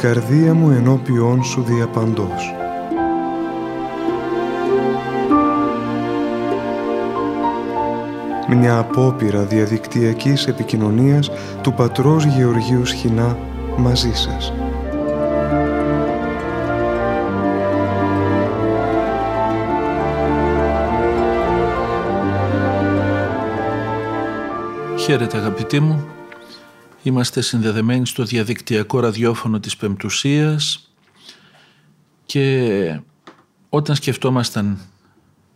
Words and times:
η 0.00 0.02
καρδία 0.02 0.54
μου 0.54 0.70
ενώπιόν 0.70 1.44
σου 1.44 1.62
διαπαντός. 1.62 2.54
Μια 8.48 8.78
απόπειρα 8.78 9.42
διαδικτυακής 9.42 10.46
επικοινωνίας 10.46 11.30
του 11.62 11.72
πατρός 11.72 12.24
Γεωργίου 12.24 12.86
Σχοινά 12.86 13.36
μαζί 13.76 14.12
σας. 14.12 14.52
Χαίρετε 24.96 25.36
αγαπητοί 25.36 25.80
μου. 25.80 26.04
Είμαστε 27.02 27.40
συνδεδεμένοι 27.40 28.06
στο 28.06 28.24
διαδικτυακό 28.24 29.00
ραδιόφωνο 29.00 29.60
της 29.60 29.76
Πεμπτουσίας 29.76 30.92
και 32.26 33.00
όταν 33.68 33.96
σκεφτόμασταν 33.96 34.78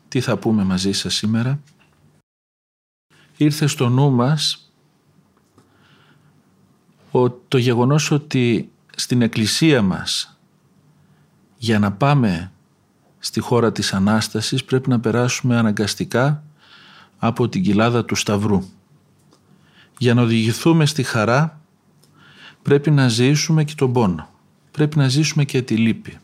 τι 0.09 0.21
θα 0.21 0.37
πούμε 0.37 0.65
μαζί 0.65 0.93
σας 0.93 1.15
σήμερα 1.15 1.61
ήρθε 3.37 3.67
στο 3.67 3.89
νου 3.89 4.11
μας 4.11 4.73
το 7.49 7.59
γεγονός 7.59 8.11
ότι 8.11 8.71
στην 8.97 9.23
εκκλησία 9.23 9.83
μας 9.83 10.39
για 11.57 11.79
να 11.79 11.93
πάμε 11.93 12.53
στη 13.19 13.41
χώρα 13.41 13.73
της 13.73 13.93
Ανάστασης 13.93 14.65
πρέπει 14.65 14.89
να 14.89 15.01
περάσουμε 15.01 15.57
αναγκαστικά 15.57 16.43
από 17.19 17.49
την 17.49 17.63
κοιλάδα 17.63 18.05
του 18.05 18.15
Σταυρού. 18.15 18.63
Για 19.99 20.15
να 20.15 20.23
οδηγηθούμε 20.23 20.87
στη 20.87 21.03
χαρά 21.03 21.61
πρέπει 22.63 22.91
να 22.91 23.09
ζήσουμε 23.09 23.65
και 23.65 23.75
τον 23.77 23.93
πόνο. 23.93 24.29
Πρέπει 24.71 24.99
να 24.99 25.09
ζήσουμε 25.09 25.45
και 25.45 25.63
τη 25.63 25.77
λύπη. 25.77 26.19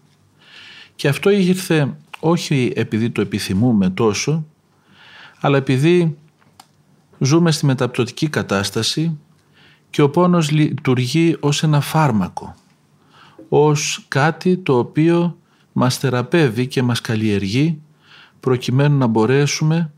Και 0.96 1.08
αυτό 1.08 1.30
ήρθε 1.30 1.96
όχι 2.20 2.72
επειδή 2.76 3.10
το 3.10 3.20
επιθυμούμε 3.20 3.90
τόσο, 3.90 4.46
αλλά 5.40 5.56
επειδή 5.56 6.16
ζούμε 7.18 7.50
στη 7.50 7.66
μεταπτωτική 7.66 8.28
κατάσταση 8.28 9.18
και 9.90 10.02
ο 10.02 10.10
πόνος 10.10 10.50
λειτουργεί 10.50 11.36
ως 11.40 11.62
ένα 11.62 11.80
φάρμακο, 11.80 12.54
ως 13.48 14.04
κάτι 14.08 14.56
το 14.56 14.78
οποίο 14.78 15.38
μας 15.72 15.98
θεραπεύει 15.98 16.66
και 16.66 16.82
μας 16.82 17.00
καλλιεργεί 17.00 17.80
προκειμένου 18.40 18.98
να 18.98 19.06
μπορέσουμε 19.06 19.92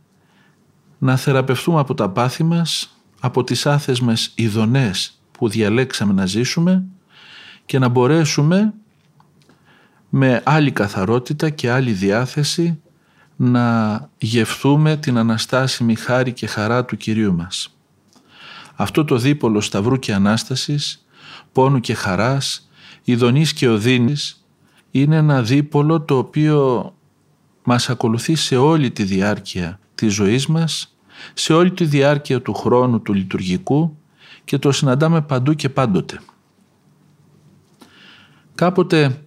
να 0.99 1.17
θεραπευτούμε 1.17 1.81
από 1.81 1.95
τα 1.95 2.11
πάθη 2.11 2.45
μας, 2.45 2.97
από 3.25 3.45
τις 3.45 3.67
άθεσμες 3.67 4.33
ειδονές 4.35 5.21
που 5.33 5.49
διαλέξαμε 5.49 6.13
να 6.13 6.27
ζήσουμε 6.27 6.85
και 7.65 7.79
να 7.79 7.89
μπορέσουμε 7.89 8.75
με 10.09 10.43
άλλη 10.45 10.71
καθαρότητα 10.71 11.51
και 11.51 11.71
άλλη 11.71 11.93
διάθεση 11.93 12.81
να 13.37 14.09
γευθούμε 14.19 14.97
την 14.97 15.19
αναστάσιμη 15.19 15.95
χάρη 15.95 16.33
και 16.33 16.47
χαρά 16.47 16.85
του 16.85 16.97
Κυρίου 16.97 17.35
μας. 17.35 17.77
Αυτό 18.75 19.05
το 19.05 19.17
δίπολο 19.17 19.61
σταυρού 19.61 19.99
και 19.99 20.15
Ανάστασης, 20.15 21.07
πόνου 21.53 21.81
και 21.81 21.95
χαράς, 21.95 22.71
ειδονής 23.03 23.53
και 23.53 23.69
οδύνης 23.69 24.47
είναι 24.91 25.17
ένα 25.17 25.43
δίπολο 25.43 26.01
το 26.01 26.19
οποίο 26.19 26.93
μας 27.63 27.91
ακολουθεί 27.91 28.35
σε 28.35 28.57
όλη 28.57 28.91
τη 28.91 29.03
διάρκεια 29.03 29.79
της 29.95 30.15
ζωής 30.15 30.47
μας 30.47 30.92
σε 31.35 31.53
όλη 31.53 31.71
τη 31.71 31.85
διάρκεια 31.85 32.43
του 32.43 32.55
χρόνου 32.55 33.03
του 33.03 33.13
λειτουργικού 33.13 33.97
και 34.45 34.59
το 34.59 34.73
συναντάμε 34.73 35.21
παντού 35.21 35.55
και 35.55 35.69
πάντοτε. 35.69 36.21
Κάποτε 38.55 39.25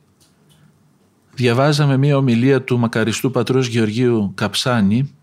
διαβάζαμε 1.34 1.98
μία 1.98 2.18
ομιλία 2.18 2.64
του 2.64 2.80
μακαριστού 2.80 3.32
πατρός 3.32 3.68
Γεωργίου 3.68 4.32
Καψάνη 4.36 5.16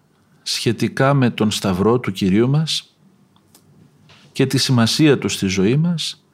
σχετικά 0.42 1.14
με 1.14 1.30
τον 1.30 1.50
Σταυρό 1.50 2.00
του 2.00 2.12
Κυρίου 2.12 2.48
μας 2.48 2.96
και 4.32 4.46
τη 4.46 4.58
σημασία 4.58 5.18
του 5.18 5.28
στη 5.28 5.46
ζωή 5.46 5.76
μας 5.76 6.24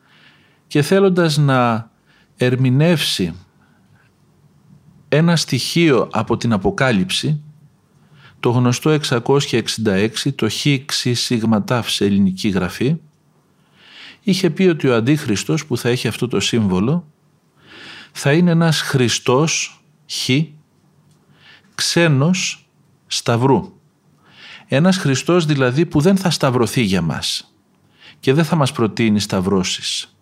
και 0.66 0.82
θέλοντας 0.82 1.37
να 1.37 1.91
ερμηνεύσει 2.37 3.34
ένα 5.09 5.37
στοιχείο 5.37 6.09
από 6.12 6.37
την 6.37 6.53
Αποκάλυψη 6.53 7.43
το 8.41 8.50
γνωστό 8.50 8.99
666, 9.09 10.09
το 10.34 10.49
χίξι 10.49 11.15
σίγμα 11.15 11.65
σε 11.87 12.04
ελληνική 12.04 12.49
γραφή, 12.49 12.97
είχε 14.22 14.50
πει 14.50 14.62
ότι 14.62 14.88
ο 14.88 14.94
Αντίχριστος 14.94 15.66
που 15.66 15.76
θα 15.76 15.88
έχει 15.88 16.09
αυτό 16.09 16.28
το 16.28 16.41
σύμβολο 16.41 17.06
θα 18.12 18.32
είναι 18.32 18.50
ένας 18.50 18.81
Χριστός 18.81 19.82
χ, 20.10 20.31
ξένος 21.75 22.69
σταυρού. 23.06 23.72
Ένας 24.66 24.97
Χριστός 24.97 25.47
δηλαδή 25.47 25.87
που 25.87 26.00
δεν 26.00 26.16
θα 26.16 26.31
σταυρωθεί 26.31 26.82
για 26.82 27.03
μας 27.03 27.55
και 28.20 28.32
δεν 28.32 28.44
θα 28.44 28.56
μας 28.56 28.72
προτείνει 28.72 29.20
σταυρώσεις. 29.20 30.16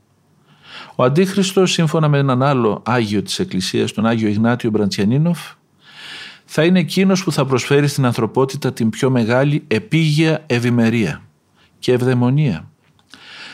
Ο 0.97 1.05
Αντίχριστος 1.05 1.73
σύμφωνα 1.73 2.09
με 2.09 2.19
έναν 2.19 2.43
άλλο 2.43 2.83
Άγιο 2.85 3.23
της 3.23 3.39
Εκκλησίας, 3.39 3.93
τον 3.93 4.07
Άγιο 4.07 4.29
Ιγνάτιο 4.29 4.71
Μπραντσιανίνοφ, 4.71 5.53
θα 6.49 6.65
είναι 6.65 6.79
εκείνος 6.79 7.25
που 7.25 7.33
θα 7.33 7.45
προσφέρει 7.45 7.89
στην 7.89 8.05
ανθρωπότητα 8.05 8.73
την 8.73 8.91
πιο 8.91 9.11
μεγάλη 9.11 9.65
επίγεια 9.67 10.45
ευημερία 10.47 11.23
και 11.79 11.93
ευδαιμονία. 11.93 12.71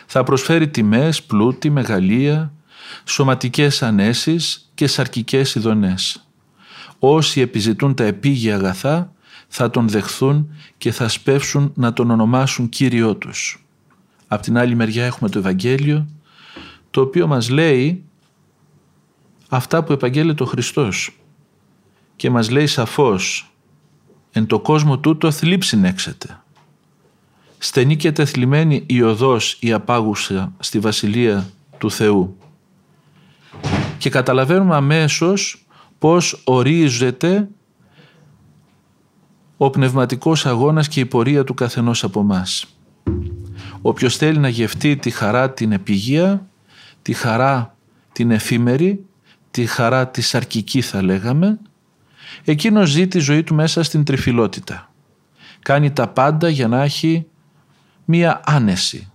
Θα 0.07 0.23
προσφέρει 0.23 0.69
τιμές, 0.69 1.23
πλούτη, 1.23 1.71
μεγαλεία, 1.71 2.53
σωματικές 3.05 3.83
ανέσεις 3.83 4.71
και 4.75 4.87
σαρκικές 4.87 5.55
ειδονές. 5.55 6.27
Όσοι 6.99 7.41
επιζητούν 7.41 7.95
τα 7.95 8.05
επίγεια 8.05 8.55
αγαθά 8.55 9.13
θα 9.49 9.71
τον 9.71 9.89
δεχθούν 9.89 10.55
και 10.79 10.93
θα 10.93 11.09
σπεύσουν 11.09 11.73
να 11.75 11.93
τον 11.93 12.11
ονομάσουν 12.11 12.69
Κύριό 12.69 13.17
τους. 13.17 13.67
Απ' 14.27 14.43
την 14.43 14.59
άλλη 14.59 14.75
μεριά 14.75 15.05
έχουμε 15.05 15.31
το 15.31 15.39
Ευαγγέλιο 15.39 16.07
το 16.91 17.01
οποίο 17.01 17.27
μας 17.27 17.49
λέει 17.51 18.05
αυτά 19.49 19.85
που 19.85 19.93
επαγγέλλεται 19.93 20.43
ο 20.43 20.47
Χριστός 20.47 21.22
και 22.17 22.31
μας 22.31 22.51
λέει 22.51 22.67
σαφώς 22.67 23.53
«Εν 24.33 24.47
το 24.47 24.61
κόσμο 24.61 24.99
τούτο 24.99 25.31
θλίψην 25.31 25.85
έξετε». 25.85 26.43
Στενή 27.59 27.97
και 27.97 28.13
τεθλιμμένη 28.13 28.85
η 28.87 29.03
οδός 29.03 29.57
η 29.61 29.73
απάγουσα 29.73 30.53
στη 30.59 30.79
Βασιλεία 30.79 31.51
του 31.79 31.91
Θεού. 31.91 32.37
Και 33.99 34.11
καταλαβαίνουμε 34.11 34.75
αμέσως 34.75 35.67
πώς 35.99 36.41
ορίζεται 36.45 37.49
ο 39.57 39.71
πνευματικός 39.71 40.47
αγώνας 40.47 40.89
και 40.89 41.01
η 41.01 41.07
πορεία 41.07 41.45
του 41.45 41.55
καθενός 41.55 42.05
από 42.05 42.23
μας. 42.23 42.77
Όποιος 43.83 44.17
θέλει 44.17 44.39
να 44.39 44.49
γευτεί 44.49 44.97
τη 44.97 45.11
χαρά 45.11 45.51
την 45.51 45.73
επιγεία, 45.73 46.47
τη 47.03 47.13
χαρά 47.13 47.77
την 48.13 48.31
εφήμερη, 48.31 49.05
τη 49.51 49.67
χαρά 49.67 50.09
της 50.09 50.29
σαρκική 50.29 50.81
θα 50.81 51.03
λέγαμε, 51.03 51.59
Εκείνος 52.45 52.91
ζει 52.91 53.09
τη 53.09 53.19
ζωή 53.19 53.43
του 53.43 53.55
μέσα 53.55 53.83
στην 53.83 54.05
τριφυλότητα. 54.05 54.93
Κάνει 55.63 55.91
τα 55.91 56.09
πάντα 56.09 56.49
για 56.49 56.69
να 56.69 56.83
έχει 56.83 57.27
μία 58.05 58.41
άνεση, 58.45 59.11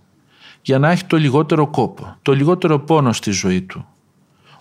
για 0.62 0.78
να 0.78 0.90
έχει 0.90 1.04
το 1.04 1.16
λιγότερο 1.16 1.66
κόπο, 1.66 2.16
το 2.22 2.32
λιγότερο 2.32 2.78
πόνο 2.78 3.12
στη 3.12 3.30
ζωή 3.30 3.62
του. 3.62 3.86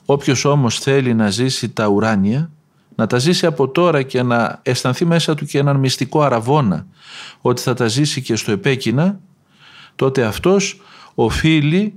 Όποιος 0.06 0.46
όμως 0.46 0.80
θέλει 0.80 1.14
να 1.14 1.30
ζήσει 1.30 1.70
τα 1.70 1.88
ουράνια, 1.88 2.52
να 2.96 3.08
τα 3.08 3.18
ζήσει 3.18 3.46
από 3.46 3.68
τώρα 3.68 4.02
και 4.02 4.24
να 4.24 4.60
αισθανθεί 4.64 5.06
μέσα 5.06 5.36
του 5.36 5.46
και 5.46 5.58
έναν 5.58 5.76
μυστικό 5.76 6.22
αραβόνα 6.22 6.88
ότι 7.42 7.62
θα 7.62 7.74
τα 7.74 7.88
ζήσει 7.88 8.22
και 8.22 8.36
στο 8.36 8.52
επέκεινα, 8.52 9.20
τότε 9.96 10.24
αυτός 10.24 10.82
οφείλει 11.16 11.94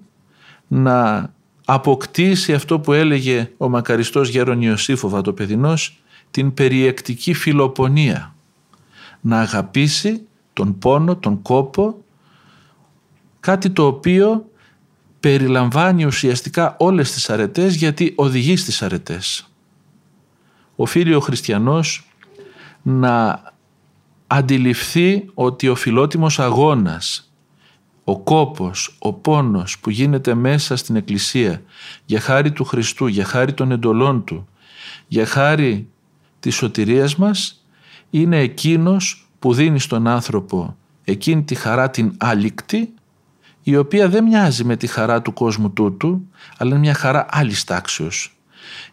να 0.66 1.30
αποκτήσει 1.64 2.54
αυτό 2.54 2.80
που 2.80 2.92
έλεγε 2.92 3.50
ο 3.56 3.68
μακαριστός 3.68 4.28
Γέρον 4.28 4.62
Ιωσήφοβα 4.62 5.20
το 5.20 5.32
παιδινός 5.32 6.02
την 6.30 6.54
περιεκτική 6.54 7.34
φιλοπονία. 7.34 8.34
Να 9.20 9.40
αγαπήσει 9.40 10.26
τον 10.52 10.78
πόνο, 10.78 11.16
τον 11.16 11.42
κόπο, 11.42 12.04
κάτι 13.40 13.70
το 13.70 13.86
οποίο 13.86 14.50
περιλαμβάνει 15.20 16.04
ουσιαστικά 16.04 16.76
όλες 16.78 17.12
τις 17.12 17.30
αρετές 17.30 17.74
γιατί 17.74 18.12
οδηγεί 18.16 18.56
στις 18.56 18.82
αρετές. 18.82 19.50
Οφείλει 20.76 21.14
ο 21.14 21.20
χριστιανός 21.20 22.10
να 22.82 23.42
αντιληφθεί 24.26 25.30
ότι 25.34 25.68
ο 25.68 25.74
φιλότιμος 25.74 26.38
αγώνας, 26.38 27.32
ο 28.04 28.18
κόπος, 28.18 28.96
ο 28.98 29.12
πόνος 29.12 29.78
που 29.78 29.90
γίνεται 29.90 30.34
μέσα 30.34 30.76
στην 30.76 30.96
Εκκλησία 30.96 31.62
για 32.04 32.20
χάρη 32.20 32.52
του 32.52 32.64
Χριστού, 32.64 33.06
για 33.06 33.24
χάρη 33.24 33.52
των 33.52 33.72
εντολών 33.72 34.24
Του, 34.24 34.48
για 35.06 35.26
χάρη 35.26 35.89
της 36.40 36.54
σωτηρίας 36.54 37.16
μας 37.16 37.64
είναι 38.10 38.38
εκείνος 38.38 39.28
που 39.38 39.54
δίνει 39.54 39.80
στον 39.80 40.06
άνθρωπο 40.06 40.76
εκείνη 41.04 41.42
τη 41.42 41.54
χαρά 41.54 41.90
την 41.90 42.12
άλικτη 42.18 42.94
η 43.62 43.76
οποία 43.76 44.08
δεν 44.08 44.24
μοιάζει 44.24 44.64
με 44.64 44.76
τη 44.76 44.86
χαρά 44.86 45.22
του 45.22 45.32
κόσμου 45.32 45.70
τούτου, 45.70 46.28
αλλά 46.56 46.70
είναι 46.70 46.78
μια 46.78 46.94
χαρά 46.94 47.26
άλλης 47.30 47.64
τάξεως. 47.64 48.36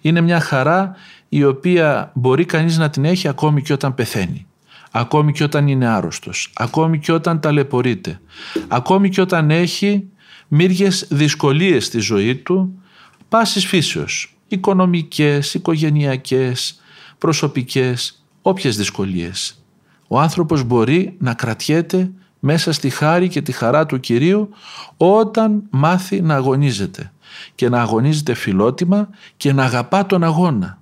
Είναι 0.01 0.21
μια 0.21 0.39
χαρά 0.39 0.95
η 1.29 1.43
οποία 1.43 2.11
μπορεί 2.13 2.45
κανείς 2.45 2.77
να 2.77 2.89
την 2.89 3.05
έχει 3.05 3.27
ακόμη 3.27 3.61
και 3.61 3.73
όταν 3.73 3.95
πεθαίνει. 3.95 4.47
Ακόμη 4.91 5.31
και 5.31 5.43
όταν 5.43 5.67
είναι 5.67 5.87
άρρωστος. 5.87 6.51
Ακόμη 6.55 6.99
και 6.99 7.11
όταν 7.11 7.39
ταλαιπωρείται. 7.39 8.19
Ακόμη 8.67 9.09
και 9.09 9.21
όταν 9.21 9.51
έχει 9.51 10.09
μύριες 10.47 11.07
δυσκολίες 11.09 11.85
στη 11.85 11.99
ζωή 11.99 12.35
του, 12.35 12.81
πάσης 13.29 13.65
φύσεως. 13.65 14.37
Οικονομικές, 14.47 15.53
οικογενειακές, 15.53 16.81
προσωπικές, 17.17 18.25
όποιες 18.41 18.77
δυσκολίες. 18.77 19.61
Ο 20.07 20.19
άνθρωπος 20.19 20.63
μπορεί 20.63 21.15
να 21.19 21.33
κρατιέται 21.33 22.11
μέσα 22.39 22.71
στη 22.71 22.89
χάρη 22.89 23.27
και 23.27 23.41
τη 23.41 23.51
χαρά 23.51 23.85
του 23.85 23.99
Κυρίου 23.99 24.49
όταν 24.97 25.63
μάθει 25.69 26.21
να 26.21 26.35
αγωνίζεται 26.35 27.11
και 27.55 27.69
να 27.69 27.81
αγωνίζεται 27.81 28.33
φιλότιμα 28.33 29.09
και 29.37 29.53
να 29.53 29.63
αγαπά 29.63 30.05
τον 30.05 30.23
αγώνα. 30.23 30.81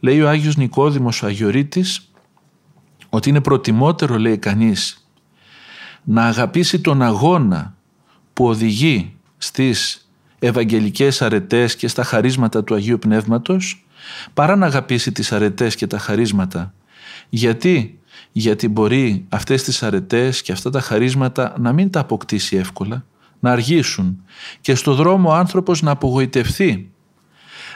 Λέει 0.00 0.20
ο 0.20 0.28
Άγιος 0.28 0.56
Νικόδημος 0.56 1.22
ο 1.22 1.26
Αγιορείτης 1.26 2.10
ότι 3.08 3.28
είναι 3.28 3.40
προτιμότερο 3.40 4.18
λέει 4.18 4.38
κανείς 4.38 5.06
να 6.02 6.26
αγαπήσει 6.26 6.80
τον 6.80 7.02
αγώνα 7.02 7.74
που 8.32 8.46
οδηγεί 8.46 9.16
στις 9.38 10.08
ευαγγελικές 10.38 11.22
αρετές 11.22 11.76
και 11.76 11.88
στα 11.88 12.02
χαρίσματα 12.02 12.64
του 12.64 12.74
Αγίου 12.74 12.98
Πνεύματος 12.98 13.81
παρά 14.34 14.56
να 14.56 14.66
αγαπήσει 14.66 15.12
τις 15.12 15.32
αρετές 15.32 15.74
και 15.74 15.86
τα 15.86 15.98
χαρίσματα. 15.98 16.74
Γιατί; 17.28 17.98
Γιατί 18.32 18.68
μπορεί 18.68 19.24
αυτές 19.28 19.62
τις 19.62 19.82
αρετές 19.82 20.42
και 20.42 20.52
αυτά 20.52 20.70
τα 20.70 20.80
χαρίσματα 20.80 21.54
να 21.58 21.72
μην 21.72 21.90
τα 21.90 22.00
αποκτήσει 22.00 22.56
εύκολα, 22.56 23.04
να 23.40 23.50
αργήσουν 23.50 24.24
και 24.60 24.74
στο 24.74 24.94
δρόμο 24.94 25.30
ο 25.30 25.34
άνθρωπος 25.34 25.82
να 25.82 25.90
απογοητευθεί, 25.90 26.90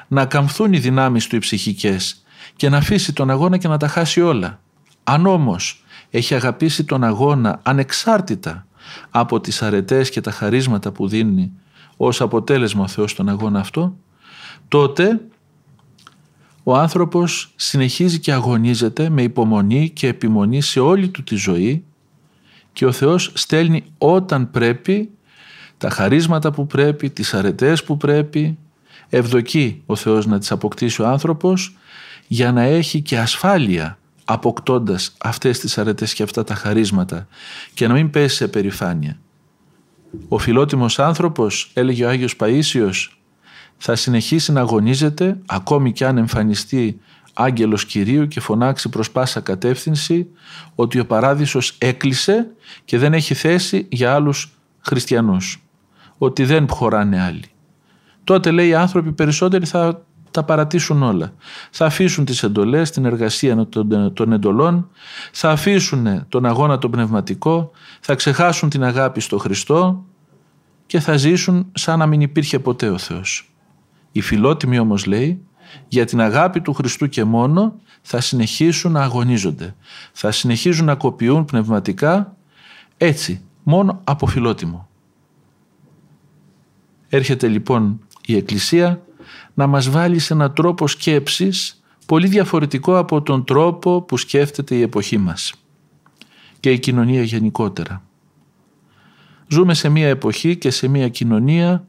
να 0.08 0.24
καμφθούν 0.24 0.72
οι 0.72 0.78
δυνάμεις 0.78 1.26
του 1.26 1.36
οι 1.36 1.38
ψυχικές 1.38 2.24
και 2.56 2.68
να 2.68 2.76
αφήσει 2.76 3.12
τον 3.12 3.30
αγώνα 3.30 3.56
και 3.56 3.68
να 3.68 3.76
τα 3.76 3.88
χάσει 3.88 4.20
όλα. 4.20 4.60
Αν 5.04 5.26
όμως 5.26 5.84
έχει 6.10 6.34
αγαπήσει 6.34 6.84
τον 6.84 7.04
αγώνα 7.04 7.60
ανεξάρτητα 7.62 8.66
από 9.10 9.40
τις 9.40 9.62
αρετές 9.62 10.10
και 10.10 10.20
τα 10.20 10.30
χαρίσματα 10.30 10.92
που 10.92 11.08
δίνει 11.08 11.52
ως 11.96 12.20
αποτέλεσμα 12.20 12.82
ο 12.82 12.88
Θεός 12.88 13.10
στον 13.10 13.28
αγώνα 13.28 13.60
αυτό, 13.60 13.96
τότε 14.68 15.20
ο 16.68 16.76
άνθρωπος 16.76 17.52
συνεχίζει 17.56 18.18
και 18.18 18.32
αγωνίζεται 18.32 19.08
με 19.08 19.22
υπομονή 19.22 19.90
και 19.90 20.06
επιμονή 20.06 20.60
σε 20.60 20.80
όλη 20.80 21.08
του 21.08 21.22
τη 21.22 21.34
ζωή 21.34 21.84
και 22.72 22.86
ο 22.86 22.92
Θεός 22.92 23.32
στέλνει 23.34 23.84
όταν 23.98 24.50
πρέπει 24.50 25.10
τα 25.78 25.90
χαρίσματα 25.90 26.50
που 26.52 26.66
πρέπει, 26.66 27.10
τις 27.10 27.34
αρετές 27.34 27.84
που 27.84 27.96
πρέπει, 27.96 28.58
ευδοκεί 29.08 29.82
ο 29.86 29.96
Θεός 29.96 30.26
να 30.26 30.38
τις 30.38 30.50
αποκτήσει 30.50 31.02
ο 31.02 31.06
άνθρωπος 31.06 31.76
για 32.26 32.52
να 32.52 32.62
έχει 32.62 33.00
και 33.00 33.18
ασφάλεια 33.18 33.98
αποκτώντας 34.24 35.14
αυτές 35.18 35.58
τις 35.58 35.78
αρετές 35.78 36.14
και 36.14 36.22
αυτά 36.22 36.44
τα 36.44 36.54
χαρίσματα 36.54 37.26
και 37.74 37.88
να 37.88 37.94
μην 37.94 38.10
πέσει 38.10 38.36
σε 38.36 38.48
περηφάνεια. 38.48 39.18
Ο 40.28 40.38
φιλότιμος 40.38 40.98
άνθρωπος, 40.98 41.70
έλεγε 41.74 42.04
ο 42.04 42.08
Άγιος 42.08 42.36
Παΐσιος, 42.38 43.08
θα 43.76 43.94
συνεχίσει 43.94 44.52
να 44.52 44.60
αγωνίζεται 44.60 45.38
ακόμη 45.46 45.92
κι 45.92 46.04
αν 46.04 46.18
εμφανιστεί 46.18 47.00
άγγελος 47.32 47.84
Κυρίου 47.84 48.28
και 48.28 48.40
φωνάξει 48.40 48.88
προς 48.88 49.10
πάσα 49.10 49.40
κατεύθυνση 49.40 50.28
ότι 50.74 50.98
ο 50.98 51.06
παράδεισος 51.06 51.74
έκλεισε 51.78 52.50
και 52.84 52.98
δεν 52.98 53.12
έχει 53.12 53.34
θέση 53.34 53.86
για 53.90 54.14
άλλους 54.14 54.52
χριστιανούς. 54.80 55.62
Ότι 56.18 56.44
δεν 56.44 56.68
χωράνε 56.68 57.22
άλλοι. 57.22 57.44
Τότε 58.24 58.50
λέει 58.50 58.68
οι 58.68 58.74
άνθρωποι 58.74 59.12
περισσότεροι 59.12 59.66
θα 59.66 60.06
τα 60.30 60.44
παρατήσουν 60.44 61.02
όλα. 61.02 61.32
Θα 61.70 61.86
αφήσουν 61.86 62.24
τις 62.24 62.42
εντολές, 62.42 62.90
την 62.90 63.04
εργασία 63.04 63.68
των 64.12 64.32
εντολών, 64.32 64.90
θα 65.32 65.50
αφήσουν 65.50 66.26
τον 66.28 66.46
αγώνα 66.46 66.78
τον 66.78 66.90
πνευματικό, 66.90 67.70
θα 68.00 68.14
ξεχάσουν 68.14 68.68
την 68.68 68.84
αγάπη 68.84 69.20
στο 69.20 69.38
Χριστό 69.38 70.04
και 70.86 71.00
θα 71.00 71.16
ζήσουν 71.16 71.66
σαν 71.72 71.98
να 71.98 72.06
μην 72.06 72.20
υπήρχε 72.20 72.58
ποτέ 72.58 72.88
ο 72.88 72.98
Θεός. 72.98 73.55
Οι 74.16 74.20
φιλότιμοι 74.20 74.78
όμως 74.78 75.06
λέει 75.06 75.40
για 75.88 76.04
την 76.04 76.20
αγάπη 76.20 76.60
του 76.60 76.72
Χριστού 76.72 77.08
και 77.08 77.24
μόνο 77.24 77.80
θα 78.02 78.20
συνεχίσουν 78.20 78.92
να 78.92 79.02
αγωνίζονται. 79.02 79.74
Θα 80.12 80.30
συνεχίζουν 80.30 80.86
να 80.86 80.94
κοπιούν 80.94 81.44
πνευματικά 81.44 82.36
έτσι, 82.96 83.40
μόνο 83.62 84.00
από 84.04 84.26
φιλότιμο. 84.26 84.88
Έρχεται 87.08 87.48
λοιπόν 87.48 88.00
η 88.26 88.36
Εκκλησία 88.36 89.02
να 89.54 89.66
μας 89.66 89.90
βάλει 89.90 90.18
σε 90.18 90.32
έναν 90.32 90.52
τρόπο 90.52 90.86
σκέψης 90.86 91.82
πολύ 92.06 92.26
διαφορετικό 92.26 92.98
από 92.98 93.22
τον 93.22 93.44
τρόπο 93.44 94.02
που 94.02 94.16
σκέφτεται 94.16 94.74
η 94.74 94.82
εποχή 94.82 95.18
μας 95.18 95.52
και 96.60 96.70
η 96.70 96.78
κοινωνία 96.78 97.22
γενικότερα. 97.22 98.02
Ζούμε 99.48 99.74
σε 99.74 99.88
μια 99.88 100.08
εποχή 100.08 100.56
και 100.56 100.70
σε 100.70 100.88
μια 100.88 101.08
κοινωνία 101.08 101.86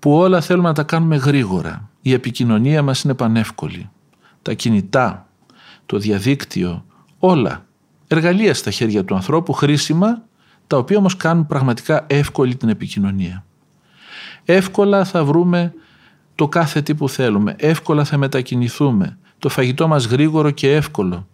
που 0.00 0.12
όλα 0.16 0.40
θέλουμε 0.40 0.68
να 0.68 0.74
τα 0.74 0.82
κάνουμε 0.82 1.16
γρήγορα. 1.16 1.88
Η 2.00 2.12
επικοινωνία 2.12 2.82
μας 2.82 3.02
είναι 3.02 3.14
πανεύκολη. 3.14 3.90
Τα 4.42 4.52
κινητά, 4.52 5.26
το 5.86 5.98
διαδίκτυο, 5.98 6.84
όλα. 7.18 7.64
Εργαλεία 8.06 8.54
στα 8.54 8.70
χέρια 8.70 9.04
του 9.04 9.14
ανθρώπου, 9.14 9.52
χρήσιμα, 9.52 10.22
τα 10.66 10.76
οποία 10.76 10.98
όμως 10.98 11.16
κάνουν 11.16 11.46
πραγματικά 11.46 12.04
εύκολη 12.06 12.56
την 12.56 12.68
επικοινωνία. 12.68 13.44
Εύκολα 14.44 15.04
θα 15.04 15.24
βρούμε 15.24 15.74
το 16.34 16.48
κάθε 16.48 16.82
τι 16.82 16.94
που 16.94 17.08
θέλουμε. 17.08 17.54
Εύκολα 17.58 18.04
θα 18.04 18.16
μετακινηθούμε. 18.16 19.18
Το 19.38 19.48
φαγητό 19.48 19.88
μας 19.88 20.04
γρήγορο 20.04 20.50
και 20.50 20.74
εύκολο. 20.74 21.26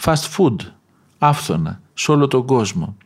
Fast 0.00 0.36
food, 0.36 0.56
άφθονα, 1.18 1.80
σε 1.94 2.10
όλο 2.10 2.28
τον 2.28 2.46
κόσμο. 2.46 2.96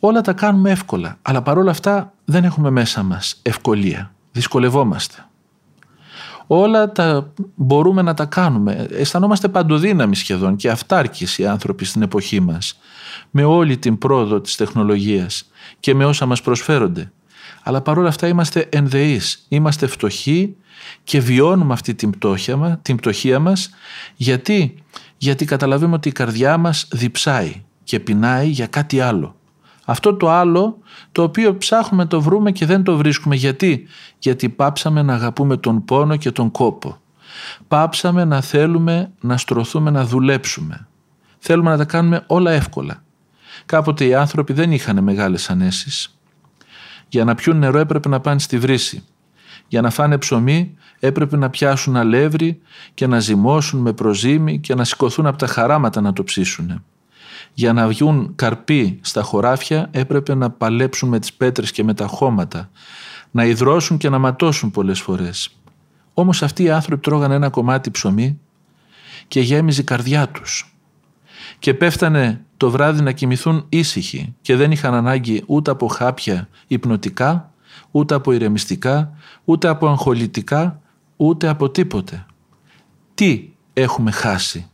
Όλα 0.00 0.20
τα 0.20 0.32
κάνουμε 0.32 0.70
εύκολα, 0.70 1.18
αλλά 1.22 1.42
παρόλα 1.42 1.70
αυτά 1.70 2.12
δεν 2.32 2.44
έχουμε 2.44 2.70
μέσα 2.70 3.02
μας 3.02 3.40
ευκολία. 3.42 4.14
Δυσκολευόμαστε. 4.32 5.26
Όλα 6.46 6.92
τα 6.92 7.32
μπορούμε 7.54 8.02
να 8.02 8.14
τα 8.14 8.24
κάνουμε. 8.24 8.86
Αισθανόμαστε 8.90 9.48
παντοδύναμοι 9.48 10.16
σχεδόν 10.16 10.56
και 10.56 10.70
αυτάρκης 10.70 11.38
οι 11.38 11.46
άνθρωποι 11.46 11.84
στην 11.84 12.02
εποχή 12.02 12.40
μας. 12.40 12.78
Με 13.30 13.44
όλη 13.44 13.76
την 13.78 13.98
πρόοδο 13.98 14.40
της 14.40 14.56
τεχνολογίας 14.56 15.50
και 15.80 15.94
με 15.94 16.04
όσα 16.04 16.26
μας 16.26 16.42
προσφέρονται. 16.42 17.12
Αλλά 17.62 17.80
παρόλα 17.80 18.08
αυτά 18.08 18.28
είμαστε 18.28 18.68
ενδεείς, 18.70 19.46
είμαστε 19.48 19.86
φτωχοί 19.86 20.56
και 21.04 21.20
βιώνουμε 21.20 21.72
αυτή 21.72 21.94
την 21.94 22.10
πτώχεια, 22.10 22.78
την 22.82 22.96
πτωχία 22.96 23.38
μας. 23.38 23.70
Γιατί; 24.16 24.74
Γιατί 25.16 25.44
καταλαβαίνουμε 25.44 25.96
ότι 25.96 26.08
η 26.08 26.12
καρδιά 26.12 26.56
μας 26.56 26.88
διψάει 26.92 27.62
και 27.84 28.00
πεινάει 28.00 28.48
για 28.48 28.66
κάτι 28.66 29.00
άλλο. 29.00 29.36
Αυτό 29.84 30.14
το 30.14 30.30
άλλο 30.30 30.78
το 31.12 31.22
οποίο 31.22 31.56
ψάχνουμε 31.56 32.06
το 32.06 32.20
βρούμε 32.20 32.52
και 32.52 32.66
δεν 32.66 32.82
το 32.82 32.96
βρίσκουμε. 32.96 33.36
Γιατί; 33.36 33.86
Γιατί 34.18 34.48
πάψαμε 34.48 35.02
να 35.02 35.14
αγαπούμε 35.14 35.56
τον 35.56 35.84
πόνο 35.84 36.16
και 36.16 36.30
τον 36.30 36.50
κόπο. 36.50 36.96
Πάψαμε 37.68 38.24
να 38.24 38.40
θέλουμε 38.40 39.12
να 39.20 39.36
στρωθούμε 39.36 39.90
να 39.90 40.04
δουλέψουμε. 40.04 40.86
Θέλουμε 41.38 41.70
να 41.70 41.76
τα 41.76 41.84
κάνουμε 41.84 42.24
όλα 42.26 42.50
εύκολα. 42.50 43.02
Κάποτε 43.66 44.04
οι 44.04 44.14
άνθρωποι 44.14 44.52
δεν 44.52 44.72
είχαν 44.72 45.02
μεγάλες 45.02 45.50
ανέσεις. 45.50 46.18
Για 47.08 47.24
να 47.24 47.34
πιούν 47.34 47.58
νερό 47.58 47.78
έπρεπε 47.78 48.08
να 48.08 48.20
πάνε 48.20 48.38
στη 48.38 48.58
βρύση. 48.58 49.04
Για 49.68 49.80
να 49.80 49.90
φάνε 49.90 50.18
ψωμί 50.18 50.76
έπρεπε 50.98 51.36
να 51.36 51.50
πιάσουν 51.50 51.96
αλεύρι 51.96 52.60
και 52.94 53.06
να 53.06 53.20
ζυμώσουν 53.20 53.80
με 53.80 53.92
προζύμι 53.92 54.58
και 54.58 54.74
να 54.74 54.84
σηκωθούν 54.84 55.26
από 55.26 55.38
τα 55.38 55.46
χαράματα 55.46 56.00
να 56.00 56.12
το 56.12 56.24
ψήσουν. 56.24 56.84
Για 57.54 57.72
να 57.72 57.88
βγουν 57.88 58.32
καρποί 58.36 58.98
στα 59.02 59.22
χωράφια 59.22 59.88
έπρεπε 59.90 60.34
να 60.34 60.50
παλέψουν 60.50 61.08
με 61.08 61.18
τις 61.18 61.32
πέτρες 61.32 61.72
και 61.72 61.84
με 61.84 61.94
τα 61.94 62.06
χώματα, 62.06 62.70
να 63.30 63.44
υδρώσουν 63.44 63.96
και 63.98 64.08
να 64.08 64.18
ματώσουν 64.18 64.70
πολλές 64.70 65.00
φορές. 65.00 65.56
Όμως 66.14 66.42
αυτοί 66.42 66.62
οι 66.62 66.70
άνθρωποι 66.70 67.02
τρώγανε 67.02 67.34
ένα 67.34 67.48
κομμάτι 67.50 67.90
ψωμί 67.90 68.38
και 69.28 69.40
γέμιζε 69.40 69.80
η 69.80 69.84
καρδιά 69.84 70.28
τους. 70.28 70.76
Και 71.58 71.74
πέφτανε 71.74 72.44
το 72.56 72.70
βράδυ 72.70 73.02
να 73.02 73.12
κοιμηθούν 73.12 73.66
ήσυχοι 73.68 74.34
και 74.40 74.56
δεν 74.56 74.70
είχαν 74.70 74.94
ανάγκη 74.94 75.42
ούτε 75.46 75.70
από 75.70 75.86
χάπια 75.86 76.48
υπνοτικά, 76.66 77.52
ούτε 77.90 78.14
από 78.14 78.32
ηρεμιστικά, 78.32 79.12
ούτε 79.44 79.68
από 79.68 79.88
αγχολητικά, 79.88 80.80
ούτε 81.16 81.48
από 81.48 81.70
τίποτε. 81.70 82.26
Τι 83.14 83.48
έχουμε 83.72 84.10
χάσει; 84.10 84.70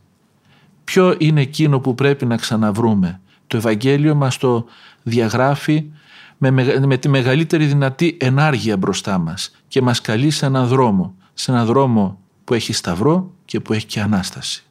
Ποιο 0.89 1.15
είναι 1.17 1.41
εκείνο 1.41 1.79
που 1.79 1.95
πρέπει 1.95 2.25
να 2.25 2.37
ξαναβρούμε; 2.37 3.21
Το 3.47 3.57
Ευαγγέλιο 3.57 4.15
μας 4.15 4.37
το 4.37 4.65
διαγράφει 5.03 5.91
με, 6.37 6.51
με 6.85 6.97
τη 6.97 7.09
μεγαλύτερη 7.09 7.65
δυνατή 7.65 8.17
ενάργεια 8.19 8.77
μπροστά 8.77 9.17
μας 9.17 9.51
και 9.67 9.81
μας 9.81 10.01
καλεί 10.01 10.29
σε 10.29 10.45
έναν 10.45 10.67
δρόμο, 10.67 11.15
σε 11.33 11.51
έναν 11.51 11.65
δρόμο 11.65 12.19
που 12.43 12.53
έχει 12.53 12.73
σταυρό 12.73 13.31
και 13.45 13.59
που 13.59 13.73
έχει 13.73 13.85
και 13.85 14.01
Ανάσταση. 14.01 14.63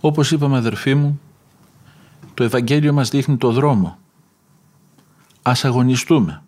Όπως 0.00 0.30
είπαμε 0.30 0.56
αδερφοί 0.56 0.94
μου, 0.94 1.20
το 2.34 2.44
Ευαγγέλιο 2.44 2.92
μας 2.92 3.08
δείχνει 3.08 3.36
το 3.36 3.50
δρόμο, 3.50 3.98
ας 5.42 5.64
αγωνιστούμε. 5.64 6.42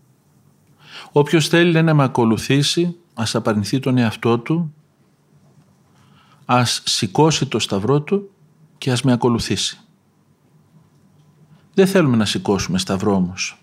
Όποιος 1.12 1.48
θέλει 1.48 1.82
να 1.82 1.94
με 1.94 2.02
ακολουθήσει, 2.02 2.96
ας 3.14 3.34
απαρνηθεί 3.34 3.78
τον 3.78 3.98
εαυτό 3.98 4.38
του, 4.38 4.74
ας 6.44 6.82
σηκώσει 6.84 7.46
το 7.46 7.58
σταυρό 7.58 8.00
του 8.00 8.30
και 8.78 8.90
ας 8.90 9.02
με 9.02 9.12
ακολουθήσει. 9.12 9.78
Δεν 11.74 11.86
θέλουμε 11.86 12.16
να 12.16 12.24
σηκώσουμε 12.24 12.78
σταυρό 12.78 13.14
όμως. 13.14 13.58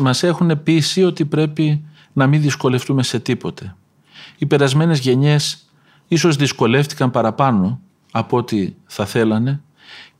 Μας 0.00 0.22
έχουν 0.22 0.62
πείσει 0.62 1.04
ότι 1.04 1.24
πρέπει 1.24 1.84
να 2.12 2.26
μην 2.26 2.40
δυσκολευτούμε 2.40 3.02
σε 3.02 3.20
τίποτε. 3.20 3.76
Οι 4.38 4.46
περασμένες 4.46 4.98
γενιές 4.98 5.68
ίσως 6.08 6.36
δυσκολεύτηκαν 6.36 7.10
παραπάνω 7.10 7.80
από 8.12 8.36
ό,τι 8.36 8.72
θα 8.86 9.06
θέλανε 9.06 9.62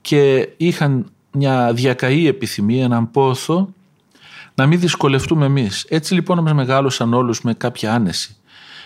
και 0.01 0.49
είχαν 0.57 1.11
μια 1.31 1.73
διακαή 1.73 2.27
επιθυμία, 2.27 2.83
έναν 2.83 3.11
πόθο 3.11 3.69
να 4.55 4.65
μην 4.65 4.79
δυσκολευτούμε 4.79 5.45
εμείς. 5.45 5.85
Έτσι 5.89 6.13
λοιπόν 6.13 6.39
μας 6.39 6.53
μεγάλωσαν 6.53 7.13
όλους 7.13 7.41
με 7.41 7.53
κάποια 7.53 7.93
άνεση. 7.93 8.34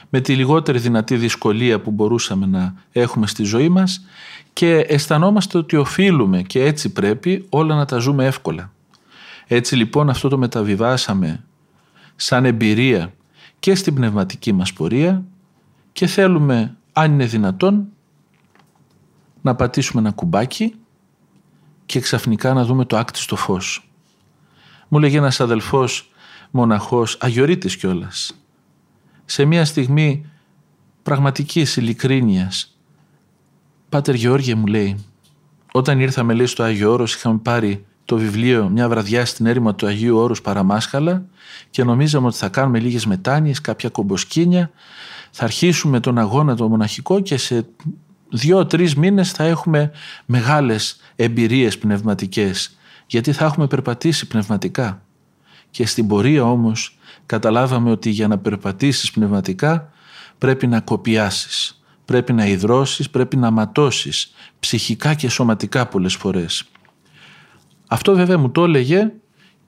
Με 0.09 0.19
τη 0.21 0.35
λιγότερη 0.35 0.79
δυνατή 0.79 1.15
δυσκολία 1.15 1.79
που 1.81 1.91
μπορούσαμε 1.91 2.45
να 2.45 2.73
έχουμε 2.91 3.27
στη 3.27 3.43
ζωή 3.43 3.69
μας 3.69 4.05
και 4.53 4.75
αισθανόμαστε 4.75 5.57
ότι 5.57 5.75
οφείλουμε 5.75 6.41
και 6.41 6.63
έτσι 6.63 6.89
πρέπει 6.89 7.45
όλα 7.49 7.75
να 7.75 7.85
τα 7.85 7.97
ζούμε 7.97 8.25
εύκολα. 8.25 8.71
Έτσι 9.47 9.75
λοιπόν 9.75 10.09
αυτό 10.09 10.29
το 10.29 10.37
μεταβιβάσαμε 10.37 11.43
σαν 12.15 12.45
εμπειρία 12.45 13.13
και 13.59 13.75
στην 13.75 13.93
πνευματική 13.93 14.51
μας 14.51 14.73
πορεία 14.73 15.23
και 15.91 16.07
θέλουμε 16.07 16.77
αν 16.93 17.11
είναι 17.11 17.25
δυνατόν 17.25 17.87
να 19.41 19.55
πατήσουμε 19.55 20.01
ένα 20.01 20.11
κουμπάκι 20.11 20.75
και 21.85 21.99
ξαφνικά 21.99 22.53
να 22.53 22.65
δούμε 22.65 22.85
το 22.85 22.97
άκτιστο 22.97 23.35
φως. 23.35 23.89
Μου 24.87 24.99
λέγει 24.99 25.15
ένας 25.15 25.39
αδελφός 25.39 26.11
μοναχός, 26.51 27.17
αγιορείτης 27.21 27.77
κιόλας, 27.77 28.38
σε 29.29 29.45
μια 29.45 29.65
στιγμή 29.65 30.25
πραγματικής 31.03 31.77
ειλικρίνειας. 31.77 32.77
«Πάτερ 33.89 34.15
Γεώργιε» 34.15 34.55
μου 34.55 34.65
λέει, 34.65 35.05
όταν 35.71 36.00
ήρθαμε 36.00 36.33
λέει 36.33 36.45
στο 36.45 36.63
Άγιο 36.63 36.91
Όρος 36.91 37.13
είχαμε 37.13 37.38
πάρει 37.38 37.86
το 38.05 38.17
βιβλίο 38.17 38.69
μια 38.69 38.89
βραδιά 38.89 39.25
στην 39.25 39.45
έρημα 39.45 39.75
του 39.75 39.86
Αγίου 39.86 40.17
Όρους 40.17 40.41
Παραμάσχαλα 40.41 41.25
και 41.69 41.83
νομίζαμε 41.83 42.27
ότι 42.27 42.38
θα 42.38 42.50
κάνουμε 42.50 42.79
λίγες 42.79 43.05
μετάνοιες, 43.05 43.62
κάποια 43.62 43.89
κομποσκίνια, 43.89 44.71
θα 45.31 45.43
αρχίσουμε 45.43 46.00
τον 46.00 46.17
αγώνα 46.17 46.55
το 46.55 46.69
μοναχικό 46.69 47.19
και 47.19 47.38
σε 47.38 47.65
δύο-τρεις 48.29 48.95
μήνες 48.95 49.31
θα 49.31 49.43
έχουμε 49.43 49.91
μεγάλες 50.25 51.00
εμπειρίες 51.15 51.77
πνευματικές 51.77 52.77
γιατί 53.07 53.31
θα 53.31 53.45
έχουμε 53.45 53.67
περπατήσει 53.67 54.27
πνευματικά. 54.27 55.01
Και 55.71 55.86
στην 55.86 56.07
πορεία 56.07 56.43
όμως 56.43 56.98
καταλάβαμε 57.29 57.91
ότι 57.91 58.09
για 58.09 58.27
να 58.27 58.38
περπατήσεις 58.38 59.12
πνευματικά 59.12 59.91
πρέπει 60.38 60.67
να 60.67 60.79
κοπιάσεις, 60.79 61.81
πρέπει 62.05 62.33
να 62.33 62.45
υδρώσεις, 62.45 63.09
πρέπει 63.09 63.36
να 63.38 63.51
ματώσεις 63.51 64.33
ψυχικά 64.59 65.13
και 65.13 65.29
σωματικά 65.29 65.86
πολλές 65.86 66.15
φορές. 66.15 66.63
Αυτό 67.88 68.15
βέβαια 68.15 68.38
μου 68.38 68.50
το 68.51 68.63
έλεγε 68.63 69.12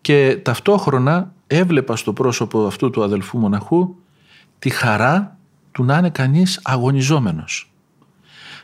και 0.01 0.39
ταυτόχρονα 0.41 1.33
έβλεπα 1.47 1.95
στο 1.95 2.13
πρόσωπο 2.13 2.65
αυτού 2.65 2.89
του 2.89 3.03
αδελφού 3.03 3.37
μοναχού 3.37 3.95
τη 4.59 4.69
χαρά 4.69 5.37
του 5.71 5.83
να 5.83 5.97
είναι 5.97 6.09
κανείς 6.09 6.59
αγωνιζόμενος. 6.63 7.71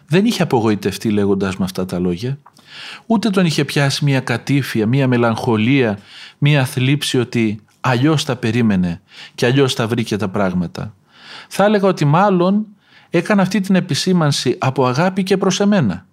Δεν 0.07 0.25
είχε 0.25 0.43
απογοητευτεί 0.43 1.09
λέγοντας 1.09 1.57
με 1.57 1.65
αυτά 1.65 1.85
τα 1.85 1.99
λόγια, 1.99 2.39
ούτε 3.05 3.29
τον 3.29 3.45
είχε 3.45 3.65
πιάσει 3.65 4.05
μια 4.05 4.19
κατήφια, 4.19 4.87
μια 4.87 5.07
μελαγχολία, 5.07 5.99
μια 6.37 6.65
θλίψη 6.65 7.19
ότι 7.19 7.61
αλλιώς 7.81 8.25
τα 8.25 8.35
περίμενε 8.35 9.01
και 9.35 9.45
αλλιώς 9.45 9.75
τα 9.75 9.87
βρήκε 9.87 10.17
τα 10.17 10.29
πράγματα. 10.29 10.93
Θα 11.47 11.63
έλεγα 11.63 11.87
ότι 11.87 12.05
μάλλον 12.05 12.65
έκανε 13.09 13.41
αυτή 13.41 13.59
την 13.59 13.75
επισήμανση 13.75 14.55
από 14.59 14.85
αγάπη 14.85 15.23
και 15.23 15.37
προς 15.37 15.59
εμένα. 15.59 16.05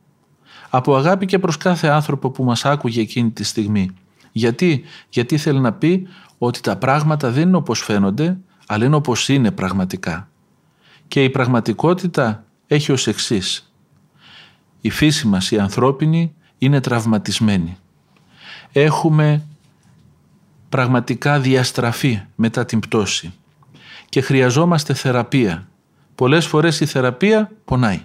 Από 0.71 0.97
αγάπη 0.97 1.27
και 1.27 1.39
προς 1.39 1.57
κάθε 1.57 1.89
άνθρωπο 1.89 2.31
που 2.31 2.45
μας 2.45 2.65
άκουγε 2.65 3.01
εκείνη 3.01 3.31
τη 3.31 3.45
στιγμή. 3.45 3.91
Γιατί, 4.33 4.85
Γιατί 5.09 5.39
θέλει 5.39 5.61
να 5.61 5.73
πει 5.73 6.09
ότι 6.39 6.61
τα 6.61 6.77
πράγματα 6.77 7.31
δεν 7.31 7.49
είναι 7.49 7.57
όπως 7.57 7.81
φαίνονται, 7.81 8.37
αλλά 8.67 8.85
είναι 8.85 8.97
όπως 8.97 9.29
είναι 9.29 9.51
πραγματικά. 9.51 10.29
Και 11.09 11.25
η 11.25 11.31
πραγματικότητα 11.31 12.45
έχει 12.67 12.93
ως 12.93 13.07
εξής. 13.07 13.73
Η 14.81 14.91
φύση 14.91 15.27
μας, 15.27 15.51
η 15.51 15.59
ανθρώπινη, 15.59 16.35
είναι 16.59 16.81
τραυματισμένη. 16.81 17.77
Έχουμε 18.73 19.47
πραγματικά 20.75 21.41
διαστραφεί 21.41 22.21
μετά 22.35 22.65
την 22.65 22.81
πτώση 22.81 23.33
και 24.09 24.21
χρειαζόμαστε 24.21 24.95
θεραπεία. 24.95 25.69
Πολλές 26.15 26.47
φορές 26.47 26.81
η 26.81 26.87
θεραπεία 26.87 27.51
πονάει. 27.65 28.01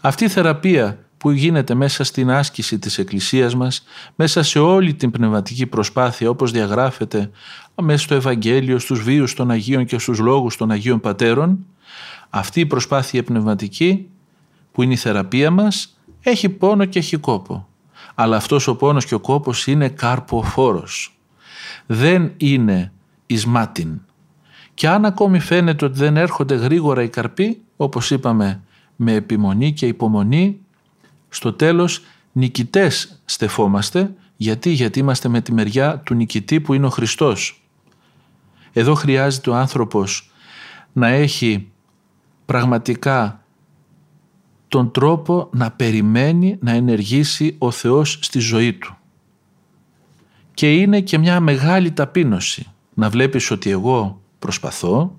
Αυτή 0.00 0.24
η 0.24 0.28
θεραπεία 0.28 0.98
που 1.18 1.30
γίνεται 1.30 1.74
μέσα 1.74 2.04
στην 2.04 2.30
άσκηση 2.30 2.78
της 2.78 2.98
Εκκλησίας 2.98 3.54
μας, 3.54 3.84
μέσα 4.14 4.42
σε 4.42 4.58
όλη 4.58 4.94
την 4.94 5.10
πνευματική 5.10 5.66
προσπάθεια 5.66 6.30
όπως 6.30 6.50
διαγράφεται 6.50 7.30
μέσα 7.82 8.02
στο 8.02 8.14
Ευαγγέλιο, 8.14 8.78
στους 8.78 9.02
βίους 9.02 9.34
των 9.34 9.50
Αγίων 9.50 9.84
και 9.84 9.98
στους 9.98 10.18
λόγους 10.18 10.56
των 10.56 10.70
Αγίων 10.70 11.00
Πατέρων, 11.00 11.66
αυτή 12.30 12.60
η 12.60 12.66
προσπάθεια 12.66 13.22
πνευματική 13.22 14.08
που 14.72 14.82
είναι 14.82 14.92
η 14.92 14.96
θεραπεία 14.96 15.50
μας 15.50 15.98
έχει 16.20 16.48
πόνο 16.48 16.84
και 16.84 16.98
έχει 16.98 17.16
κόπο. 17.16 17.68
Αλλά 18.14 18.36
αυτός 18.36 18.66
ο 18.66 18.76
πόνος 18.76 19.04
και 19.04 19.14
ο 19.14 19.20
κόπος 19.20 19.66
είναι 19.66 19.88
καρποφόρος. 19.88 21.17
Δεν 21.90 22.32
είναι 22.36 22.92
ισμάτιν. 23.26 24.00
Και 24.74 24.88
αν 24.88 25.04
ακόμη 25.04 25.38
φαίνεται 25.38 25.84
ότι 25.84 25.98
δεν 25.98 26.16
έρχονται 26.16 26.54
γρήγορα 26.54 27.02
οι 27.02 27.08
καρποί, 27.08 27.62
όπως 27.76 28.10
είπαμε 28.10 28.62
με 28.96 29.12
επιμονή 29.12 29.72
και 29.72 29.86
υπομονή, 29.86 30.60
στο 31.28 31.52
τέλος 31.52 32.02
νικητές 32.32 33.22
στεφόμαστε. 33.24 34.14
Γιατί, 34.36 34.70
γιατί 34.70 34.98
είμαστε 34.98 35.28
με 35.28 35.40
τη 35.40 35.52
μεριά 35.52 35.98
του 35.98 36.14
νικητή 36.14 36.60
που 36.60 36.74
είναι 36.74 36.86
ο 36.86 36.90
Χριστός. 36.90 37.62
Εδώ 38.72 38.94
χρειάζεται 38.94 39.50
ο 39.50 39.54
άνθρωπος 39.54 40.32
να 40.92 41.08
έχει 41.08 41.70
πραγματικά 42.46 43.42
τον 44.68 44.90
τρόπο 44.90 45.48
να 45.52 45.70
περιμένει 45.70 46.58
να 46.60 46.72
ενεργήσει 46.72 47.56
ο 47.58 47.70
Θεός 47.70 48.18
στη 48.22 48.38
ζωή 48.38 48.72
του. 48.72 48.97
Και 50.58 50.72
είναι 50.72 51.00
και 51.00 51.18
μια 51.18 51.40
μεγάλη 51.40 51.92
ταπείνωση 51.92 52.66
να 52.94 53.08
βλέπεις 53.08 53.50
ότι 53.50 53.70
εγώ 53.70 54.20
προσπαθώ, 54.38 55.18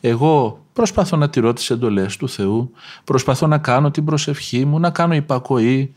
εγώ 0.00 0.64
προσπαθώ 0.72 1.16
να 1.16 1.28
τηρώ 1.28 1.52
τις 1.52 1.70
εντολές 1.70 2.16
του 2.16 2.28
Θεού, 2.28 2.72
προσπαθώ 3.04 3.46
να 3.46 3.58
κάνω 3.58 3.90
την 3.90 4.04
προσευχή 4.04 4.64
μου, 4.64 4.78
να 4.78 4.90
κάνω 4.90 5.14
υπακοή 5.14 5.94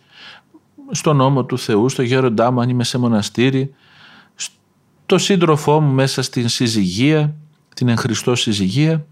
στον 0.91 1.15
νόμο 1.15 1.46
του 1.46 1.58
Θεού, 1.58 1.89
στο 1.89 2.01
γέροντά 2.01 2.51
μου 2.51 2.62
αν 2.62 2.70
είμαι 2.70 2.84
σε 2.84 2.98
μοναστήρι, 2.98 3.74
στο 4.36 5.17
σύντροφό 5.17 5.79
μου 5.79 5.94
μέσα 5.94 6.22
στην 6.22 6.48
συζυγία, 6.48 7.36
την 7.75 7.88
εν 7.88 7.98
Χριστώ 7.98 8.36
συζυγία 8.36 9.05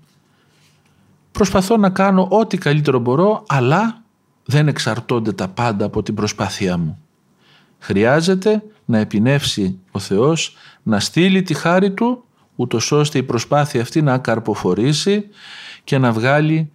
Προσπαθώ 1.32 1.78
να 1.78 1.90
κάνω 1.90 2.28
ό,τι 2.32 2.58
καλύτερο 2.58 3.00
μπορώ, 3.00 3.44
αλλά 3.48 4.04
δεν 4.46 4.68
εξαρτώνται 4.68 5.32
τα 5.32 5.48
πάντα 5.48 5.86
από 5.86 6.04
την 6.04 6.16
προσπάθειά 6.16 6.78
μου. 6.78 6.98
Χρειάζεται 7.80 8.64
να 8.86 8.98
επινεύσει 8.98 9.80
ο 9.92 10.00
Θεός, 10.00 10.56
να 10.84 11.00
στείλει 11.00 11.42
τη 11.42 11.54
χάρη 11.54 11.92
Του, 11.92 12.24
ούτως 12.56 12.92
ώστε 12.92 13.18
η 13.18 13.24
προσπάθεια 13.24 13.82
αυτή 13.82 14.02
να 14.02 14.18
καρποφορήσει 14.18 15.28
και 15.84 15.98
να 15.98 16.12
βγάλει 16.12 16.72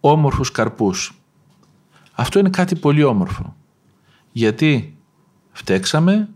όμορφους 0.00 0.50
καρπούς. 0.50 1.22
Αυτό 2.12 2.38
είναι 2.38 2.50
κάτι 2.50 2.76
πολύ 2.76 3.02
όμορφο. 3.02 3.56
Γιατί 4.32 4.96
φταίξαμε, 5.52 6.28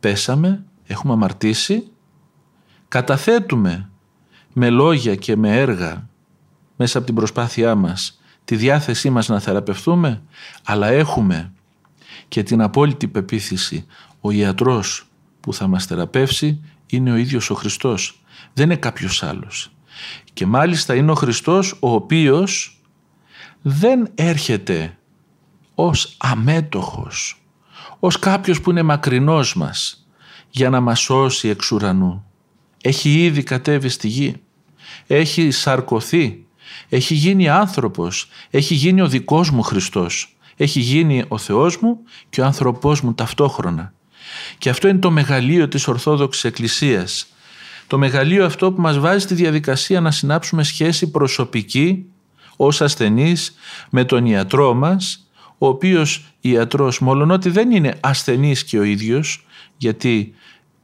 πέσαμε, 0.00 0.64
έχουμε 0.86 1.12
αμαρτήσει, 1.12 1.90
καταθέτουμε 2.88 3.90
με 4.52 4.70
λόγια 4.70 5.14
και 5.14 5.36
με 5.36 5.60
έργα 5.60 6.08
μέσα 6.76 6.98
από 6.98 7.06
την 7.06 7.16
προσπάθειά 7.16 7.74
μας 7.74 8.20
τη 8.44 8.56
διάθεσή 8.56 9.10
μας 9.10 9.28
να 9.28 9.40
θεραπευτούμε, 9.40 10.22
αλλά 10.64 10.86
έχουμε 10.86 11.52
και 12.28 12.42
την 12.42 12.62
απόλυτη 12.62 13.08
πεποίθηση 13.08 13.86
ο 14.26 14.30
ιατρός 14.30 15.06
που 15.40 15.54
θα 15.54 15.66
μας 15.66 15.84
θεραπεύσει 15.86 16.60
είναι 16.86 17.12
ο 17.12 17.16
ίδιος 17.16 17.50
ο 17.50 17.54
Χριστός. 17.54 18.20
Δεν 18.52 18.64
είναι 18.64 18.76
κάποιος 18.76 19.22
άλλος. 19.22 19.72
Και 20.32 20.46
μάλιστα 20.46 20.94
είναι 20.94 21.10
ο 21.10 21.14
Χριστός 21.14 21.76
ο 21.80 21.90
οποίος 21.92 22.80
δεν 23.62 24.08
έρχεται 24.14 24.98
ως 25.74 26.14
αμέτωχος, 26.18 27.42
ως 27.98 28.18
κάποιος 28.18 28.60
που 28.60 28.70
είναι 28.70 28.82
μακρινός 28.82 29.54
μας 29.54 30.06
για 30.50 30.70
να 30.70 30.80
μας 30.80 31.00
σώσει 31.00 31.48
εξ 31.48 31.72
ουρανού. 31.72 32.24
Έχει 32.82 33.24
ήδη 33.24 33.42
κατέβει 33.42 33.88
στη 33.88 34.08
γη, 34.08 34.42
έχει 35.06 35.50
σαρκωθεί 35.50 36.46
έχει 36.88 37.14
γίνει 37.14 37.48
άνθρωπος, 37.48 38.28
έχει 38.50 38.74
γίνει 38.74 39.00
ο 39.00 39.08
δικός 39.08 39.50
μου 39.50 39.62
Χριστός, 39.62 40.36
έχει 40.56 40.80
γίνει 40.80 41.24
ο 41.28 41.38
Θεός 41.38 41.78
μου 41.78 41.98
και 42.28 42.40
ο 42.40 42.44
άνθρωπός 42.44 43.00
μου 43.00 43.14
ταυτόχρονα. 43.14 43.92
Και 44.58 44.70
αυτό 44.70 44.88
είναι 44.88 44.98
το 44.98 45.10
μεγαλείο 45.10 45.68
της 45.68 45.88
Ορθόδοξης 45.88 46.44
Εκκλησίας. 46.44 47.26
Το 47.86 47.98
μεγαλείο 47.98 48.44
αυτό 48.44 48.72
που 48.72 48.80
μας 48.80 48.98
βάζει 48.98 49.18
στη 49.18 49.34
διαδικασία 49.34 50.00
να 50.00 50.10
συνάψουμε 50.10 50.62
σχέση 50.62 51.10
προσωπική 51.10 52.04
ως 52.56 52.80
ασθενής 52.80 53.54
με 53.90 54.04
τον 54.04 54.26
ιατρό 54.26 54.74
μας, 54.74 55.28
ο 55.58 55.66
οποίος 55.66 56.24
ιατρός 56.40 56.98
μόλον 56.98 57.30
ότι 57.30 57.50
δεν 57.50 57.70
είναι 57.70 57.98
ασθενής 58.00 58.64
και 58.64 58.78
ο 58.78 58.82
ίδιος, 58.82 59.46
γιατί 59.76 60.34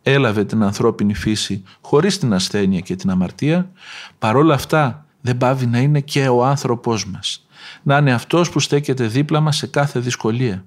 έλαβε 0.03 0.45
την 0.45 0.63
ανθρώπινη 0.63 1.15
φύση 1.15 1.63
χωρίς 1.81 2.19
την 2.19 2.35
ασθένεια 2.35 2.81
και 2.81 2.97
την 2.97 3.11
αμαρτία, 3.11 3.71
παρόλα 4.19 4.55
αυτά 4.55 5.07
δεν 5.21 5.37
πάβει 5.37 5.67
να 5.67 5.79
είναι 5.79 6.01
και 6.01 6.29
ο 6.29 6.45
άνθρωπός 6.45 7.07
μας. 7.07 7.47
Να 7.83 7.97
είναι 7.97 8.13
αυτός 8.13 8.51
που 8.51 8.61
στέκεται 8.61 9.07
δίπλα 9.07 9.41
μας 9.41 9.57
σε 9.57 9.67
κάθε 9.67 10.01
δυσκολία. 10.01 10.65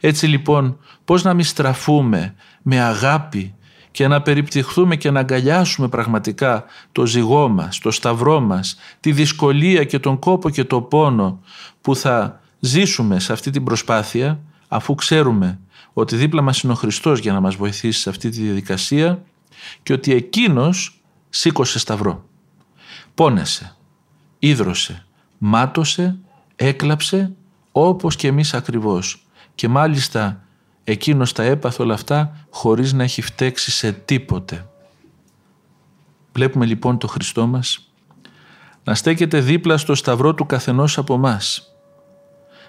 Έτσι 0.00 0.26
λοιπόν 0.26 0.78
πώς 1.04 1.22
να 1.22 1.34
μην 1.34 1.44
στραφούμε 1.44 2.34
με 2.62 2.80
αγάπη 2.80 3.54
και 3.90 4.08
να 4.08 4.22
περιπτυχθούμε 4.22 4.96
και 4.96 5.10
να 5.10 5.20
αγκαλιάσουμε 5.20 5.88
πραγματικά 5.88 6.64
το 6.92 7.06
ζυγό 7.06 7.48
μας, 7.48 7.78
το 7.78 7.90
σταυρό 7.90 8.40
μας, 8.40 8.76
τη 9.00 9.12
δυσκολία 9.12 9.84
και 9.84 9.98
τον 9.98 10.18
κόπο 10.18 10.50
και 10.50 10.64
το 10.64 10.80
πόνο 10.80 11.40
που 11.80 11.96
θα 11.96 12.40
ζήσουμε 12.60 13.20
σε 13.20 13.32
αυτή 13.32 13.50
την 13.50 13.64
προσπάθεια 13.64 14.40
αφού 14.68 14.94
ξέρουμε 14.94 15.58
ότι 15.92 16.16
δίπλα 16.16 16.42
μας 16.42 16.60
είναι 16.60 16.72
ο 16.72 16.76
Χριστός 16.76 17.18
για 17.18 17.32
να 17.32 17.40
μας 17.40 17.54
βοηθήσει 17.54 18.00
σε 18.00 18.10
αυτή 18.10 18.28
τη 18.28 18.42
διαδικασία 18.42 19.22
και 19.82 19.92
ότι 19.92 20.12
Εκείνος 20.12 21.00
σήκωσε 21.28 21.78
σταυρό. 21.78 22.24
Πόνεσε, 23.14 23.76
ίδρωσε, 24.38 25.06
μάτωσε, 25.38 26.18
έκλαψε 26.56 27.32
όπως 27.72 28.16
και 28.16 28.26
εμείς 28.26 28.54
ακριβώς 28.54 29.27
και 29.58 29.68
μάλιστα 29.68 30.40
εκείνος 30.84 31.32
τα 31.32 31.42
έπαθε 31.42 31.82
όλα 31.82 31.94
αυτά 31.94 32.46
χωρίς 32.50 32.92
να 32.92 33.02
έχει 33.02 33.22
φταίξει 33.22 33.70
σε 33.70 33.92
τίποτε. 33.92 34.66
Βλέπουμε 36.32 36.66
λοιπόν 36.66 36.98
το 36.98 37.06
Χριστό 37.06 37.46
μας 37.46 37.90
να 38.84 38.94
στέκεται 38.94 39.40
δίπλα 39.40 39.76
στο 39.76 39.94
σταυρό 39.94 40.34
του 40.34 40.46
καθενός 40.46 40.98
από 40.98 41.16
μας. 41.16 41.74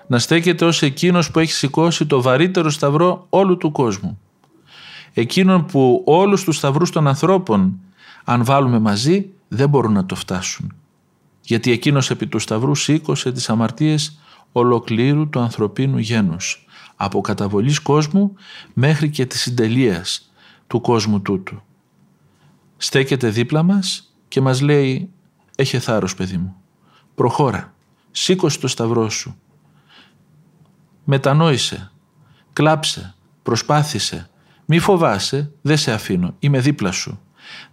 Να 0.07 0.19
στέκεται 0.19 0.65
ως 0.65 0.81
εκείνος 0.81 1.31
που 1.31 1.39
έχει 1.39 1.51
σηκώσει 1.51 2.05
το 2.05 2.21
βαρύτερο 2.21 2.69
σταυρό 2.69 3.25
όλου 3.29 3.57
του 3.57 3.71
κόσμου. 3.71 4.19
Εκείνον 5.13 5.65
που 5.65 6.03
όλους 6.05 6.43
τους 6.43 6.55
σταυρούς 6.55 6.89
των 6.89 7.07
ανθρώπων 7.07 7.79
αν 8.23 8.43
βάλουμε 8.43 8.79
μαζί 8.79 9.29
δεν 9.47 9.69
μπορούν 9.69 9.93
να 9.93 10.05
το 10.05 10.15
φτάσουν. 10.15 10.73
Γιατί 11.41 11.71
εκείνος 11.71 12.09
επί 12.09 12.27
του 12.27 12.39
σταυρού 12.39 12.75
σήκωσε 12.75 13.31
τις 13.31 13.49
αμαρτίες 13.49 14.19
ολοκλήρου 14.51 15.29
του 15.29 15.39
ανθρωπίνου 15.39 15.97
γένους 15.97 16.63
από 17.01 17.21
καταβολής 17.21 17.79
κόσμου 17.79 18.33
μέχρι 18.73 19.09
και 19.09 19.25
της 19.25 19.41
συντελείας 19.41 20.31
του 20.67 20.81
κόσμου 20.81 21.21
τούτου. 21.21 21.61
Στέκεται 22.77 23.29
δίπλα 23.29 23.63
μας 23.63 24.13
και 24.27 24.41
μας 24.41 24.61
λέει 24.61 25.11
«Έχε 25.55 25.79
θάρρος 25.79 26.15
παιδί 26.15 26.37
μου, 26.37 26.55
προχώρα, 27.15 27.73
σήκωσε 28.11 28.59
το 28.59 28.67
σταυρό 28.67 29.09
σου, 29.09 29.37
μετανόησε, 31.03 31.91
κλάψε, 32.53 33.15
προσπάθησε, 33.43 34.29
μη 34.65 34.79
φοβάσαι, 34.79 35.51
δεν 35.61 35.77
σε 35.77 35.91
αφήνω, 35.91 36.35
είμαι 36.39 36.59
δίπλα 36.59 36.91
σου. 36.91 37.19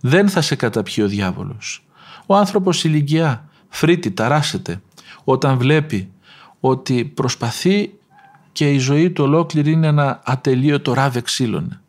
Δεν 0.01 0.29
θα 0.29 0.41
σε 0.41 0.55
καταπιεί 0.55 1.05
ο 1.07 1.09
διάβολος. 1.09 1.87
Ο 2.27 2.37
άνθρωπος 2.37 2.85
ηλικιά, 2.85 3.49
φρύτει, 3.69 4.11
ταράσεται, 4.11 4.83
όταν 5.25 5.59
βλέπει 5.59 6.13
ότι 6.61 7.05
προσπαθεί 7.05 7.93
και 8.57 8.71
η 8.71 8.79
ζωή 8.79 9.11
του 9.11 9.25
ολόκληρη 9.25 9.71
είναι 9.71 9.87
ένα 9.87 10.21
ατελείωτο 10.25 10.93
ράβε 10.93 11.21
ξύλων. 11.21 11.81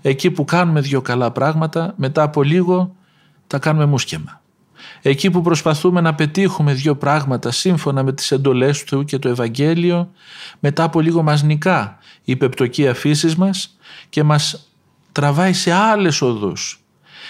Εκεί 0.00 0.30
που 0.30 0.44
κάνουμε 0.44 0.80
δύο 0.80 1.00
καλά 1.00 1.30
πράγματα, 1.30 1.94
μετά 1.96 2.22
από 2.22 2.42
λίγο 2.42 2.94
τα 3.46 3.58
κάνουμε 3.58 3.86
μουσκεμα. 3.86 4.40
Εκεί 5.02 5.30
που 5.30 5.42
προσπαθούμε 5.42 6.00
να 6.00 6.14
πετύχουμε 6.14 6.72
δύο 6.72 6.96
πράγματα 6.96 7.50
σύμφωνα 7.50 8.02
με 8.02 8.12
τις 8.12 8.30
εντολές 8.30 8.84
του 8.84 9.04
και 9.04 9.18
το 9.18 9.28
Ευαγγέλιο, 9.28 10.10
μετά 10.58 10.84
από 10.84 11.00
λίγο 11.00 11.22
μας 11.22 11.42
νικά 11.42 11.98
η 12.24 12.36
πεπτοκία 12.36 12.94
φύσης 12.94 13.36
μας 13.36 13.78
και 14.08 14.22
μας 14.22 14.70
τραβάει 15.12 15.52
σε 15.52 15.72
άλλες 15.72 16.22
οδούς 16.22 16.79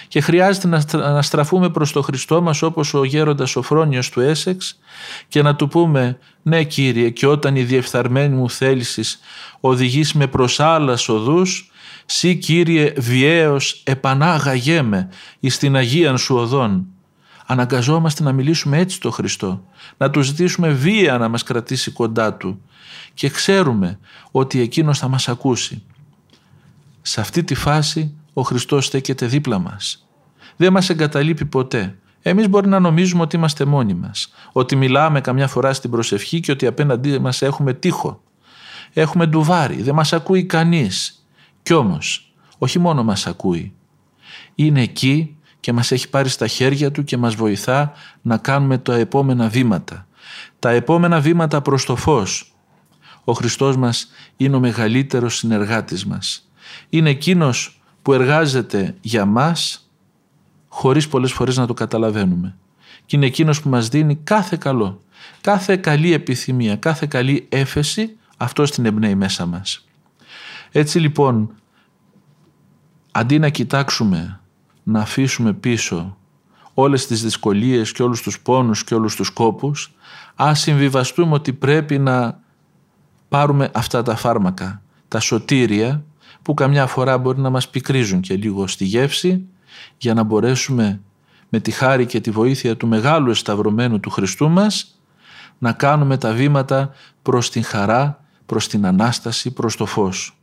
και 0.07 0.21
χρειάζεται 0.21 0.97
να 0.97 1.21
στραφούμε 1.21 1.69
προς 1.69 1.91
το 1.91 2.01
Χριστό 2.01 2.41
μας 2.41 2.61
όπως 2.61 2.93
ο 2.93 3.03
γέροντας 3.03 3.49
Σοφρόνιος 3.49 4.09
του 4.09 4.19
Έσεξ 4.21 4.79
και 5.27 5.41
να 5.41 5.55
του 5.55 5.67
πούμε 5.67 6.17
«Ναι 6.41 6.63
Κύριε 6.63 7.09
και 7.09 7.27
όταν 7.27 7.55
η 7.55 7.63
διεφθαρμένη 7.63 8.35
μου 8.35 8.49
θέλησης 8.49 9.19
οδηγείς 9.59 10.13
με 10.13 10.27
προς 10.27 10.59
άλλας 10.59 11.09
οδούς, 11.09 11.71
σύ 12.05 12.35
Κύριε 12.35 12.93
βιαίως 12.97 13.81
επανάγαγέ 13.85 14.81
με 14.81 15.09
εις 15.39 15.57
την 15.57 15.75
Αγίαν 15.75 16.17
σου 16.17 16.35
οδόν». 16.35 16.85
Αναγκαζόμαστε 17.45 18.23
να 18.23 18.31
μιλήσουμε 18.31 18.77
έτσι 18.77 18.95
στο 18.95 19.11
Χριστό, 19.11 19.63
να 19.97 20.09
τους 20.09 20.25
ζητήσουμε 20.25 20.69
βία 20.69 21.17
να 21.17 21.27
μας 21.27 21.43
κρατήσει 21.43 21.91
κοντά 21.91 22.33
Του 22.33 22.61
και 23.13 23.29
ξέρουμε 23.29 23.99
ότι 24.31 24.61
Εκείνος 24.61 24.99
θα 24.99 25.07
μας 25.07 25.27
ακούσει. 25.27 25.83
Σε 27.01 27.21
αυτή 27.21 27.43
τη 27.43 27.55
φάση 27.55 28.15
ο 28.33 28.41
Χριστός 28.41 28.85
στέκεται 28.85 29.25
δίπλα 29.25 29.59
μας. 29.59 30.07
Δεν 30.55 30.71
μας 30.71 30.89
εγκαταλείπει 30.89 31.45
ποτέ. 31.45 31.95
Εμείς 32.21 32.49
μπορεί 32.49 32.67
να 32.67 32.79
νομίζουμε 32.79 33.21
ότι 33.21 33.35
είμαστε 33.35 33.65
μόνοι 33.65 33.93
μας, 33.93 34.33
ότι 34.51 34.75
μιλάμε 34.75 35.21
καμιά 35.21 35.47
φορά 35.47 35.73
στην 35.73 35.89
προσευχή 35.89 36.39
και 36.39 36.51
ότι 36.51 36.67
απέναντί 36.67 37.19
μας 37.19 37.41
έχουμε 37.41 37.73
τείχο. 37.73 38.21
Έχουμε 38.93 39.25
ντουβάρι, 39.25 39.81
δεν 39.81 39.95
μας 39.95 40.13
ακούει 40.13 40.45
κανείς. 40.45 41.25
Κι 41.63 41.73
όμως, 41.73 42.33
όχι 42.57 42.79
μόνο 42.79 43.03
μας 43.03 43.27
ακούει, 43.27 43.73
είναι 44.55 44.81
εκεί 44.81 45.35
και 45.59 45.73
μας 45.73 45.91
έχει 45.91 46.09
πάρει 46.09 46.29
στα 46.29 46.47
χέρια 46.47 46.91
του 46.91 47.03
και 47.03 47.17
μας 47.17 47.35
βοηθά 47.35 47.91
να 48.21 48.37
κάνουμε 48.37 48.77
τα 48.77 48.95
επόμενα 48.95 49.47
βήματα. 49.47 50.07
Τα 50.59 50.69
επόμενα 50.69 51.19
βήματα 51.19 51.61
προς 51.61 51.85
το 51.85 51.95
φως. 51.95 52.55
Ο 53.23 53.33
Χριστός 53.33 53.77
μας 53.77 54.11
είναι 54.37 54.55
ο 54.55 54.59
μεγαλύτερος 54.59 55.35
συνεργάτης 55.35 56.05
μας. 56.05 56.49
Είναι 56.89 57.09
εκείνος 57.09 57.80
που 58.01 58.13
εργάζεται 58.13 58.95
για 59.01 59.25
μας 59.25 59.89
χωρίς 60.67 61.07
πολλές 61.07 61.31
φορές 61.31 61.57
να 61.57 61.67
το 61.67 61.73
καταλαβαίνουμε. 61.73 62.55
Και 63.05 63.15
είναι 63.15 63.25
εκείνος 63.25 63.61
που 63.61 63.69
μας 63.69 63.87
δίνει 63.89 64.15
κάθε 64.15 64.57
καλό, 64.59 65.01
κάθε 65.41 65.77
καλή 65.77 66.13
επιθυμία, 66.13 66.75
κάθε 66.75 67.05
καλή 67.05 67.45
έφεση, 67.49 68.17
αυτό 68.37 68.63
την 68.63 68.85
εμπνέει 68.85 69.15
μέσα 69.15 69.45
μας. 69.45 69.85
Έτσι 70.71 70.99
λοιπόν, 70.99 71.55
αντί 73.11 73.39
να 73.39 73.49
κοιτάξουμε, 73.49 74.39
να 74.83 74.99
αφήσουμε 74.99 75.53
πίσω 75.53 76.17
όλες 76.73 77.07
τις 77.07 77.21
δυσκολίες 77.21 77.91
και 77.91 78.03
όλους 78.03 78.21
τους 78.21 78.39
πόνους 78.39 78.83
και 78.83 78.95
όλους 78.95 79.15
τους 79.15 79.29
κόπους, 79.29 79.93
ας 80.35 80.59
συμβιβαστούμε 80.59 81.33
ότι 81.33 81.53
πρέπει 81.53 81.99
να 81.99 82.39
πάρουμε 83.29 83.69
αυτά 83.73 84.03
τα 84.03 84.15
φάρμακα, 84.15 84.81
τα 85.07 85.19
σωτήρια, 85.19 86.03
που 86.41 86.53
καμιά 86.53 86.87
φορά 86.87 87.17
μπορεί 87.17 87.39
να 87.39 87.49
μας 87.49 87.69
πικρίζουν 87.69 88.21
και 88.21 88.35
λίγο 88.35 88.67
στη 88.67 88.85
γεύση 88.85 89.45
για 89.97 90.13
να 90.13 90.23
μπορέσουμε 90.23 91.01
με 91.49 91.59
τη 91.59 91.71
χάρη 91.71 92.05
και 92.05 92.21
τη 92.21 92.31
βοήθεια 92.31 92.77
του 92.77 92.87
μεγάλου 92.87 93.29
εσταυρωμένου 93.29 93.99
του 93.99 94.09
Χριστού 94.09 94.49
μας 94.49 94.99
να 95.57 95.71
κάνουμε 95.71 96.17
τα 96.17 96.33
βήματα 96.33 96.93
προς 97.21 97.49
την 97.49 97.63
χαρά, 97.63 98.23
προς 98.45 98.67
την 98.67 98.85
Ανάσταση, 98.85 99.51
προς 99.51 99.75
το 99.75 99.85
φως. 99.85 100.40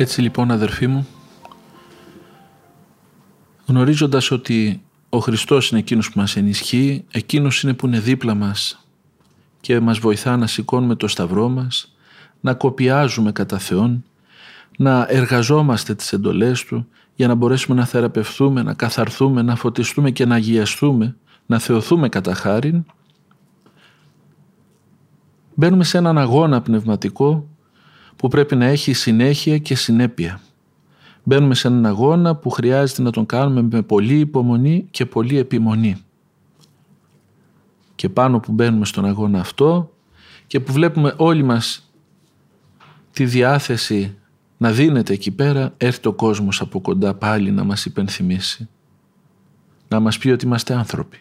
Έτσι 0.00 0.20
λοιπόν 0.20 0.50
αδερφοί 0.50 0.86
μου, 0.86 1.06
γνωρίζοντας 3.66 4.30
ότι 4.30 4.82
ο 5.08 5.18
Χριστός 5.18 5.70
είναι 5.70 5.80
εκείνος 5.80 6.10
που 6.10 6.18
μας 6.18 6.36
ενισχύει, 6.36 7.04
εκείνος 7.10 7.62
είναι 7.62 7.74
που 7.74 7.86
είναι 7.86 8.00
δίπλα 8.00 8.34
μας 8.34 8.86
και 9.60 9.80
μας 9.80 9.98
βοηθά 9.98 10.36
να 10.36 10.46
σηκώνουμε 10.46 10.94
το 10.94 11.08
σταυρό 11.08 11.48
μας, 11.48 11.96
να 12.40 12.54
κοπιάζουμε 12.54 13.32
κατά 13.32 13.58
Θεόν, 13.58 14.04
να 14.78 15.06
εργαζόμαστε 15.08 15.94
τις 15.94 16.12
εντολές 16.12 16.64
Του 16.64 16.88
για 17.14 17.28
να 17.28 17.34
μπορέσουμε 17.34 17.76
να 17.76 17.86
θεραπευθούμε, 17.86 18.62
να 18.62 18.74
καθαρθούμε, 18.74 19.42
να 19.42 19.56
φωτιστούμε 19.56 20.10
και 20.10 20.24
να 20.24 20.34
αγιαστούμε, 20.34 21.16
να 21.46 21.58
θεωθούμε 21.58 22.08
κατά 22.08 22.34
χάριν, 22.34 22.84
μπαίνουμε 25.54 25.84
σε 25.84 25.98
έναν 25.98 26.18
αγώνα 26.18 26.60
πνευματικό 26.62 27.48
που 28.18 28.28
πρέπει 28.28 28.56
να 28.56 28.64
έχει 28.64 28.92
συνέχεια 28.92 29.58
και 29.58 29.74
συνέπεια. 29.74 30.40
Μπαίνουμε 31.22 31.54
σε 31.54 31.68
έναν 31.68 31.86
αγώνα 31.86 32.36
που 32.36 32.50
χρειάζεται 32.50 33.02
να 33.02 33.10
τον 33.10 33.26
κάνουμε 33.26 33.62
με 33.62 33.82
πολύ 33.82 34.18
υπομονή 34.18 34.86
και 34.90 35.06
πολύ 35.06 35.38
επιμονή. 35.38 35.96
και 37.94 38.08
πάνω 38.08 38.40
που 38.40 38.52
μπαίνουμε 38.52 38.84
στον 38.84 39.04
αγώνα 39.04 39.40
αυτό 39.40 39.92
και 40.46 40.60
που 40.60 40.72
βλέπουμε 40.72 41.14
όλοι 41.16 41.42
μας 41.42 41.92
τη 43.12 43.24
διάθεση 43.24 44.16
να 44.56 44.72
δίνεται 44.72 45.12
εκεί 45.12 45.30
πέρα, 45.30 45.74
έρθει 45.76 46.08
ο 46.08 46.12
κόσμος 46.12 46.60
από 46.60 46.80
κοντά 46.80 47.14
πάλι 47.14 47.50
να 47.50 47.64
μας 47.64 47.84
υπενθυμίσει. 47.84 48.68
Να 49.88 50.00
μας 50.00 50.18
πει 50.18 50.30
ότι 50.30 50.44
είμαστε 50.44 50.74
άνθρωποι. 50.74 51.18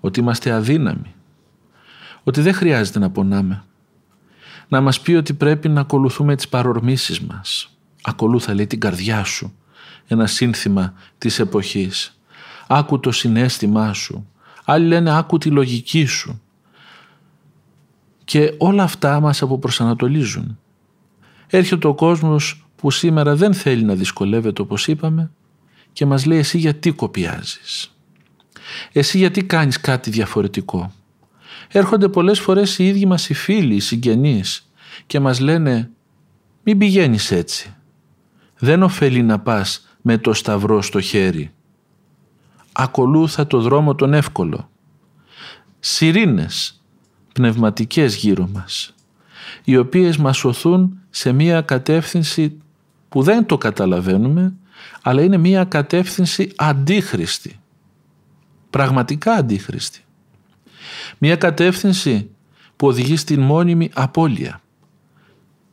Ότι 0.00 0.20
είμαστε 0.20 0.50
αδύναμοι. 0.50 1.14
Ότι 2.24 2.40
δεν 2.40 2.54
χρειάζεται 2.54 2.98
να 2.98 3.10
πονάμε. 3.10 3.64
Να 4.68 4.80
μας 4.80 5.00
πει 5.00 5.14
ότι 5.14 5.34
πρέπει 5.34 5.68
να 5.68 5.80
ακολουθούμε 5.80 6.36
τις 6.36 6.48
παρορμήσεις 6.48 7.20
μας. 7.20 7.68
Ακολούθα 8.02 8.54
λέει 8.54 8.66
την 8.66 8.80
καρδιά 8.80 9.24
σου. 9.24 9.54
Ένα 10.06 10.26
σύνθημα 10.26 10.94
της 11.18 11.38
εποχής. 11.38 12.18
Άκου 12.66 13.00
το 13.00 13.12
συνέστημά 13.12 13.92
σου. 13.92 14.28
Άλλοι 14.64 14.86
λένε 14.86 15.16
άκου 15.16 15.38
τη 15.38 15.50
λογική 15.50 16.04
σου. 16.04 16.40
Και 18.24 18.54
όλα 18.58 18.82
αυτά 18.82 19.20
μας 19.20 19.42
αποπροσανατολίζουν. 19.42 20.58
Έρχεται 21.46 21.86
ο 21.86 21.94
κόσμος 21.94 22.66
που 22.76 22.90
σήμερα 22.90 23.36
δεν 23.36 23.54
θέλει 23.54 23.82
να 23.84 23.94
δυσκολεύεται 23.94 24.62
όπως 24.62 24.88
είπαμε 24.88 25.30
και 25.92 26.06
μας 26.06 26.26
λέει 26.26 26.38
εσύ 26.38 26.58
γιατί 26.58 26.90
κοπιάζεις; 26.90 27.96
Εσύ 28.92 29.18
γιατί 29.18 29.44
κάνεις 29.44 29.80
κάτι 29.80 30.10
διαφορετικό; 30.10 30.92
Έρχονται 31.68 32.08
πολλές 32.08 32.40
φορές 32.40 32.78
οι 32.78 32.86
ίδιοι 32.86 33.06
μας 33.06 33.28
οι 33.28 33.34
φίλοι, 33.34 33.74
οι 33.74 33.80
συγγενείς 33.80 34.70
και 35.06 35.20
μας 35.20 35.40
λένε 35.40 35.90
μην 36.62 36.78
πηγαίνεις 36.78 37.30
έτσι. 37.30 37.74
Δεν 38.58 38.82
ωφελεί 38.82 39.22
να 39.22 39.38
πας 39.38 39.88
με 40.02 40.18
το 40.18 40.32
σταυρό 40.32 40.82
στο 40.82 41.00
χέρι. 41.00 41.52
Ακολούθα 42.72 43.46
το 43.46 43.60
δρόμο 43.60 43.94
τον 43.94 44.14
εύκολο. 44.14 44.70
Σιρήνες 45.80 46.82
πνευματικές 47.32 48.16
γύρω 48.16 48.48
μας 48.52 48.94
οι 49.64 49.76
οποίες 49.76 50.16
μας 50.16 50.36
σωθούν 50.36 50.98
σε 51.10 51.32
μία 51.32 51.60
κατεύθυνση 51.60 52.58
που 53.08 53.22
δεν 53.22 53.46
το 53.46 53.58
καταλαβαίνουμε 53.58 54.54
αλλά 55.02 55.22
είναι 55.22 55.36
μία 55.36 55.64
κατεύθυνση 55.64 56.52
αντίχρηστη. 56.56 57.60
Πραγματικά 58.70 59.32
αντίχρηστη. 59.32 60.03
Μία 61.18 61.36
κατεύθυνση 61.36 62.30
που 62.76 62.86
οδηγεί 62.86 63.16
στην 63.16 63.40
μόνιμη 63.40 63.90
απώλεια, 63.94 64.60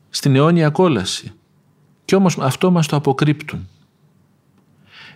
στην 0.09 0.35
αιώνια 0.35 0.69
κόλαση. 0.69 1.31
Κι 2.05 2.15
όμως 2.15 2.37
αυτό 2.37 2.71
μας 2.71 2.87
το 2.87 2.95
αποκρύπτουν. 2.95 3.67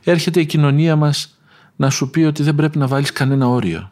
Έρχεται 0.04 0.40
η 0.40 0.46
κοινωνία 0.46 0.96
μας 0.96 1.40
να 1.76 1.90
σου 1.90 2.10
πει 2.10 2.24
ότι 2.24 2.44
δεν 2.44 2.56
πρέπει 2.56 2.78
να 2.78 2.88
βάλεις 2.88 3.12
κανένα 3.12 3.48
όριο. 3.48 3.92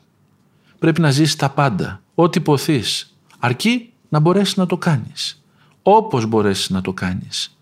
Πρέπει 0.79 1.01
να 1.01 1.11
ζήσεις 1.11 1.35
τα 1.35 1.49
πάντα, 1.49 2.01
ό,τι 2.15 2.39
ποθείς, 2.39 3.15
αρκεί 3.39 3.93
να 4.09 4.19
μπορέσεις 4.19 4.55
να 4.55 4.65
το 4.65 4.77
κάνεις. 4.77 5.43
Όπως 5.81 6.25
μπορέσεις 6.25 6.69
να 6.69 6.81
το 6.81 6.93
κάνεις. 6.93 7.57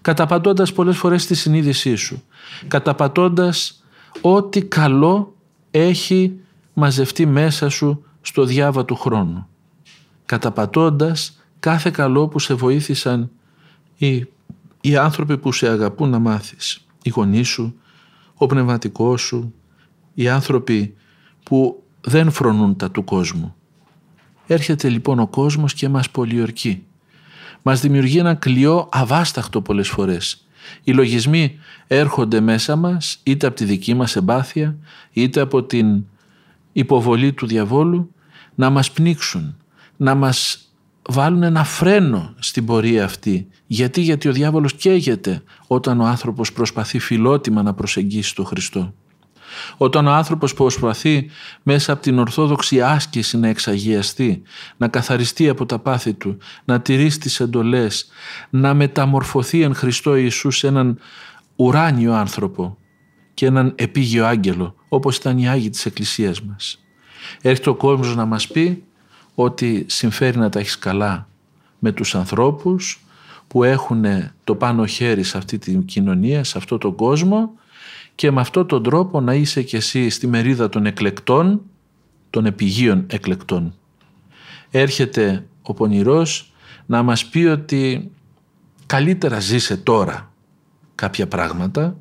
Καταπατώντας 0.00 0.72
πολλές 0.72 0.96
φορές 0.96 1.26
τη 1.26 1.34
συνείδησή 1.34 1.94
σου. 1.94 2.22
Καταπατώντας 2.68 3.84
ό,τι 4.20 4.62
καλό 4.62 5.34
έχει 5.70 6.40
μαζευτεί 6.80 7.26
μέσα 7.26 7.68
σου 7.68 8.04
στο 8.20 8.44
διάβα 8.44 8.84
του 8.84 8.96
χρόνου. 8.96 9.46
Καταπατώντας 10.26 11.42
κάθε 11.60 11.90
καλό 11.90 12.28
που 12.28 12.38
σε 12.38 12.54
βοήθησαν 12.54 13.30
οι, 13.96 14.26
οι 14.80 14.96
άνθρωποι 14.96 15.38
που 15.38 15.52
σε 15.52 15.68
αγαπούν 15.68 16.10
να 16.10 16.18
μάθεις. 16.18 16.86
Οι 17.02 17.10
γονείς 17.10 17.48
σου, 17.48 17.74
ο 18.34 18.46
πνευματικός 18.46 19.20
σου, 19.20 19.54
οι 20.14 20.28
άνθρωποι 20.28 20.94
που 21.42 21.82
δεν 22.00 22.30
φρονούν 22.30 22.76
τα 22.76 22.90
του 22.90 23.04
κόσμου. 23.04 23.54
Έρχεται 24.46 24.88
λοιπόν 24.88 25.18
ο 25.18 25.26
κόσμος 25.26 25.74
και 25.74 25.88
μας 25.88 26.10
πολιορκεί. 26.10 26.84
Μας 27.62 27.80
δημιουργεί 27.80 28.18
ένα 28.18 28.34
κλειό 28.34 28.88
αβάσταχτο 28.92 29.60
πολλές 29.60 29.88
φορές. 29.88 30.46
Οι 30.82 30.92
λογισμοί 30.92 31.58
έρχονται 31.86 32.40
μέσα 32.40 32.76
μας 32.76 33.20
είτε 33.22 33.46
από 33.46 33.56
τη 33.56 33.64
δική 33.64 33.94
μας 33.94 34.16
εμπάθεια 34.16 34.76
είτε 35.12 35.40
από 35.40 35.62
την 35.62 36.04
υποβολή 36.72 37.32
του 37.32 37.46
διαβόλου 37.46 38.14
να 38.54 38.70
μας 38.70 38.90
πνίξουν, 38.90 39.56
να 39.96 40.14
μας 40.14 40.70
βάλουν 41.08 41.42
ένα 41.42 41.64
φρένο 41.64 42.34
στην 42.38 42.64
πορεία 42.64 43.04
αυτή. 43.04 43.48
Γιατί, 43.66 44.00
γιατί 44.00 44.28
ο 44.28 44.32
διάβολος 44.32 44.74
καίγεται 44.74 45.42
όταν 45.66 46.00
ο 46.00 46.04
άνθρωπος 46.04 46.52
προσπαθεί 46.52 46.98
φιλότιμα 46.98 47.62
να 47.62 47.74
προσεγγίσει 47.74 48.34
τον 48.34 48.44
Χριστό. 48.44 48.94
Όταν 49.76 50.06
ο 50.06 50.10
άνθρωπος 50.10 50.54
προσπαθεί 50.54 51.30
μέσα 51.62 51.92
από 51.92 52.02
την 52.02 52.18
ορθόδοξη 52.18 52.82
άσκηση 52.82 53.38
να 53.38 53.48
εξαγιαστεί, 53.48 54.42
να 54.76 54.88
καθαριστεί 54.88 55.48
από 55.48 55.66
τα 55.66 55.78
πάθη 55.78 56.12
του, 56.12 56.38
να 56.64 56.80
τηρήσει 56.80 57.20
τις 57.20 57.40
εντολές, 57.40 58.08
να 58.50 58.74
μεταμορφωθεί 58.74 59.62
εν 59.62 59.74
Χριστώ 59.74 60.16
Ιησούς 60.16 60.56
σε 60.56 60.66
έναν 60.66 60.98
ουράνιο 61.56 62.12
άνθρωπο 62.12 62.78
και 63.40 63.46
έναν 63.46 63.72
επίγειο 63.76 64.26
άγγελο, 64.26 64.74
όπως 64.88 65.16
ήταν 65.16 65.38
οι 65.38 65.48
Άγιοι 65.48 65.70
της 65.70 65.86
Εκκλησίας 65.86 66.42
μας. 66.42 66.84
Έρχεται 67.42 67.70
ο 67.70 67.74
κόσμος 67.74 68.16
να 68.16 68.24
μας 68.24 68.48
πει 68.48 68.84
ότι 69.34 69.84
συμφέρει 69.88 70.38
να 70.38 70.48
τα 70.48 70.58
έχεις 70.58 70.78
καλά 70.78 71.28
με 71.78 71.92
τους 71.92 72.14
ανθρώπους 72.14 73.04
που 73.46 73.64
έχουν 73.64 74.04
το 74.44 74.54
πάνω 74.54 74.86
χέρι 74.86 75.22
σε 75.22 75.38
αυτή 75.38 75.58
την 75.58 75.84
κοινωνία, 75.84 76.44
σε 76.44 76.58
αυτό 76.58 76.78
τον 76.78 76.94
κόσμο 76.94 77.52
και 78.14 78.30
με 78.30 78.40
αυτόν 78.40 78.66
τον 78.66 78.82
τρόπο 78.82 79.20
να 79.20 79.34
είσαι 79.34 79.62
κι 79.62 79.76
εσύ 79.76 80.08
στη 80.08 80.26
μερίδα 80.26 80.68
των 80.68 80.86
εκλεκτών, 80.86 81.60
των 82.30 82.46
επιγείων 82.46 83.04
εκλεκτών. 83.06 83.74
Έρχεται 84.70 85.46
ο 85.62 85.74
πονηρός 85.74 86.52
να 86.86 87.02
μας 87.02 87.26
πει 87.26 87.44
ότι 87.44 88.10
καλύτερα 88.86 89.40
ζήσε 89.40 89.76
τώρα 89.76 90.32
κάποια 90.94 91.28
πράγματα 91.28 91.96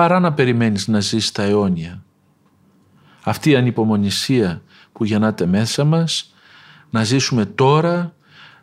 παρά 0.00 0.20
να 0.20 0.32
περιμένεις 0.32 0.88
να 0.88 1.00
ζήσεις 1.00 1.32
τα 1.32 1.42
αιώνια. 1.42 2.02
Αυτή 3.24 3.50
η 3.50 3.56
ανυπομονησία 3.56 4.62
που 4.92 5.04
γεννάται 5.04 5.46
μέσα 5.46 5.84
μας, 5.84 6.34
να 6.90 7.04
ζήσουμε 7.04 7.44
τώρα 7.44 8.14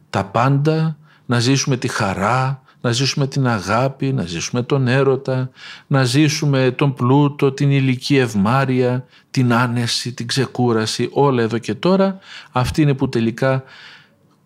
τα 0.10 0.26
πάντα, 0.26 0.98
να 1.26 1.40
ζήσουμε 1.40 1.78
τη 1.78 1.88
χαρά, 1.88 2.62
να 2.82 2.92
ζήσουμε 2.92 3.28
την 3.28 3.48
αγάπη, 3.48 4.14
να 4.14 4.26
ζήσουμε 4.26 4.64
τον 4.64 4.88
έρωτα, 4.88 5.50
να 5.88 6.04
ζήσουμε 6.04 6.72
τον 6.72 6.94
πλούτο, 6.94 7.52
την 7.52 7.72
ηλική 7.72 8.18
ευμάρεια, 8.18 9.06
την 9.32 9.54
άνεση, 9.54 10.14
την 10.14 10.28
ξεκούραση, 10.28 11.10
όλα 11.12 11.42
εδώ 11.42 11.58
και 11.58 11.74
τώρα. 11.74 12.20
Αυτή 12.52 12.82
είναι 12.82 12.94
που 12.94 13.10
τελικά, 13.10 13.64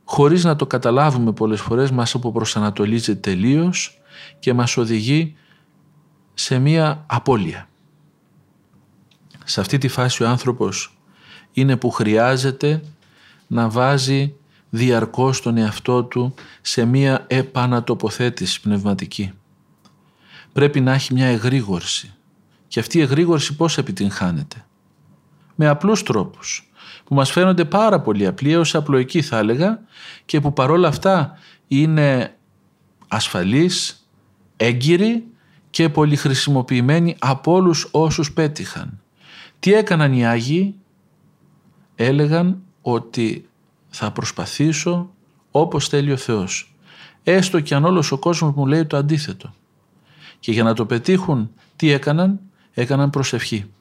χωρίς 0.04 0.44
να 0.44 0.56
το 0.56 0.68
καταλάβουμε 0.68 1.32
πολλές 1.32 1.62
φορές, 1.62 1.92
μας 1.92 2.14
αποπροσανατολίζει 2.14 3.16
τελείως 3.16 4.02
και 4.40 4.54
μας 4.54 4.78
οδηγεί 4.78 5.36
σε 6.42 6.60
μία 6.60 7.04
απώλεια. 7.08 7.70
Σε 9.46 9.60
αυτή 9.60 9.78
τη 9.78 9.88
φάση 9.88 10.24
ο 10.24 10.28
άνθρωπος 10.28 10.98
είναι 11.52 11.78
που 11.78 11.90
χρειάζεται 11.90 12.84
να 13.48 13.70
βάζει 13.70 14.36
διαρκώς 14.70 15.42
τον 15.42 15.58
εαυτό 15.58 16.04
του 16.04 16.34
σε 16.62 16.86
μία 16.86 17.26
επανατοποθέτηση 17.28 18.62
πνευματική. 18.62 19.32
Πρέπει 20.54 20.80
να 20.82 20.94
έχει 20.94 21.14
μια 21.14 21.26
εγρήγορση. 21.26 22.14
Και 22.68 22.80
αυτή 22.80 22.98
η 22.98 23.02
εγρήγορση 23.02 23.56
πώς 23.56 23.78
επιτυγχάνεται; 23.78 24.66
Με 25.56 25.68
απλούς 25.68 26.04
τρόπους 26.04 26.72
που 27.04 27.16
μας 27.16 27.32
φαίνονται 27.32 27.66
πάρα 27.66 28.02
πολύ 28.02 28.26
απλοί 28.28 28.52
έως 28.52 28.76
απλοϊκοί 28.76 29.22
θα 29.22 29.38
έλεγα 29.38 29.80
και 30.26 30.40
που 30.40 30.54
παρόλα 30.54 30.88
αυτά 30.88 31.38
είναι 31.68 32.36
ασφαλείς, 33.08 34.08
έγκυροι 34.58 35.26
και 35.72 35.90
πολυχρησιμοποιημένοι 35.90 37.16
από 37.20 37.52
όλους 37.52 37.88
όσους 37.92 38.34
πέτυχαν. 38.34 39.02
Τι 39.60 39.74
έκαναν 39.74 40.14
οι 40.14 40.26
Άγιοι, 40.26 40.76
έλεγαν 41.96 42.62
ότι 42.82 43.50
θα 43.90 44.12
προσπαθήσω 44.12 45.10
όπως 45.52 45.88
θέλει 45.88 46.12
ο 46.12 46.18
Θεός. 46.18 46.76
Έστω 47.24 47.60
και 47.60 47.76
αν 47.76 47.86
όλος 47.86 48.12
ο 48.12 48.18
κόσμος 48.18 48.54
μου 48.56 48.66
λέει 48.66 48.86
το 48.86 48.98
αντίθετο. 48.98 49.54
Και 50.40 50.52
για 50.52 50.64
να 50.64 50.74
το 50.74 50.86
πετύχουν 50.86 51.52
τι 51.76 51.92
έκαναν, 51.92 52.40
έκαναν 52.74 53.10
προσευχή. 53.10 53.72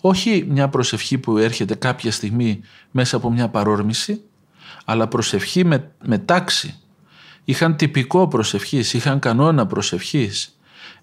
Όχι 0.00 0.46
μια 0.48 0.68
προσευχή 0.68 1.18
που 1.18 1.38
έρχεται 1.38 1.74
κάποια 1.74 2.12
στιγμή 2.12 2.60
μέσα 2.90 3.16
από 3.16 3.30
μια 3.30 3.48
παρόρμηση, 3.48 4.22
αλλά 4.84 5.08
προσευχή 5.08 5.64
με, 5.64 5.90
με 6.04 6.18
τάξη. 6.18 6.78
Είχαν 7.44 7.76
τυπικό 7.76 8.28
προσευχής, 8.28 8.94
είχαν 8.94 9.18
κανόνα 9.18 9.66
προσευχής. 9.66 10.53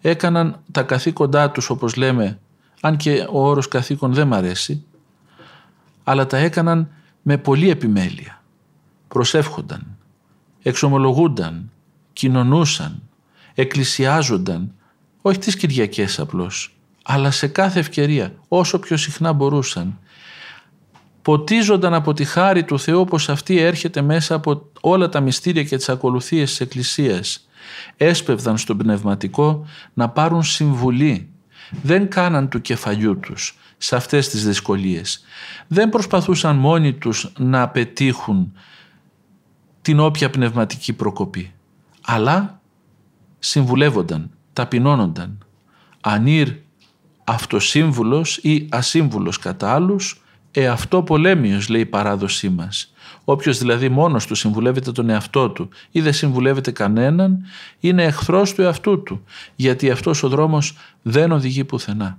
Έκαναν 0.02 0.60
τα 0.72 0.84
καθήκοντά 0.84 1.52
τους 1.52 1.70
όπως 1.70 1.96
λέμε, 1.96 2.40
αν 2.82 2.98
και 2.98 3.28
ο 3.30 3.48
όρος 3.48 3.68
καθήκον 3.68 4.14
δεν 4.14 4.28
μ' 4.28 4.34
αρέσει, 4.34 4.84
αλλά 6.04 6.28
τα 6.28 6.38
έκαναν 6.38 6.90
με 7.22 7.38
πολλή 7.38 7.70
επιμέλεια. 7.70 8.44
Προσεύχονταν, 9.08 9.98
εξομολογούνταν, 10.62 11.72
κοινωνούσαν, 12.14 13.02
εκκλησιάζονταν, 13.56 14.74
όχι 15.22 15.38
τις 15.38 15.56
Κυριακές 15.56 16.20
απλώς, 16.20 16.76
αλλά 17.04 17.32
σε 17.32 17.48
κάθε 17.48 17.80
ευκαιρία, 17.80 18.34
όσο 18.48 18.80
πιο 18.80 18.98
συχνά 18.98 19.34
μπορούσαν. 19.34 20.00
ποτίζονταν 21.22 21.94
από 21.94 22.14
τη 22.14 22.26
χάρη 22.26 22.64
του 22.64 22.80
Θεού 22.80 23.06
πως 23.06 23.30
αυτή 23.30 23.58
έρχεται 23.58 24.02
μέσα 24.02 24.36
από 24.36 24.70
όλα 24.82 25.10
τα 25.10 25.20
μυστήρια 25.20 25.64
και 25.64 25.78
τις 25.78 25.90
ακολουθίες 25.90 26.50
της 26.50 26.60
Εκκλησίας. 26.60 27.46
Έσπευδαν 27.98 28.58
στον 28.58 28.78
πνευματικό 28.78 29.66
να 29.94 30.10
πάρουν 30.10 30.44
συμβουλή. 30.44 31.30
Δεν 31.82 32.10
κάναν 32.10 32.50
του 32.50 32.62
κεφαλιού 32.62 33.20
τους 33.20 33.58
σε 33.78 33.96
αυτές 33.96 34.30
τις 34.30 34.46
δυσκολίες. 34.46 35.24
Δεν 35.68 35.90
προσπαθούσαν 35.90 36.56
μόνοι 36.56 36.94
τους 36.94 37.32
να 37.38 37.70
πετύχουν 37.70 38.54
την 39.82 40.00
όποια 40.00 40.30
πνευματική 40.30 40.94
προκοπή. 40.94 41.54
Αλλά 42.02 42.62
συμβουλεύονταν, 43.40 44.32
ταπεινώνονταν. 44.54 45.46
Ανήρ 46.02 46.50
αυτοσύμβουλος 47.24 48.38
ή 48.38 48.68
ασύμβουλος 48.72 49.40
κατά 49.40 49.74
άλλους, 49.74 50.22
εαυτό 50.52 51.04
πολέμιος 51.04 51.70
λέει 51.70 51.82
η 51.82 51.86
παράδοσή 51.86 52.50
μας. 52.50 52.94
Όποιος 53.24 53.58
δηλαδή 53.58 53.90
μόνος 53.90 54.26
του 54.26 54.36
συμβουλεύεται 54.36 54.92
τον 54.92 55.10
εαυτό 55.10 55.50
του 55.50 55.70
ή 55.92 56.02
δεν 56.02 56.14
συμβουλεύεται 56.14 56.72
κανέναν, 56.72 57.46
είναι 57.80 58.04
εχθρός 58.04 58.54
του 58.54 58.62
εαυτού 58.62 59.04
του, 59.04 59.24
γιατί 59.56 59.90
αυτός 59.90 60.24
ο 60.24 60.30
δρόμος 60.30 60.78
δεν 61.02 61.32
οδηγεί 61.32 61.64
πουθενά. 61.64 62.18